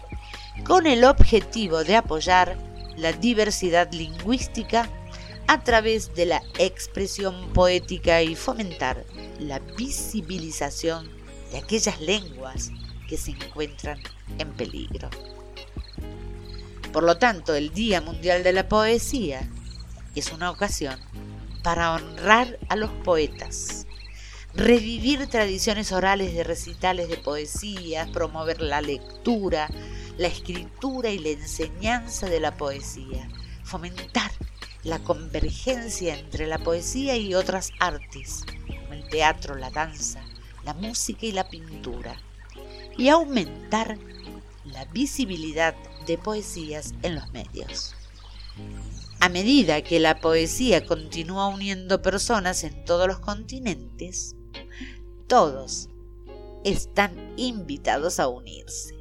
con 0.65 0.88
el 0.88 1.06
objetivo 1.06 1.84
de 1.84 1.95
apoyar 1.95 2.57
la 2.98 3.14
diversidad 3.14 3.91
lingüística 3.93 4.89
a 5.48 5.64
través 5.64 6.14
de 6.15 6.26
la 6.26 6.43
expresión 6.60 7.53
poética 7.53 8.22
y 8.22 8.35
fomentar 8.35 9.06
la 9.39 9.60
visibilización 9.77 11.10
de 11.52 11.57
aquellas 11.57 11.99
lenguas 12.02 12.72
que 13.07 13.18
se 13.18 13.31
encuentran 13.31 13.99
en 14.38 14.52
peligro. 14.53 15.10
Por 16.93 17.03
lo 17.03 17.18
tanto, 17.18 17.56
el 17.56 17.73
Día 17.73 18.02
Mundial 18.02 18.43
de 18.43 18.53
la 18.53 18.68
Poesía 18.68 19.49
es 20.15 20.31
una 20.31 20.52
ocasión 20.52 20.99
para 21.63 21.93
honrar 21.93 22.59
a 22.69 22.75
los 22.75 22.91
poetas, 22.91 23.85
revivir 24.53 25.27
tradiciones 25.27 25.91
orales 25.91 26.33
de 26.33 26.43
recitales 26.43 27.09
de 27.09 27.17
poesías, 27.17 28.09
promover 28.09 28.61
la 28.61 28.81
lectura, 28.81 29.69
la 30.17 30.27
escritura 30.27 31.09
y 31.09 31.19
la 31.19 31.29
enseñanza 31.29 32.27
de 32.27 32.39
la 32.39 32.55
poesía, 32.57 33.29
fomentar 33.63 34.31
la 34.83 34.99
convergencia 34.99 36.17
entre 36.17 36.47
la 36.47 36.57
poesía 36.57 37.15
y 37.15 37.35
otras 37.35 37.71
artes, 37.79 38.43
como 38.67 38.93
el 38.93 39.07
teatro, 39.09 39.55
la 39.55 39.69
danza, 39.69 40.21
la 40.63 40.73
música 40.73 41.25
y 41.25 41.31
la 41.31 41.47
pintura, 41.47 42.15
y 42.97 43.09
aumentar 43.09 43.97
la 44.65 44.85
visibilidad 44.85 45.75
de 46.07 46.17
poesías 46.17 46.93
en 47.03 47.15
los 47.15 47.31
medios. 47.31 47.95
A 49.23 49.30
medida 49.30 49.84
que 49.84 49.99
la 49.99 50.19
poesía 50.19 50.84
continúa 50.84 51.48
uniendo 51.48 52.02
personas 52.02 52.64
en 52.64 52.84
todos 52.85 53.07
los 53.07 53.19
continentes, 53.19 54.35
todos 55.27 55.89
están 56.64 57.31
invitados 57.38 58.19
a 58.19 58.27
unirse. 58.27 58.95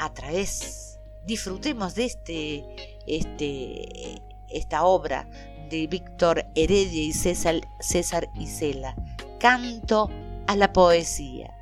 A 0.00 0.12
través, 0.12 0.98
disfrutemos 1.24 1.94
de 1.94 2.04
este, 2.04 2.64
este, 3.06 4.20
esta 4.50 4.86
obra 4.86 5.30
de 5.70 5.86
Víctor 5.86 6.44
Heredia 6.56 7.04
y 7.04 7.12
César, 7.12 7.60
César 7.78 8.28
Isela, 8.34 8.96
Canto 9.38 10.10
a 10.48 10.56
la 10.56 10.72
Poesía 10.72 11.61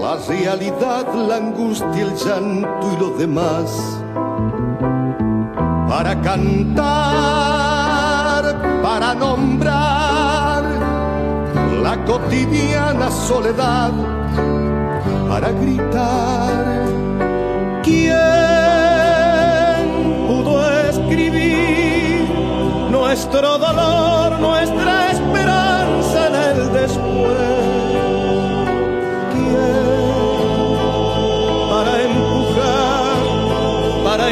la 0.00 0.16
realidad, 0.26 1.06
la 1.28 1.36
angustia, 1.36 2.02
el 2.02 2.14
llanto 2.16 2.92
y 2.92 2.96
lo 3.00 3.10
demás. 3.16 4.02
Para 5.88 6.20
cantar, 6.20 6.84
para 8.82 9.14
nombrar 9.14 10.64
la 11.82 12.04
cotidiana 12.04 13.10
soledad, 13.10 13.92
para 15.28 15.50
gritar. 15.52 16.64
¿Quién 17.82 18.49
nuestro 23.10 23.58
dolor, 23.58 24.38
nuestra 24.38 25.10
esperanza 25.10 26.28
en 26.28 26.34
el 26.36 26.72
después? 26.72 27.50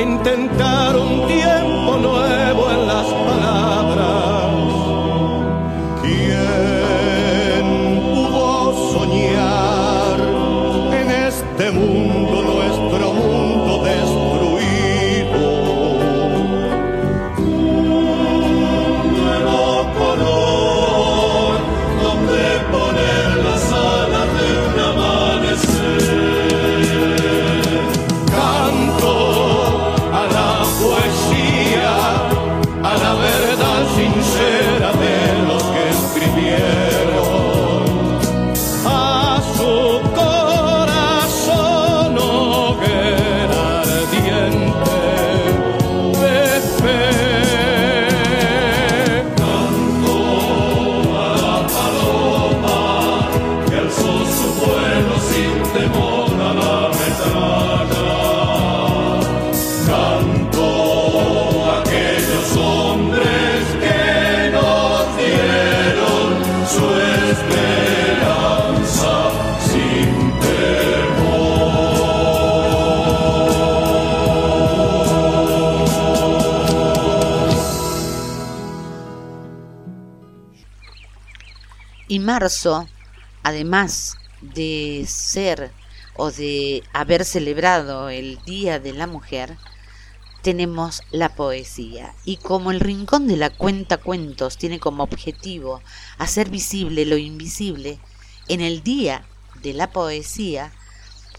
intentar 0.01 0.97
un 0.97 1.27
tiempo 1.27 1.97
nuevo 1.97 2.71
en 2.71 2.87
las 2.87 3.07
palabras. 3.29 4.47
¿Quién 6.03 7.65
pudo 8.15 8.93
soñar 8.93 9.48
además 83.43 84.17
de 84.41 85.05
ser 85.07 85.71
o 86.17 86.31
de 86.31 86.83
haber 86.93 87.25
celebrado 87.25 88.09
el 88.09 88.39
Día 88.45 88.81
de 88.81 88.93
la 88.93 89.07
Mujer, 89.07 89.57
tenemos 90.43 91.03
la 91.11 91.35
poesía. 91.35 92.15
Y 92.25 92.37
como 92.37 92.71
el 92.71 92.81
Rincón 92.81 93.27
de 93.29 93.37
la 93.37 93.51
Cuenta 93.51 93.99
Cuentos 93.99 94.57
tiene 94.57 94.81
como 94.81 95.03
objetivo 95.03 95.83
hacer 96.19 96.51
visible 96.51 97.05
lo 97.05 97.17
invisible, 97.17 97.99
en 98.49 98.61
el 98.61 98.83
Día 98.83 99.25
de 99.63 99.75
la 99.75 99.91
Poesía 99.91 100.73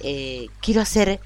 eh, 0.02 0.48
quiero 0.62 0.82
hacer 0.82 1.20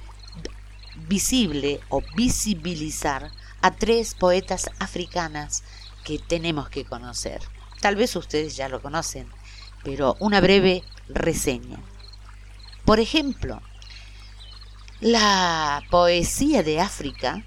visible 1.07 1.79
o 1.89 2.01
visibilizar 2.15 3.31
a 3.61 3.71
tres 3.71 4.15
poetas 4.15 4.69
africanas 4.79 5.63
que 6.03 6.19
tenemos 6.19 6.69
que 6.69 6.85
conocer. 6.85 7.41
Tal 7.81 7.95
vez 7.95 8.15
ustedes 8.15 8.55
ya 8.55 8.69
lo 8.69 8.81
conocen, 8.81 9.27
pero 9.83 10.15
una 10.19 10.41
breve 10.41 10.83
reseña. 11.09 11.79
Por 12.85 12.99
ejemplo, 12.99 13.61
La 15.01 15.83
poesía 15.91 16.63
de 16.63 16.79
África 16.79 17.43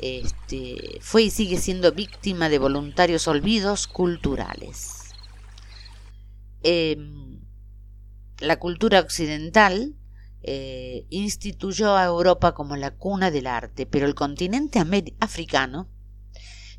este, 0.00 0.98
fue 1.00 1.24
y 1.24 1.30
sigue 1.30 1.58
siendo 1.58 1.92
víctima 1.92 2.48
de 2.48 2.58
voluntarios 2.58 3.28
olvidos 3.28 3.86
culturales. 3.86 5.14
Em, 6.62 7.38
la 8.38 8.58
cultura 8.58 8.98
occidental 9.00 9.94
eh, 10.42 11.06
instituyó 11.10 11.96
a 11.96 12.04
Europa 12.06 12.54
como 12.54 12.76
la 12.76 12.90
cuna 12.92 13.30
del 13.30 13.46
arte, 13.46 13.86
pero 13.86 14.06
el 14.06 14.14
continente 14.14 14.80
africano 15.20 15.88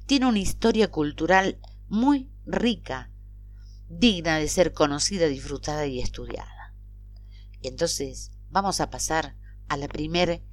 tiene 0.08 0.26
una 0.26 0.40
historia 0.40 0.90
cultural 0.90 1.60
muy 1.88 2.30
rica, 2.46 3.11
digna 4.00 4.38
de 4.38 4.48
ser 4.48 4.74
conocida, 4.74 5.28
disfrutada 5.28 5.86
y 5.86 6.00
estudiada. 6.00 6.74
Entonces, 7.62 8.32
vamos 8.50 8.82
a 8.82 8.90
pasar 8.90 9.36
a 9.68 9.78
la 9.78 9.88
primer, 9.88 10.44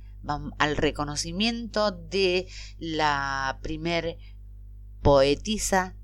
al 0.58 0.76
reconocimiento 0.76 1.90
de 1.90 2.48
la 2.78 3.58
primer 3.62 4.18
poetisa 5.02 5.96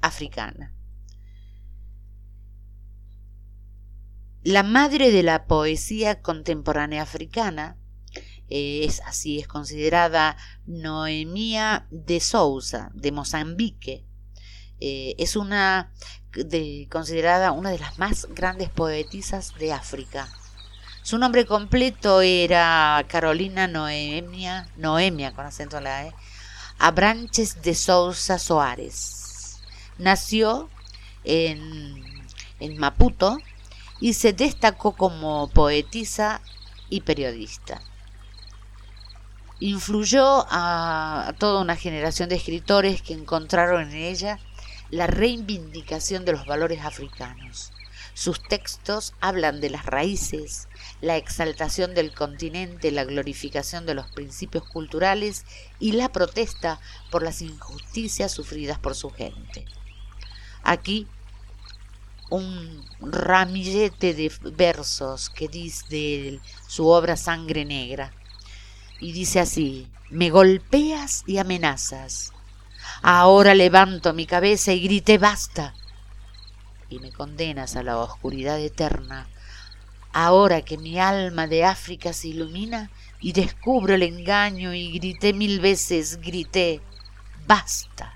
africana. 0.00 0.74
La 4.42 4.62
madre 4.62 5.10
de 5.10 5.22
la 5.22 5.46
poesía 5.46 6.22
contemporánea 6.22 7.02
africana 7.02 7.76
eh, 8.48 8.84
es 8.84 9.00
así, 9.00 9.38
es 9.38 9.46
considerada 9.46 10.36
Noemia 10.66 11.86
de 11.90 12.20
Sousa, 12.20 12.90
de 12.94 13.12
Mozambique. 13.12 14.06
Eh, 14.80 15.16
es 15.18 15.36
una 15.36 15.92
de, 16.32 16.86
considerada 16.90 17.52
una 17.52 17.70
de 17.70 17.78
las 17.78 17.98
más 17.98 18.26
grandes 18.30 18.70
poetisas 18.70 19.54
de 19.58 19.72
África. 19.72 20.28
Su 21.02 21.18
nombre 21.18 21.46
completo 21.46 22.20
era 22.20 23.04
Carolina 23.08 23.66
Noemia, 23.66 24.68
Noemia 24.76 25.32
con 25.32 25.46
acento 25.46 25.78
en 25.78 25.84
la 25.84 26.06
E, 26.06 26.14
Abranches 26.78 27.62
de 27.62 27.74
Sousa 27.74 28.38
Soares. 28.38 29.58
Nació 29.96 30.68
en, 31.24 32.04
en 32.60 32.78
Maputo 32.78 33.38
y 34.00 34.12
se 34.12 34.32
destacó 34.32 34.92
como 34.92 35.48
poetisa 35.48 36.40
y 36.90 37.00
periodista. 37.00 37.80
Influyó 39.60 40.46
a 40.50 41.32
toda 41.38 41.60
una 41.60 41.74
generación 41.74 42.28
de 42.28 42.36
escritores 42.36 43.02
que 43.02 43.14
encontraron 43.14 43.90
en 43.90 43.96
ella 43.96 44.38
la 44.90 45.06
reivindicación 45.06 46.24
de 46.24 46.32
los 46.32 46.46
valores 46.46 46.84
africanos. 46.84 47.72
Sus 48.14 48.42
textos 48.42 49.14
hablan 49.20 49.60
de 49.60 49.70
las 49.70 49.86
raíces, 49.86 50.68
la 51.00 51.16
exaltación 51.16 51.94
del 51.94 52.12
continente, 52.12 52.90
la 52.90 53.04
glorificación 53.04 53.86
de 53.86 53.94
los 53.94 54.10
principios 54.10 54.64
culturales 54.64 55.44
y 55.78 55.92
la 55.92 56.08
protesta 56.08 56.80
por 57.10 57.22
las 57.22 57.42
injusticias 57.42 58.32
sufridas 58.32 58.78
por 58.78 58.94
su 58.94 59.10
gente. 59.10 59.64
Aquí 60.64 61.06
un 62.30 62.84
ramillete 63.00 64.14
de 64.14 64.32
versos 64.52 65.30
que 65.30 65.48
dice 65.48 65.86
de 65.88 66.40
su 66.66 66.88
obra 66.88 67.16
Sangre 67.16 67.64
Negra. 67.64 68.12
Y 69.00 69.12
dice 69.12 69.40
así, 69.40 69.88
me 70.10 70.30
golpeas 70.30 71.22
y 71.26 71.38
amenazas. 71.38 72.32
Ahora 73.02 73.54
levanto 73.54 74.12
mi 74.12 74.26
cabeza 74.26 74.72
y 74.72 74.80
grité 74.80 75.18
basta 75.18 75.74
y 76.90 76.98
me 77.00 77.12
condenas 77.12 77.76
a 77.76 77.82
la 77.82 77.98
oscuridad 77.98 78.58
eterna, 78.58 79.28
ahora 80.12 80.62
que 80.62 80.78
mi 80.78 80.98
alma 80.98 81.46
de 81.46 81.64
África 81.64 82.12
se 82.12 82.28
ilumina 82.28 82.90
y 83.20 83.32
descubro 83.32 83.94
el 83.94 84.02
engaño 84.02 84.72
y 84.72 84.92
grité 84.92 85.32
mil 85.32 85.60
veces, 85.60 86.20
grité, 86.20 86.80
basta. 87.46 88.14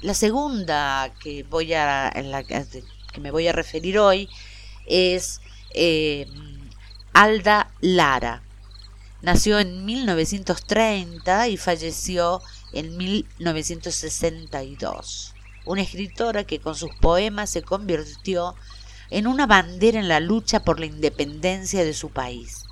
La 0.00 0.14
segunda 0.14 1.12
que 1.20 1.42
voy 1.44 1.74
a, 1.74 2.12
la 2.22 2.44
que 2.44 3.20
me 3.20 3.30
voy 3.30 3.48
a 3.48 3.52
referir 3.52 3.98
hoy 3.98 4.28
es 4.86 5.40
eh, 5.74 6.26
Alda 7.12 7.70
Lara. 7.80 8.42
Nació 9.20 9.58
en 9.58 9.84
1930 9.84 11.48
y 11.48 11.56
falleció 11.56 12.40
en 12.72 12.96
1962 12.96 15.34
una 15.68 15.82
escritora 15.82 16.44
que 16.44 16.60
con 16.60 16.74
sus 16.74 16.94
poemas 16.94 17.50
se 17.50 17.62
convirtió 17.62 18.54
en 19.10 19.26
una 19.26 19.46
bandera 19.46 20.00
en 20.00 20.08
la 20.08 20.18
lucha 20.18 20.64
por 20.64 20.80
la 20.80 20.86
independencia 20.86 21.84
de 21.84 21.92
su 21.92 22.10
país. 22.10 22.64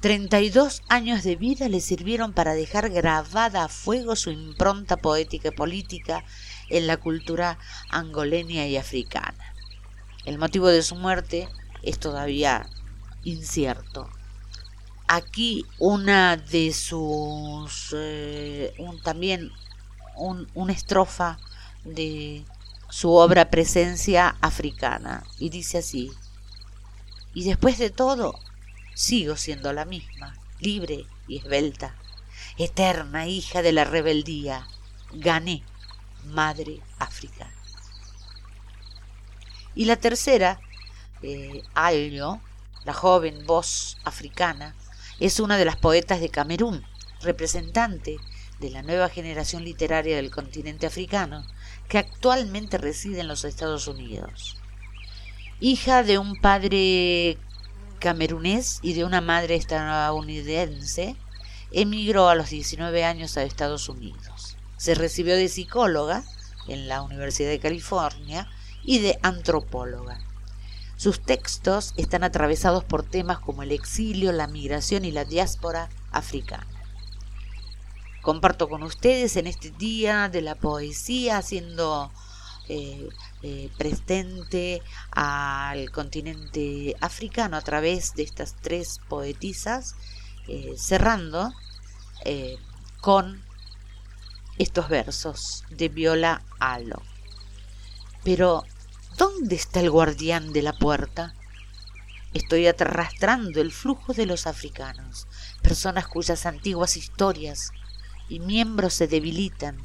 32 0.00 0.82
años 0.88 1.22
de 1.22 1.36
vida 1.36 1.68
le 1.68 1.80
sirvieron 1.80 2.32
para 2.32 2.54
dejar 2.54 2.90
grabada 2.90 3.64
a 3.64 3.68
fuego 3.68 4.16
su 4.16 4.30
impronta 4.30 4.96
poética 4.96 5.48
y 5.48 5.52
política 5.52 6.24
en 6.68 6.86
la 6.86 6.96
cultura 6.96 7.58
angoleña 7.88 8.66
y 8.66 8.76
africana. 8.76 9.54
El 10.24 10.38
motivo 10.38 10.68
de 10.68 10.82
su 10.82 10.96
muerte 10.96 11.48
es 11.82 11.98
todavía 11.98 12.68
incierto. 13.22 14.10
Aquí 15.06 15.66
una 15.78 16.36
de 16.36 16.72
sus 16.72 17.94
eh, 17.96 18.74
también 19.02 19.52
una 20.16 20.72
estrofa 20.72 21.38
de 21.84 22.44
su 22.88 23.12
obra 23.12 23.50
Presencia 23.50 24.36
Africana 24.40 25.24
y 25.38 25.50
dice 25.50 25.78
así, 25.78 26.12
y 27.34 27.44
después 27.44 27.78
de 27.78 27.90
todo, 27.90 28.38
sigo 28.94 29.36
siendo 29.36 29.72
la 29.72 29.84
misma, 29.84 30.38
libre 30.60 31.04
y 31.26 31.38
esbelta, 31.38 31.94
eterna 32.56 33.26
hija 33.26 33.62
de 33.62 33.72
la 33.72 33.84
rebeldía, 33.84 34.66
gané, 35.12 35.64
Madre 36.26 36.80
África. 36.98 37.50
Y 39.74 39.84
la 39.86 39.96
tercera, 39.96 40.60
eh, 41.22 41.62
la 42.84 42.94
joven 42.94 43.44
voz 43.46 43.98
africana, 44.04 44.74
es 45.26 45.40
una 45.40 45.56
de 45.56 45.64
las 45.64 45.76
poetas 45.76 46.20
de 46.20 46.28
Camerún, 46.28 46.84
representante 47.22 48.18
de 48.60 48.68
la 48.68 48.82
nueva 48.82 49.08
generación 49.08 49.64
literaria 49.64 50.16
del 50.16 50.30
continente 50.30 50.86
africano 50.86 51.46
que 51.88 51.96
actualmente 51.96 52.76
reside 52.76 53.20
en 53.20 53.28
los 53.28 53.46
Estados 53.46 53.88
Unidos. 53.88 54.58
Hija 55.60 56.02
de 56.02 56.18
un 56.18 56.38
padre 56.38 57.38
camerunés 58.00 58.80
y 58.82 58.92
de 58.92 59.06
una 59.06 59.22
madre 59.22 59.54
estadounidense, 59.54 61.16
emigró 61.72 62.28
a 62.28 62.34
los 62.34 62.50
19 62.50 63.04
años 63.06 63.38
a 63.38 63.44
Estados 63.44 63.88
Unidos. 63.88 64.58
Se 64.76 64.94
recibió 64.94 65.36
de 65.36 65.48
psicóloga 65.48 66.22
en 66.68 66.86
la 66.86 67.00
Universidad 67.00 67.48
de 67.48 67.60
California 67.60 68.46
y 68.82 68.98
de 68.98 69.18
antropóloga. 69.22 70.20
Sus 70.96 71.20
textos 71.20 71.92
están 71.96 72.24
atravesados 72.24 72.84
por 72.84 73.02
temas 73.02 73.38
como 73.38 73.62
el 73.62 73.72
exilio, 73.72 74.32
la 74.32 74.46
migración 74.46 75.04
y 75.04 75.10
la 75.10 75.24
diáspora 75.24 75.88
africana 76.10 76.66
comparto 78.24 78.70
con 78.70 78.82
ustedes 78.82 79.36
en 79.36 79.46
este 79.46 79.70
día 79.70 80.30
de 80.30 80.40
la 80.40 80.54
poesía, 80.54 81.36
haciendo 81.36 82.10
eh, 82.70 83.10
eh, 83.42 83.68
presente 83.76 84.80
al 85.10 85.90
continente 85.90 86.96
africano 87.02 87.58
a 87.58 87.60
través 87.60 88.14
de 88.14 88.22
estas 88.22 88.54
tres 88.62 88.98
poetisas, 89.10 89.94
eh, 90.48 90.74
cerrando 90.78 91.52
con 93.02 93.42
estos 94.56 94.88
versos 94.88 95.64
de 95.68 95.90
Viola 95.90 96.42
Alo. 96.58 97.02
Pero, 98.22 98.64
¿dónde 99.16 99.56
está 99.56 99.80
el 99.80 99.90
guardián 99.90 100.52
de 100.52 100.62
la 100.62 100.72
puerta? 100.72 101.34
Estoy 102.32 102.66
arrastrando 102.66 103.60
el 103.60 103.70
flujo 103.70 104.12
de 104.12 104.26
los 104.26 104.46
africanos, 104.46 105.28
personas 105.62 106.08
cuyas 106.08 106.46
antiguas 106.46 106.96
historias 106.96 107.70
y 108.28 108.40
miembros 108.40 108.94
se 108.94 109.06
debilitan 109.06 109.76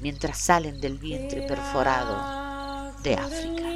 mientras 0.00 0.38
salen 0.38 0.80
del 0.80 0.98
vientre 0.98 1.42
perforado 1.42 2.92
de 3.02 3.14
África. 3.14 3.70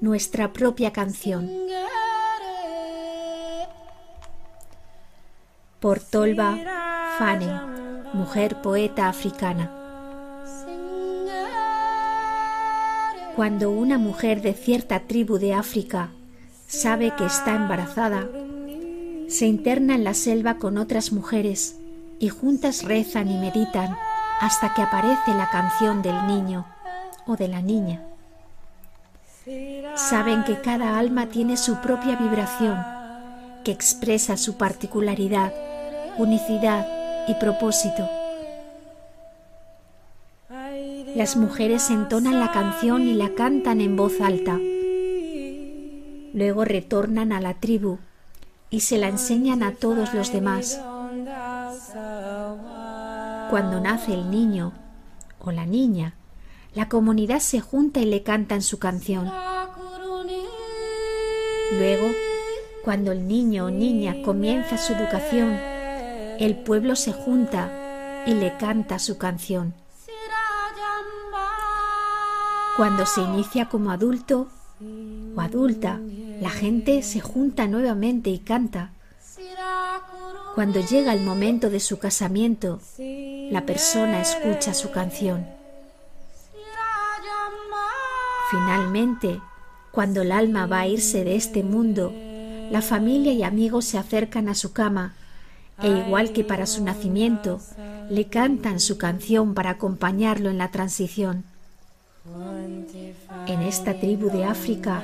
Nuestra 0.00 0.52
propia 0.52 0.92
canción. 0.92 1.50
Por 5.80 6.00
Tolba 6.00 6.58
Fane, 7.18 8.12
mujer 8.12 8.60
poeta 8.60 9.08
africana. 9.08 9.72
Cuando 13.36 13.70
una 13.70 13.98
mujer 13.98 14.40
de 14.40 14.54
cierta 14.54 15.00
tribu 15.00 15.36
de 15.36 15.52
África 15.52 16.08
sabe 16.66 17.12
que 17.18 17.26
está 17.26 17.54
embarazada, 17.54 18.26
se 19.28 19.44
interna 19.44 19.94
en 19.94 20.04
la 20.04 20.14
selva 20.14 20.54
con 20.54 20.78
otras 20.78 21.12
mujeres 21.12 21.76
y 22.18 22.30
juntas 22.30 22.82
rezan 22.82 23.30
y 23.30 23.36
meditan 23.36 23.94
hasta 24.40 24.72
que 24.72 24.80
aparece 24.80 25.34
la 25.36 25.50
canción 25.50 26.00
del 26.00 26.26
niño 26.26 26.64
o 27.26 27.36
de 27.36 27.48
la 27.48 27.60
niña. 27.60 28.02
saben 29.96 30.42
que 30.44 30.58
cada 30.62 30.98
alma 30.98 31.26
tiene 31.26 31.58
su 31.58 31.76
propia 31.82 32.16
vibración, 32.16 32.82
que 33.64 33.70
expresa 33.70 34.38
su 34.38 34.56
particularidad, 34.56 35.52
unicidad 36.16 36.88
y 37.28 37.34
propósito. 37.34 38.08
Las 41.16 41.34
mujeres 41.34 41.88
entonan 41.88 42.40
la 42.40 42.52
canción 42.52 43.08
y 43.08 43.14
la 43.14 43.30
cantan 43.34 43.80
en 43.80 43.96
voz 43.96 44.20
alta. 44.20 44.60
Luego 46.34 46.66
retornan 46.66 47.32
a 47.32 47.40
la 47.40 47.54
tribu 47.54 47.96
y 48.68 48.80
se 48.80 48.98
la 48.98 49.08
enseñan 49.08 49.62
a 49.62 49.72
todos 49.72 50.12
los 50.12 50.30
demás. 50.30 50.78
Cuando 53.48 53.80
nace 53.80 54.12
el 54.12 54.30
niño 54.30 54.74
o 55.40 55.52
la 55.52 55.64
niña, 55.64 56.12
la 56.74 56.90
comunidad 56.90 57.38
se 57.38 57.60
junta 57.60 58.00
y 58.00 58.04
le 58.04 58.22
cantan 58.22 58.60
su 58.60 58.78
canción. 58.78 59.32
Luego, 61.78 62.08
cuando 62.84 63.12
el 63.12 63.26
niño 63.26 63.64
o 63.64 63.70
niña 63.70 64.16
comienza 64.22 64.76
su 64.76 64.92
educación, 64.92 65.58
el 66.38 66.56
pueblo 66.56 66.94
se 66.94 67.14
junta 67.14 68.24
y 68.26 68.34
le 68.34 68.58
canta 68.58 68.98
su 68.98 69.16
canción. 69.16 69.72
Cuando 72.76 73.06
se 73.06 73.22
inicia 73.22 73.70
como 73.70 73.90
adulto 73.90 74.48
o 75.34 75.40
adulta, 75.40 75.98
la 76.40 76.50
gente 76.50 77.02
se 77.02 77.20
junta 77.20 77.66
nuevamente 77.66 78.28
y 78.28 78.38
canta. 78.38 78.90
Cuando 80.54 80.80
llega 80.80 81.14
el 81.14 81.22
momento 81.22 81.70
de 81.70 81.80
su 81.80 81.98
casamiento, 81.98 82.80
la 82.98 83.64
persona 83.64 84.20
escucha 84.20 84.74
su 84.74 84.90
canción. 84.90 85.46
Finalmente, 88.50 89.40
cuando 89.90 90.20
el 90.22 90.30
alma 90.30 90.66
va 90.66 90.80
a 90.80 90.86
irse 90.86 91.24
de 91.24 91.36
este 91.36 91.62
mundo, 91.62 92.12
la 92.70 92.82
familia 92.82 93.32
y 93.32 93.42
amigos 93.42 93.86
se 93.86 93.96
acercan 93.96 94.48
a 94.48 94.54
su 94.54 94.72
cama 94.72 95.14
e 95.82 95.88
igual 95.88 96.32
que 96.32 96.44
para 96.44 96.66
su 96.66 96.84
nacimiento, 96.84 97.60
le 98.10 98.26
cantan 98.26 98.80
su 98.80 98.98
canción 98.98 99.54
para 99.54 99.70
acompañarlo 99.70 100.50
en 100.50 100.58
la 100.58 100.70
transición. 100.70 101.44
En 103.46 103.62
esta 103.62 103.94
tribu 103.94 104.28
de 104.30 104.44
África 104.44 105.02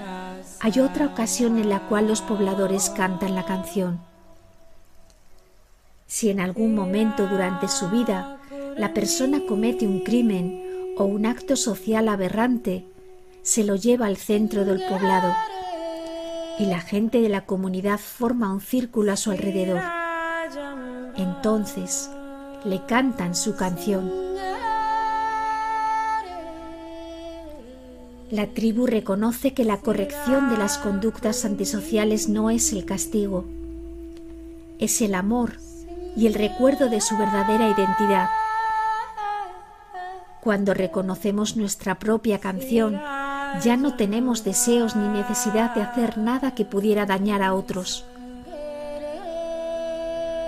hay 0.60 0.80
otra 0.80 1.06
ocasión 1.06 1.58
en 1.58 1.68
la 1.68 1.88
cual 1.88 2.08
los 2.08 2.20
pobladores 2.20 2.90
cantan 2.90 3.34
la 3.34 3.44
canción. 3.44 4.00
Si 6.06 6.30
en 6.30 6.40
algún 6.40 6.74
momento 6.74 7.26
durante 7.26 7.68
su 7.68 7.88
vida 7.88 8.38
la 8.76 8.92
persona 8.94 9.40
comete 9.48 9.86
un 9.86 10.00
crimen 10.00 10.94
o 10.98 11.04
un 11.04 11.26
acto 11.26 11.56
social 11.56 12.08
aberrante, 12.08 12.84
se 13.42 13.64
lo 13.64 13.76
lleva 13.76 14.06
al 14.06 14.16
centro 14.16 14.64
del 14.64 14.82
poblado 14.88 15.32
y 16.58 16.66
la 16.66 16.80
gente 16.80 17.20
de 17.20 17.28
la 17.28 17.46
comunidad 17.46 17.98
forma 17.98 18.52
un 18.52 18.60
círculo 18.60 19.12
a 19.12 19.16
su 19.16 19.30
alrededor. 19.30 19.82
Entonces 21.16 22.10
le 22.64 22.84
cantan 22.86 23.34
su 23.34 23.56
canción. 23.56 24.31
La 28.32 28.46
tribu 28.46 28.86
reconoce 28.86 29.52
que 29.52 29.62
la 29.62 29.76
corrección 29.76 30.48
de 30.48 30.56
las 30.56 30.78
conductas 30.78 31.44
antisociales 31.44 32.30
no 32.30 32.48
es 32.48 32.72
el 32.72 32.86
castigo, 32.86 33.44
es 34.78 35.02
el 35.02 35.14
amor 35.14 35.58
y 36.16 36.26
el 36.28 36.32
recuerdo 36.32 36.88
de 36.88 37.02
su 37.02 37.14
verdadera 37.18 37.68
identidad. 37.68 38.30
Cuando 40.40 40.72
reconocemos 40.72 41.58
nuestra 41.58 41.98
propia 41.98 42.38
canción, 42.38 42.94
ya 43.62 43.76
no 43.76 43.96
tenemos 43.96 44.44
deseos 44.44 44.96
ni 44.96 45.08
necesidad 45.08 45.74
de 45.74 45.82
hacer 45.82 46.16
nada 46.16 46.54
que 46.54 46.64
pudiera 46.64 47.04
dañar 47.04 47.42
a 47.42 47.52
otros. 47.52 48.06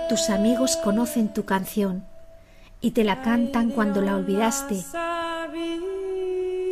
Tus 0.09 0.31
amigos 0.31 0.75
conocen 0.83 1.31
tu 1.31 1.45
canción 1.45 2.03
y 2.81 2.91
te 2.91 3.03
la 3.03 3.21
cantan 3.21 3.69
cuando 3.69 4.01
la 4.01 4.15
olvidaste. 4.15 4.83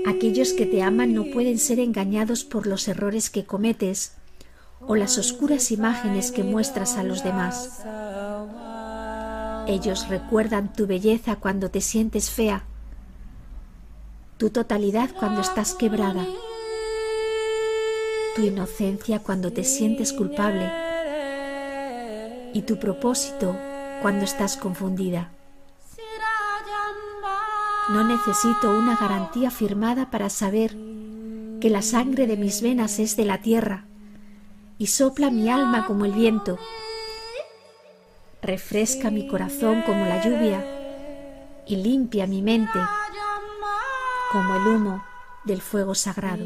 Aquellos 0.06 0.54
que 0.54 0.66
te 0.66 0.82
aman 0.82 1.14
no 1.14 1.26
pueden 1.26 1.58
ser 1.58 1.80
engañados 1.80 2.44
por 2.44 2.68
los 2.68 2.88
errores 2.88 3.30
que 3.30 3.46
cometes 3.46 4.14
o 4.82 4.96
las 4.96 5.18
oscuras 5.18 5.72
imágenes 5.72 6.32
que 6.32 6.44
muestras 6.44 6.98
a 6.98 7.04
los 7.04 7.24
demás. 7.24 7.84
Ellos 9.68 10.10
recuerdan 10.10 10.74
tu 10.74 10.88
belleza 10.88 11.38
cuando 11.38 11.72
te 11.72 11.82
sientes 11.82 12.30
fea 12.30 12.66
tu 14.44 14.50
totalidad 14.50 15.10
cuando 15.18 15.40
estás 15.40 15.74
quebrada, 15.74 16.26
tu 18.36 18.42
inocencia 18.42 19.20
cuando 19.20 19.54
te 19.54 19.64
sientes 19.64 20.12
culpable 20.12 20.70
y 22.54 22.64
tu 22.64 22.78
propósito 22.78 23.56
cuando 24.02 24.26
estás 24.26 24.58
confundida. 24.58 25.32
No 27.90 28.04
necesito 28.04 28.72
una 28.72 28.96
garantía 28.96 29.52
firmada 29.52 30.10
para 30.10 30.30
saber 30.30 30.76
que 31.60 31.70
la 31.70 31.82
sangre 31.82 32.28
de 32.28 32.38
mis 32.38 32.62
venas 32.62 32.98
es 33.00 33.18
de 33.18 33.26
la 33.26 33.40
tierra 33.40 33.86
y 34.78 34.88
sopla 34.88 35.30
mi 35.30 35.50
alma 35.50 35.86
como 35.86 36.06
el 36.06 36.14
viento. 36.14 36.58
Refresca 38.42 39.10
mi 39.10 39.28
corazón 39.28 39.82
como 39.86 40.06
la 40.06 40.24
lluvia 40.24 40.66
y 41.68 41.76
limpia 41.78 42.26
mi 42.28 42.42
mente 42.42 42.80
como 44.32 44.56
el 44.56 44.68
humo 44.68 45.04
del 45.46 45.62
fuego 45.62 45.94
sagrado. 45.94 46.44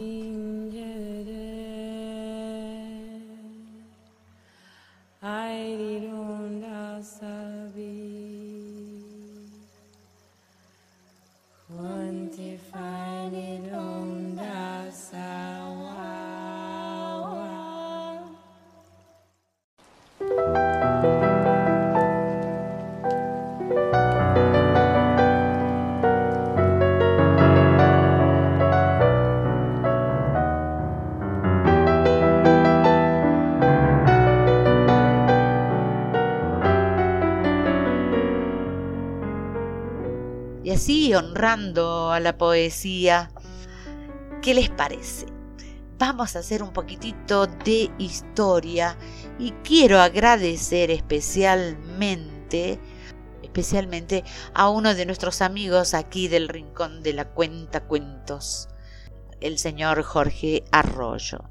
A 41.39 42.19
la 42.19 42.35
poesía. 42.35 43.29
¿Qué 44.41 44.55
les 44.55 44.69
parece? 44.69 45.27
Vamos 45.99 46.35
a 46.35 46.39
hacer 46.39 46.63
un 46.63 46.73
poquitito 46.73 47.45
de 47.45 47.91
historia 47.99 48.97
y 49.37 49.51
quiero 49.63 49.99
agradecer 49.99 50.89
especialmente 50.89 52.79
especialmente 53.43 54.23
a 54.53 54.69
uno 54.69 54.95
de 54.95 55.05
nuestros 55.05 55.41
amigos 55.41 55.93
aquí 55.93 56.27
del 56.27 56.47
Rincón 56.47 57.03
de 57.03 57.13
la 57.13 57.25
Cuenta 57.25 57.81
Cuentos, 57.81 58.67
el 59.39 59.59
señor 59.59 60.01
Jorge 60.01 60.63
Arroyo. 60.71 61.49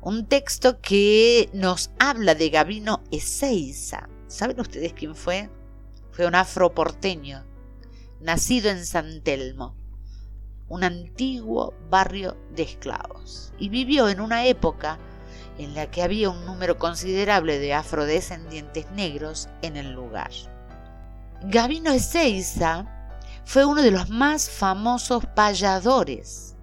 Un 0.00 0.26
texto 0.26 0.80
que 0.80 1.48
nos 1.52 1.90
habla 1.98 2.34
de 2.34 2.50
Gabino 2.50 3.02
Ezeiza. 3.12 4.08
¿Saben 4.26 4.60
ustedes 4.60 4.94
quién 4.94 5.14
fue? 5.14 5.48
Fue 6.12 6.26
un 6.26 6.34
afroporteño, 6.34 7.44
nacido 8.20 8.70
en 8.70 8.84
San 8.84 9.22
Telmo, 9.22 9.76
un 10.68 10.84
antiguo 10.84 11.74
barrio 11.88 12.36
de 12.54 12.62
esclavos, 12.62 13.52
y 13.58 13.68
vivió 13.68 14.08
en 14.08 14.20
una 14.20 14.46
época 14.46 14.98
en 15.58 15.74
la 15.74 15.90
que 15.90 16.02
había 16.02 16.30
un 16.30 16.44
número 16.46 16.78
considerable 16.78 17.58
de 17.58 17.74
afrodescendientes 17.74 18.90
negros 18.92 19.48
en 19.62 19.76
el 19.76 19.92
lugar. 19.92 20.30
Gabino 21.42 21.92
Ezeiza 21.92 22.86
fue 23.44 23.64
uno 23.64 23.82
de 23.82 23.90
los 23.90 24.10
más 24.10 24.48
famosos 24.48 25.24
payadores, 25.34 26.54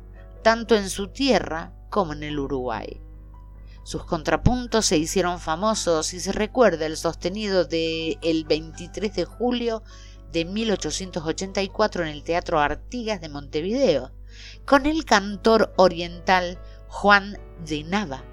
tanto 0.44 0.76
en 0.76 0.90
su 0.90 1.10
tierra 1.10 1.74
como 1.90 2.14
en 2.14 2.24
el 2.24 2.40
Uruguay. 2.40 3.02
Sus 3.84 4.04
contrapuntos 4.04 4.86
se 4.86 4.98
hicieron 4.98 5.40
famosos 5.40 6.14
y 6.14 6.20
se 6.20 6.32
recuerda 6.32 6.86
el 6.86 6.98
sostenido 6.98 7.66
de 7.66 8.18
el 8.22 8.44
23 8.46 9.16
de 9.16 9.26
julio 9.26 9.82
de 10.38 10.46
1884 10.46 12.04
en 12.04 12.10
el 12.10 12.24
Teatro 12.24 12.60
Artigas 12.60 13.20
de 13.22 13.28
Montevideo, 13.28 14.12
con 14.66 14.86
el 14.86 15.04
cantor 15.04 15.74
oriental 15.78 16.60
Juan 16.90 17.40
de 17.66 17.84
Nava, 17.84 18.24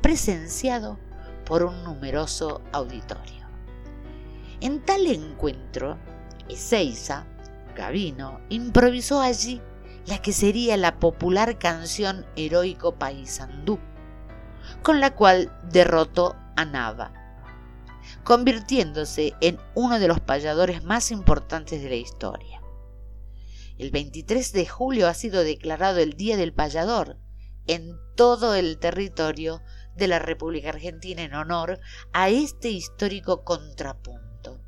presenciado 0.00 0.96
por 1.44 1.64
un 1.64 1.82
numeroso 1.82 2.62
auditorio. 2.70 3.48
En 4.60 4.84
tal 4.84 5.08
encuentro, 5.08 5.98
Ezeiza, 6.48 7.26
Gavino, 7.74 8.40
improvisó 8.48 9.20
allí 9.20 9.60
la 10.06 10.22
que 10.22 10.32
sería 10.32 10.76
la 10.76 11.00
popular 11.00 11.58
canción 11.58 12.26
heroico 12.36 12.94
paisandú, 12.94 13.80
con 14.84 15.00
la 15.00 15.16
cual 15.16 15.52
derrotó 15.68 16.36
a 16.54 16.64
Nava, 16.64 17.12
convirtiéndose 18.24 19.34
en 19.40 19.58
uno 19.74 19.98
de 19.98 20.08
los 20.08 20.20
payadores 20.20 20.84
más 20.84 21.10
importantes 21.10 21.82
de 21.82 21.88
la 21.88 21.96
historia. 21.96 22.60
El 23.78 23.90
23 23.90 24.52
de 24.52 24.66
julio 24.66 25.08
ha 25.08 25.14
sido 25.14 25.42
declarado 25.42 25.98
el 26.00 26.12
Día 26.14 26.36
del 26.36 26.52
Payador 26.52 27.18
en 27.66 27.96
todo 28.16 28.54
el 28.54 28.78
territorio 28.78 29.62
de 29.96 30.08
la 30.08 30.18
República 30.18 30.70
Argentina 30.70 31.22
en 31.22 31.34
honor 31.34 31.80
a 32.12 32.28
este 32.28 32.68
histórico 32.68 33.44
contrapunto. 33.44 34.60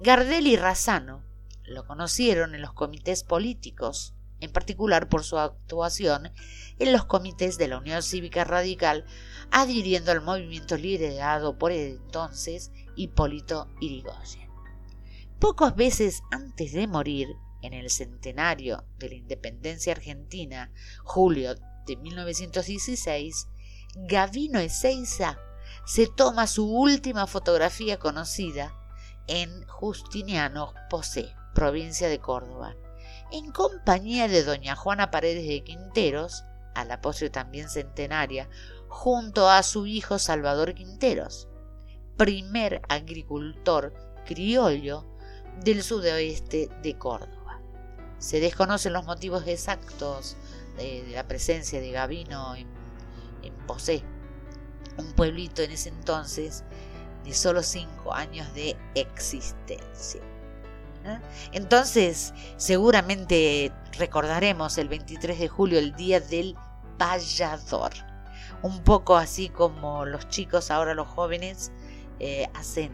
Gardel 0.00 0.46
y 0.46 0.56
Razano 0.56 1.24
lo 1.64 1.86
conocieron 1.86 2.54
en 2.54 2.62
los 2.62 2.72
comités 2.72 3.24
políticos, 3.24 4.14
en 4.40 4.52
particular 4.52 5.08
por 5.08 5.24
su 5.24 5.38
actuación 5.38 6.32
en 6.78 6.92
los 6.92 7.04
comités 7.04 7.58
de 7.58 7.68
la 7.68 7.78
Unión 7.78 8.02
Cívica 8.02 8.44
Radical, 8.44 9.04
adhiriendo 9.52 10.10
al 10.10 10.22
movimiento 10.22 10.76
liderado 10.76 11.58
por 11.58 11.70
entonces 11.72 12.72
Hipólito 12.96 13.68
Irigoyen. 13.80 14.50
Pocos 15.38 15.76
meses 15.76 16.22
antes 16.30 16.72
de 16.72 16.86
morir, 16.86 17.28
en 17.60 17.74
el 17.74 17.90
centenario 17.90 18.84
de 18.98 19.10
la 19.10 19.14
independencia 19.14 19.92
argentina, 19.92 20.72
julio 21.04 21.54
de 21.86 21.96
1916, 21.96 23.46
Gavino 23.94 24.58
Ezeiza 24.58 25.38
se 25.84 26.08
toma 26.08 26.46
su 26.46 26.68
última 26.68 27.26
fotografía 27.26 27.98
conocida 27.98 28.74
en 29.28 29.66
Justiniano 29.66 30.74
Posé, 30.90 31.34
provincia 31.54 32.08
de 32.08 32.18
Córdoba, 32.18 32.74
en 33.30 33.52
compañía 33.52 34.28
de 34.28 34.44
doña 34.44 34.76
Juana 34.76 35.10
Paredes 35.10 35.46
de 35.46 35.62
Quinteros, 35.62 36.44
a 36.74 36.84
la 36.84 37.00
postre 37.00 37.30
también 37.30 37.68
centenaria, 37.68 38.48
junto 38.92 39.48
a 39.48 39.62
su 39.62 39.86
hijo 39.86 40.18
Salvador 40.18 40.74
Quinteros, 40.74 41.48
primer 42.18 42.82
agricultor 42.90 43.94
criollo 44.26 45.06
del 45.64 45.82
sudoeste 45.82 46.68
de 46.82 46.98
Córdoba. 46.98 47.58
Se 48.18 48.38
desconocen 48.38 48.92
los 48.92 49.06
motivos 49.06 49.44
exactos 49.46 50.36
de, 50.76 51.04
la 51.10 51.26
presencia 51.26 51.80
de 51.80 51.90
Gavino 51.90 52.54
en, 52.54 52.68
en 53.42 53.54
Posé, 53.66 54.04
un 54.98 55.10
pueblito 55.14 55.62
en 55.62 55.70
ese 55.70 55.88
entonces 55.88 56.62
de 57.24 57.32
solo 57.32 57.62
cinco 57.62 58.12
años 58.12 58.52
de 58.54 58.76
existencia. 58.94 60.20
Entonces, 61.50 62.34
seguramente 62.58 63.72
recordaremos 63.98 64.76
el 64.76 64.88
23 64.88 65.38
de 65.40 65.48
julio 65.48 65.78
el 65.78 65.96
Día 65.96 66.20
del 66.20 66.56
Payador. 66.98 68.11
Un 68.62 68.82
poco 68.84 69.16
así 69.16 69.48
como 69.48 70.04
los 70.04 70.28
chicos, 70.28 70.70
ahora 70.70 70.94
los 70.94 71.08
jóvenes, 71.08 71.72
eh, 72.20 72.48
hacen 72.54 72.92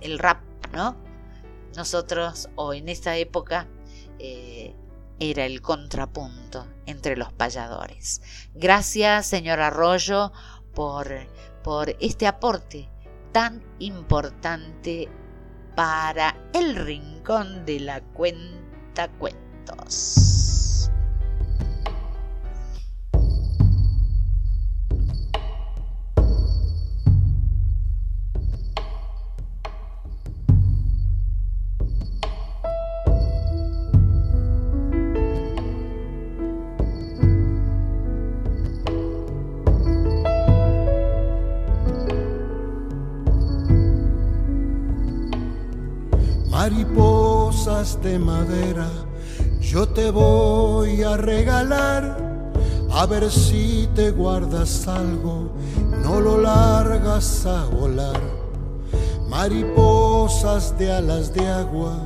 el 0.00 0.18
rap, 0.18 0.40
¿no? 0.72 0.96
Nosotros, 1.76 2.48
o 2.56 2.74
en 2.74 2.88
esta 2.88 3.16
época, 3.16 3.68
eh, 4.18 4.74
era 5.20 5.44
el 5.44 5.60
contrapunto 5.60 6.66
entre 6.86 7.16
los 7.16 7.32
payadores. 7.32 8.22
Gracias, 8.54 9.26
señor 9.26 9.60
Arroyo, 9.60 10.32
por, 10.74 11.08
por 11.62 11.94
este 12.00 12.26
aporte 12.26 12.88
tan 13.32 13.62
importante 13.78 15.08
para 15.76 16.36
el 16.52 16.74
rincón 16.74 17.64
de 17.64 17.80
la 17.80 18.00
cuenta 18.00 19.08
cuentos. 19.18 20.49
De 47.80 48.18
madera, 48.18 48.90
yo 49.58 49.88
te 49.88 50.10
voy 50.10 51.02
a 51.02 51.16
regalar, 51.16 52.14
a 52.92 53.06
ver 53.06 53.30
si 53.30 53.88
te 53.94 54.10
guardas 54.10 54.86
algo, 54.86 55.48
no 56.02 56.20
lo 56.20 56.36
largas 56.42 57.46
a 57.46 57.64
volar. 57.64 58.20
Mariposas 59.30 60.76
de 60.78 60.92
alas 60.92 61.32
de 61.32 61.48
agua, 61.48 61.96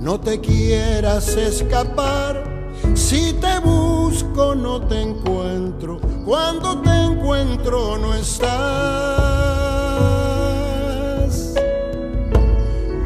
no 0.00 0.18
te 0.18 0.40
quieras 0.40 1.28
escapar, 1.36 2.42
si 2.94 3.32
te 3.34 3.60
busco 3.60 4.56
no 4.56 4.80
te 4.80 5.00
encuentro, 5.00 6.00
cuando 6.24 6.80
te 6.80 7.04
encuentro 7.04 7.98
no 7.98 8.14
estás. 8.16 8.50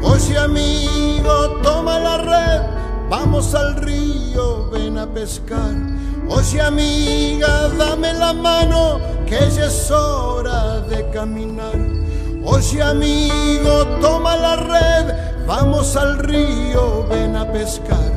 Oye 0.01 0.37
amigo, 0.39 0.94
la 1.99 2.17
red, 2.17 2.61
vamos 3.09 3.53
al 3.55 3.75
río, 3.75 4.69
ven 4.69 4.97
a 4.97 5.07
pescar. 5.07 5.75
Oye 6.27 6.61
amiga, 6.61 7.69
dame 7.77 8.13
la 8.13 8.33
mano, 8.33 8.99
que 9.25 9.39
ya 9.51 9.65
es 9.65 9.91
hora 9.91 10.79
de 10.81 11.09
caminar. 11.11 11.75
Oye 12.43 12.81
amigo, 12.81 13.85
toma 14.01 14.35
la 14.35 14.55
red, 14.55 15.45
vamos 15.47 15.95
al 15.95 16.19
río, 16.19 17.05
ven 17.07 17.35
a 17.35 17.51
pescar. 17.51 18.11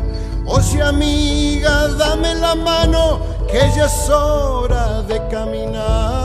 Oye 0.46 0.82
amiga, 0.82 1.88
dame 1.98 2.34
la 2.34 2.54
mano, 2.54 3.20
que 3.50 3.60
ya 3.76 3.86
es 3.86 4.10
hora 4.10 5.02
de 5.02 5.20
caminar. 5.28 6.17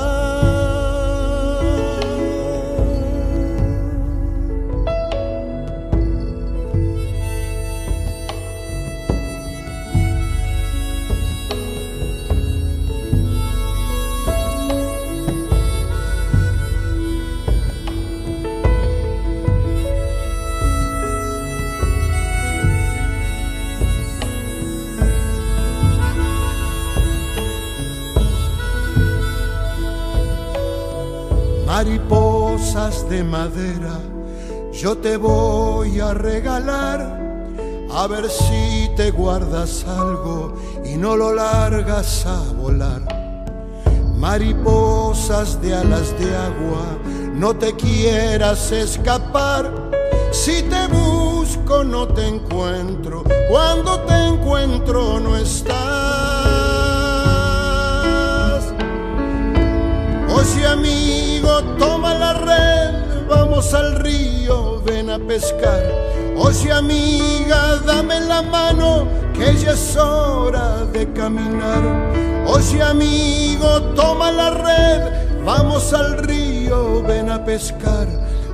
Mariposas 31.75 33.09
de 33.09 33.23
madera, 33.23 33.97
yo 34.71 34.95
te 34.95 35.17
voy 35.17 35.99
a 35.99 36.13
regalar, 36.13 36.99
a 37.91 38.05
ver 38.05 38.29
si 38.29 38.91
te 38.95 39.09
guardas 39.09 39.83
algo 39.87 40.53
y 40.85 40.97
no 40.97 41.15
lo 41.15 41.33
largas 41.33 42.27
a 42.27 42.43
volar. 42.53 43.01
Mariposas 44.15 45.59
de 45.63 45.73
alas 45.73 46.13
de 46.19 46.35
agua, 46.35 46.85
no 47.33 47.55
te 47.55 47.73
quieras 47.73 48.71
escapar, 48.71 49.71
si 50.31 50.61
te 50.61 50.87
busco 50.89 51.83
no 51.83 52.07
te 52.07 52.27
encuentro, 52.27 53.23
cuando 53.49 53.99
te 54.01 54.27
encuentro 54.27 55.19
no 55.19 55.35
estás. 55.35 56.42
Oye 60.43 60.67
amigo, 60.67 61.63
toma 61.79 62.13
la 62.15 62.33
red, 62.33 63.27
vamos 63.29 63.73
al 63.73 63.95
río, 63.99 64.81
ven 64.81 65.09
a 65.09 65.17
pescar. 65.17 65.81
Oye 66.35 66.69
amiga, 66.69 67.77
dame 67.85 68.19
la 68.19 68.41
mano, 68.41 69.07
que 69.33 69.55
ya 69.55 69.71
es 69.71 69.95
hora 69.95 70.83
de 70.91 71.09
caminar. 71.13 71.81
Oye 72.45 72.83
amigo, 72.83 73.81
toma 73.95 74.31
la 74.31 74.49
red, 74.49 75.45
vamos 75.45 75.93
al 75.93 76.17
río, 76.17 77.01
ven 77.03 77.29
a 77.29 77.45
pescar. 77.45 78.07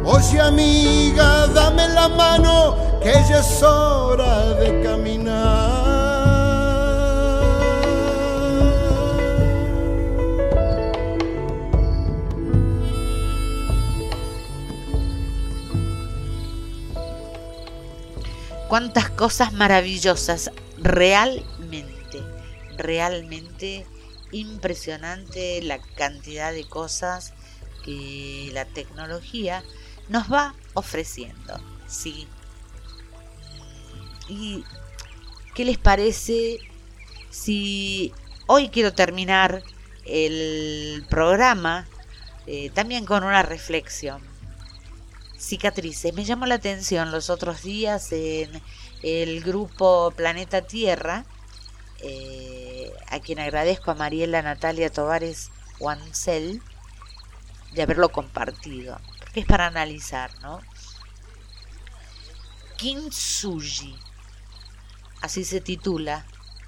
Oye 0.06 0.40
amiga, 0.40 1.48
dame 1.48 1.88
la 1.90 2.08
mano, 2.08 2.76
que 3.02 3.14
ya 3.14 3.40
es 3.40 3.64
hora 3.64 4.54
de 4.60 4.84
caminar. 4.84 5.79
Cuántas 18.70 19.10
cosas 19.10 19.52
maravillosas 19.52 20.52
realmente 20.78 21.90
realmente 22.80 23.86
impresionante 24.32 25.62
la 25.62 25.80
cantidad 25.80 26.54
de 26.54 26.68
cosas 26.68 27.34
que 27.84 28.50
la 28.54 28.66
tecnología 28.66 29.64
nos 30.08 30.32
va 30.32 30.56
ofreciendo. 30.74 31.60
Sí. 31.88 32.28
¿Y 34.28 34.64
qué 35.56 35.66
les 35.66 35.78
parece 35.78 36.60
si 37.30 38.14
hoy 38.48 38.70
quiero 38.70 38.94
terminar 38.94 39.64
el 40.06 41.06
programa 41.10 41.88
eh, 42.48 42.70
también 42.72 43.06
con 43.06 43.24
una 43.24 43.44
reflexión? 43.44 44.29
Cicatrices. 45.40 46.14
Me 46.14 46.26
llamó 46.26 46.46
la 46.46 46.56
atención 46.56 47.12
los 47.12 47.30
otros 47.30 47.64
días 47.64 48.12
en 48.12 48.62
el 49.04 49.42
grupo 49.42 50.12
Planeta 50.16 50.62
Tierra, 50.62 51.26
eh, 52.00 52.94
a 53.08 53.20
quien 53.20 53.40
agradezco 53.40 53.92
a 53.92 53.96
Mariela 53.96 54.42
Natalia 54.42 54.92
Tovares 54.92 55.50
Wancel 55.80 56.62
de 57.74 57.82
haberlo 57.82 58.10
compartido, 58.10 59.00
porque 59.20 59.42
es 59.42 59.46
para 59.46 59.68
analizar, 59.68 60.32
¿no? 60.42 60.60
Kintsugi, 62.78 63.96
así 65.22 65.46
se 65.46 65.62
titula 65.62 66.26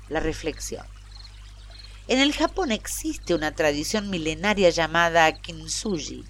la 0.10 0.19
reflexión. 0.19 0.85
En 2.07 2.19
el 2.19 2.34
Japón 2.34 2.72
existe 2.72 3.34
una 3.34 3.53
tradición 3.53 4.10
milenaria 4.10 4.69
llamada 4.69 5.31
kintsugi, 5.31 6.26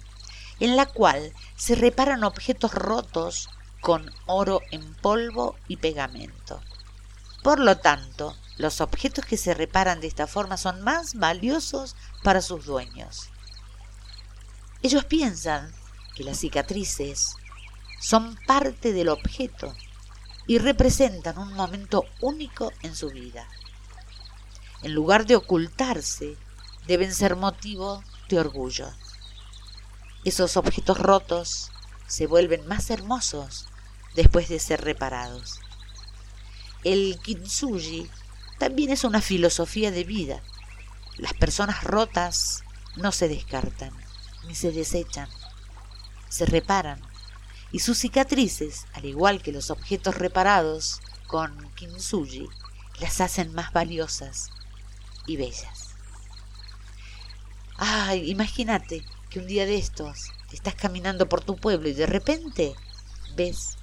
en 0.62 0.76
la 0.76 0.86
cual 0.86 1.32
se 1.56 1.74
reparan 1.74 2.22
objetos 2.22 2.72
rotos 2.72 3.48
con 3.80 4.14
oro 4.26 4.60
en 4.70 4.94
polvo 4.94 5.56
y 5.66 5.78
pegamento. 5.78 6.60
Por 7.42 7.58
lo 7.58 7.78
tanto, 7.78 8.36
los 8.58 8.80
objetos 8.80 9.24
que 9.24 9.36
se 9.36 9.54
reparan 9.54 10.00
de 10.00 10.06
esta 10.06 10.28
forma 10.28 10.56
son 10.56 10.80
más 10.82 11.16
valiosos 11.16 11.96
para 12.22 12.40
sus 12.40 12.64
dueños. 12.64 13.30
Ellos 14.82 15.04
piensan 15.04 15.72
que 16.14 16.22
las 16.22 16.38
cicatrices 16.38 17.34
son 18.00 18.38
parte 18.46 18.92
del 18.92 19.08
objeto 19.08 19.74
y 20.46 20.58
representan 20.58 21.38
un 21.38 21.54
momento 21.54 22.04
único 22.20 22.72
en 22.82 22.94
su 22.94 23.10
vida. 23.10 23.48
En 24.82 24.94
lugar 24.94 25.26
de 25.26 25.34
ocultarse, 25.34 26.36
deben 26.86 27.12
ser 27.12 27.34
motivo 27.34 28.04
de 28.28 28.38
orgullo. 28.38 28.92
Esos 30.24 30.56
objetos 30.56 30.98
rotos 30.98 31.72
se 32.06 32.28
vuelven 32.28 32.66
más 32.68 32.90
hermosos 32.90 33.66
después 34.14 34.48
de 34.48 34.60
ser 34.60 34.82
reparados. 34.82 35.58
El 36.84 37.18
kintsugi 37.20 38.08
también 38.58 38.90
es 38.90 39.02
una 39.02 39.20
filosofía 39.20 39.90
de 39.90 40.04
vida. 40.04 40.40
Las 41.16 41.34
personas 41.34 41.82
rotas 41.82 42.62
no 42.96 43.10
se 43.10 43.26
descartan 43.26 43.92
ni 44.46 44.54
se 44.54 44.70
desechan, 44.70 45.28
se 46.28 46.46
reparan 46.46 47.00
y 47.72 47.80
sus 47.80 47.98
cicatrices, 47.98 48.86
al 48.92 49.06
igual 49.06 49.42
que 49.42 49.50
los 49.50 49.70
objetos 49.70 50.16
reparados 50.16 51.00
con 51.26 51.68
kintsugi, 51.74 52.46
las 53.00 53.20
hacen 53.20 53.52
más 53.54 53.72
valiosas 53.72 54.50
y 55.26 55.36
bellas. 55.36 55.96
Ay, 57.76 58.30
imagínate 58.30 59.04
que 59.32 59.38
un 59.38 59.46
día 59.46 59.64
de 59.64 59.78
estos 59.78 60.30
estás 60.52 60.74
caminando 60.74 61.26
por 61.26 61.40
tu 61.40 61.56
pueblo 61.56 61.88
y 61.88 61.94
de 61.94 62.04
repente 62.04 62.74
ves 63.34 63.78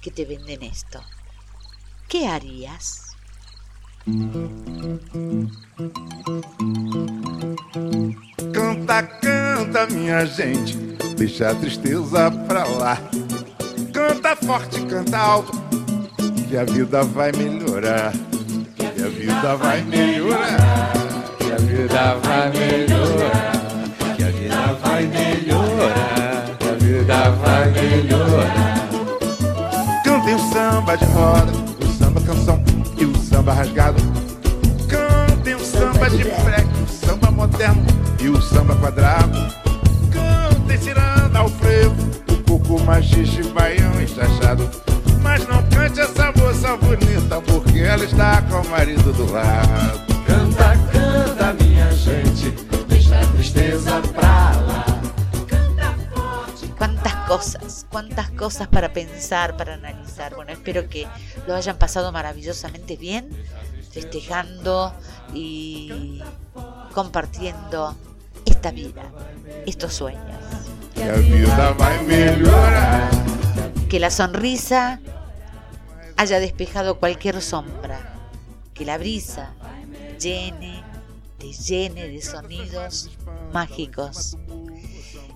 que 0.00 0.12
te 0.12 0.24
venden 0.24 0.62
esto. 0.62 1.02
¿Qué 2.08 2.28
harías? 2.28 3.16
Canta, 8.52 9.18
canta, 9.18 9.86
minha 9.86 10.24
gente, 10.24 10.76
deixa 11.16 11.50
a 11.50 11.54
tristeza 11.56 12.30
pra 12.46 12.64
lá. 12.64 13.02
Canta 13.92 14.36
forte, 14.36 14.86
canta 14.86 15.18
alto, 15.18 15.52
que 16.48 16.56
a 16.56 16.62
vida 16.62 17.02
vai 17.02 17.32
melhorar. 17.32 18.12
Que 18.76 19.02
a 19.02 19.08
vida 19.08 19.56
vai 19.56 19.82
melhorar. 19.82 20.92
Que 21.38 21.52
a 21.52 21.56
vida 21.56 22.14
vai 22.14 22.50
melhorar. 22.52 23.61
Vai 25.02 25.06
melhorar. 25.08 26.44
A 26.60 26.74
vida 26.78 27.30
vai 27.30 27.70
melhorar. 27.70 28.88
Cantem 30.04 30.34
o 30.34 30.38
samba 30.38 30.96
de 30.96 31.04
roda, 31.06 31.52
o 31.80 31.86
samba 31.98 32.20
canção 32.20 32.62
e 32.96 33.04
o 33.04 33.16
samba 33.16 33.52
rasgado. 33.52 34.00
Cantem 34.88 35.54
o 35.56 35.60
samba 35.60 36.08
de 36.08 36.22
freque, 36.22 36.82
o 36.84 36.88
samba 36.88 37.30
moderno 37.32 37.84
e 38.20 38.28
o 38.28 38.40
samba 38.40 38.76
quadrado. 38.76 39.38
Cantem 40.12 40.78
tirando 40.78 41.36
ao 41.36 41.48
frevo, 41.48 41.96
o 42.30 42.36
coco 42.44 42.80
machixe, 42.84 43.42
baião 43.42 44.00
e 44.00 44.06
chachado. 44.06 44.70
Mas 45.20 45.46
não 45.48 45.62
cante 45.64 46.00
essa 46.00 46.32
moça 46.36 46.76
bonita, 46.76 47.40
porque 47.40 47.80
ela 47.80 48.04
está 48.04 48.40
com 48.42 48.60
o 48.60 48.70
marido 48.70 49.12
do 49.12 49.32
lado. 49.32 50.00
Canta, 50.26 50.76
canta, 50.92 51.64
minha 51.64 51.90
gente, 51.92 52.54
cosas, 57.36 57.86
cuántas 57.90 58.30
cosas 58.30 58.68
para 58.68 58.92
pensar, 58.92 59.56
para 59.56 59.74
analizar. 59.74 60.34
Bueno, 60.34 60.52
espero 60.52 60.88
que 60.88 61.06
lo 61.46 61.54
hayan 61.54 61.78
pasado 61.78 62.12
maravillosamente 62.12 62.96
bien, 62.96 63.30
festejando 63.90 64.94
y 65.32 66.20
compartiendo 66.92 67.96
esta 68.44 68.70
vida, 68.70 69.04
estos 69.64 69.94
sueños. 69.94 70.22
Que 73.88 73.98
la 73.98 74.10
sonrisa 74.10 75.00
haya 76.16 76.38
despejado 76.38 76.98
cualquier 76.98 77.40
sombra, 77.40 77.98
que 78.74 78.84
la 78.84 78.98
brisa 78.98 79.54
llene, 80.20 80.84
te 81.38 81.50
llene 81.52 82.08
de 82.08 82.20
sonidos 82.20 83.10
mágicos, 83.54 84.36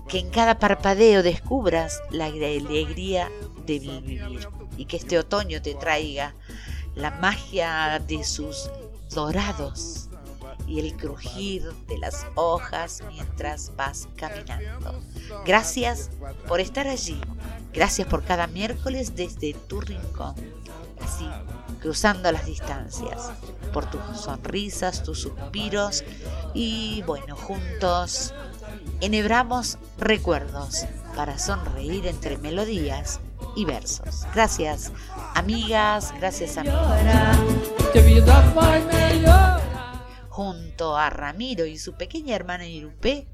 que 0.07 0.19
en 0.19 0.29
cada 0.29 0.59
parpadeo 0.59 1.23
descubras 1.23 2.01
la 2.11 2.25
alegría 2.25 3.29
de 3.65 3.79
vivir 3.79 4.47
y 4.77 4.85
que 4.85 4.97
este 4.97 5.17
otoño 5.19 5.61
te 5.61 5.75
traiga 5.75 6.33
la 6.95 7.11
magia 7.11 7.99
de 8.07 8.23
sus 8.23 8.69
dorados 9.13 10.09
y 10.67 10.79
el 10.79 10.95
crujir 10.95 11.63
de 11.87 11.97
las 11.97 12.25
hojas 12.35 13.01
mientras 13.09 13.75
vas 13.75 14.07
caminando. 14.17 15.01
Gracias 15.45 16.09
por 16.47 16.59
estar 16.59 16.87
allí. 16.87 17.19
Gracias 17.73 18.07
por 18.07 18.23
cada 18.23 18.47
miércoles 18.47 19.15
desde 19.15 19.53
tu 19.53 19.79
rincón. 19.81 20.35
Así, 20.99 21.27
cruzando 21.81 22.31
las 22.31 22.45
distancias. 22.45 23.31
Por 23.71 23.89
tus 23.89 24.01
sonrisas, 24.19 25.03
tus 25.03 25.21
suspiros. 25.21 26.03
Y 26.53 27.01
bueno, 27.03 27.35
juntos 27.35 28.33
enhebramos 29.01 29.77
recuerdos 29.97 30.85
para 31.15 31.37
sonreír 31.37 32.07
entre 32.07 32.37
melodías 32.37 33.19
y 33.55 33.65
versos. 33.65 34.25
Gracias, 34.33 34.91
amigas. 35.35 36.13
Gracias, 36.17 36.57
amigos 36.57 36.85
junto 40.37 40.95
a 40.95 41.09
Ramiro 41.09 41.65
y 41.65 41.79
su 41.79 41.93
pequeña 41.93 42.35
hermana 42.35 42.67
Irupé, 42.67 43.27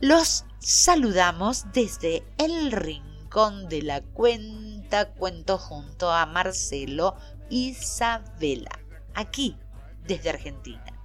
los 0.00 0.46
saludamos 0.58 1.66
desde 1.74 2.24
el 2.38 2.72
rincón 2.72 3.68
de 3.68 3.82
la 3.82 4.00
cuenta 4.00 5.10
cuento 5.12 5.58
junto 5.58 6.10
a 6.10 6.24
Marcelo 6.24 7.16
Isabela, 7.50 8.80
aquí 9.14 9.58
desde 10.06 10.30
Argentina. 10.30 11.02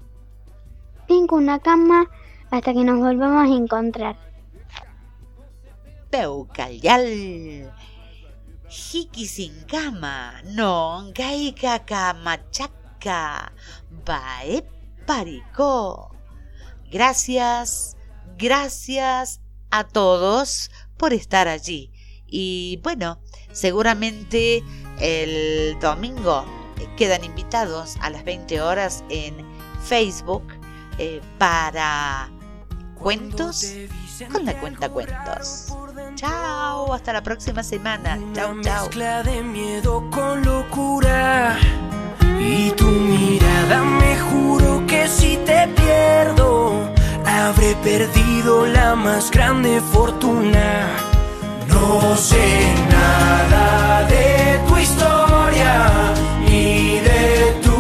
Tengo 1.09 1.35
una 1.35 1.59
cama 1.59 2.09
hasta 2.51 2.73
que 2.73 2.83
nos 2.83 2.99
volvamos 2.99 3.49
a 3.49 3.55
encontrar. 3.55 4.17
Peucayal. 6.09 7.71
Jiki 8.69 9.25
sin 9.25 9.63
cama, 9.63 10.41
no, 10.45 11.11
gaika 11.15 11.85
kamachaca, 11.85 13.51
bae 14.05 14.63
paricó. 15.07 16.15
Gracias, 16.91 17.97
gracias 18.37 19.41
a 19.71 19.85
todos 19.85 20.69
por 20.97 21.13
estar 21.13 21.47
allí. 21.47 21.91
Y 22.27 22.79
bueno, 22.83 23.19
seguramente 23.51 24.63
el 24.99 25.79
domingo 25.79 26.45
quedan 26.95 27.23
invitados 27.23 27.97
a 28.01 28.11
las 28.11 28.23
20 28.23 28.61
horas 28.61 29.03
en 29.09 29.33
Facebook 29.83 30.43
eh, 30.99 31.21
para 31.39 32.29
cuentos 32.99 33.65
con 34.31 34.45
la 34.45 34.59
cuenta 34.59 34.89
cuentos. 34.89 35.73
Chao, 36.15 36.93
hasta 36.93 37.13
la 37.13 37.23
próxima 37.23 37.63
semana. 37.63 38.19
Chao, 38.33 38.61
chao. 38.61 38.83
Mezcla 38.83 39.23
de 39.23 39.41
miedo 39.41 40.09
con 40.11 40.43
locura 40.43 41.57
y 42.39 42.71
tu 42.71 42.85
mirada 42.85 43.83
me 43.83 44.19
jura 44.19 44.59
te 45.45 45.67
pierdo, 45.75 46.89
habré 47.25 47.75
perdido 47.83 48.65
la 48.65 48.95
más 48.95 49.29
grande 49.31 49.81
fortuna. 49.81 50.87
No 51.67 52.15
sé 52.15 52.73
nada 52.89 54.05
de 54.07 54.59
tu 54.67 54.77
historia 54.77 56.13
ni 56.47 56.99
de 56.99 57.59
tu 57.63 57.77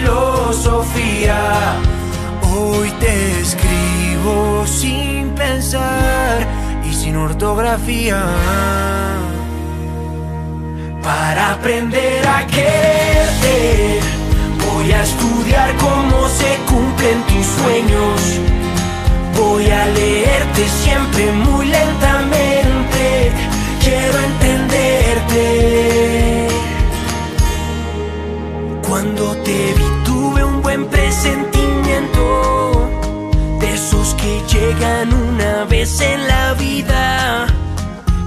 filosofía. 0.00 1.38
Hoy 2.52 2.90
te 3.00 3.39
sin 4.66 5.30
pensar 5.30 6.46
y 6.88 6.92
sin 6.94 7.16
ortografía. 7.16 8.22
Para 11.02 11.52
aprender 11.52 12.26
a 12.26 12.46
quererte, 12.46 14.00
voy 14.66 14.92
a 14.92 15.02
estudiar 15.02 15.74
cómo 15.76 16.28
se 16.28 16.56
cumplen 16.70 17.22
tus 17.28 17.46
sueños. 17.46 18.20
Voy 19.36 19.70
a 19.70 19.86
leerte 19.86 20.68
siempre 20.82 21.32
muy 21.32 21.66
lentamente. 21.66 23.32
Quiero 23.82 24.18
entenderte. 24.30 25.44
Cuando 28.86 29.34
te 29.44 29.74
vi 29.76 29.89
que 34.20 34.42
llegan 34.52 35.12
una 35.12 35.64
vez 35.64 36.00
en 36.00 36.26
la 36.26 36.54
vida. 36.54 37.46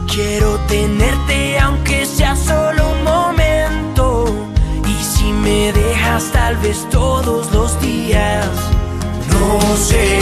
Quiero 0.08 0.58
tenerte 0.68 1.60
aunque 1.60 2.06
sea 2.06 2.36
solo 2.36 2.92
un 2.92 3.04
momento. 3.04 4.26
Y 4.88 5.04
si 5.04 5.32
me 5.32 5.72
dejas 5.72 6.32
tal 6.32 6.58
vez 6.58 6.88
todos 6.90 7.52
los 7.52 7.80
días. 7.82 8.48
No 9.30 9.76
sé 9.78 10.20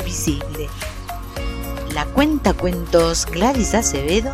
visible. 0.00 0.68
La 1.92 2.04
cuentacuentos 2.06 3.26
Gladys 3.26 3.74
Acevedo, 3.74 4.32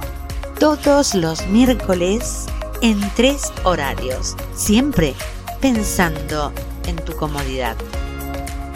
todos 0.58 1.14
los 1.14 1.46
miércoles 1.46 2.46
en 2.80 2.98
tres 3.14 3.52
horarios, 3.64 4.36
siempre 4.54 5.14
pensando 5.60 6.52
en 6.86 6.96
tu 6.96 7.14
comodidad. 7.14 7.76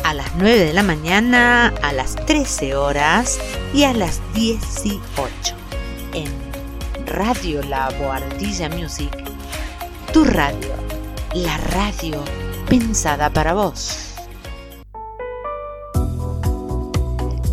A 0.04 0.12
las 0.12 0.34
9 0.36 0.58
de 0.66 0.72
la 0.72 0.82
mañana, 0.82 1.68
a 1.82 1.92
las 1.92 2.14
13 2.26 2.76
horas 2.76 3.38
y 3.72 3.84
a 3.84 3.94
las 3.94 4.20
18 4.34 5.00
en 6.12 6.30
Radio 7.06 7.62
La 7.62 7.88
Boardilla 7.98 8.68
Music, 8.68 9.10
tu 10.12 10.24
radio 10.24 10.84
la 11.34 11.56
radio 11.56 12.22
pensada 12.68 13.28
para 13.28 13.54
vos. 13.54 13.93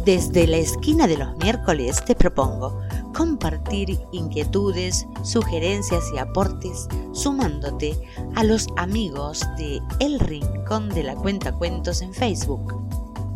Desde 0.05 0.47
la 0.47 0.57
esquina 0.57 1.05
de 1.05 1.15
los 1.15 1.37
miércoles 1.37 2.03
te 2.03 2.15
propongo 2.15 2.79
compartir 3.15 3.99
inquietudes, 4.11 5.05
sugerencias 5.21 6.03
y 6.15 6.17
aportes 6.17 6.87
sumándote 7.11 7.95
a 8.35 8.43
los 8.43 8.67
amigos 8.77 9.41
de 9.59 9.79
El 9.99 10.19
Rincón 10.19 10.89
de 10.89 11.03
la 11.03 11.15
Cuenta 11.15 11.51
Cuentos 11.51 12.01
en 12.01 12.15
Facebook. 12.15 12.73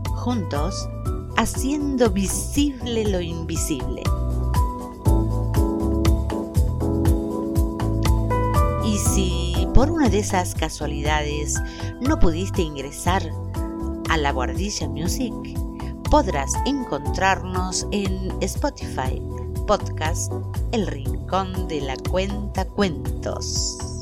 Juntos, 0.10 0.90
haciendo 1.38 2.10
visible 2.10 3.06
lo 3.10 3.22
invisible. 3.22 4.02
Y 8.84 8.98
si 8.98 9.68
por 9.76 9.92
una 9.92 10.10
de 10.10 10.18
esas 10.18 10.56
casualidades 10.56 11.62
no 12.02 12.18
pudiste 12.18 12.64
ingresar 12.64 13.22
a 14.10 14.18
la 14.18 14.32
Guardilla 14.32 14.90
Music, 14.90 15.34
podrás 16.16 16.54
encontrarnos 16.66 17.86
en 17.92 18.32
Spotify, 18.42 19.22
podcast 19.68 20.32
El 20.72 20.88
Rincón 20.88 21.68
de 21.68 21.82
la 21.82 21.98
Cuenta 22.10 22.64
Cuentos. 22.64 23.95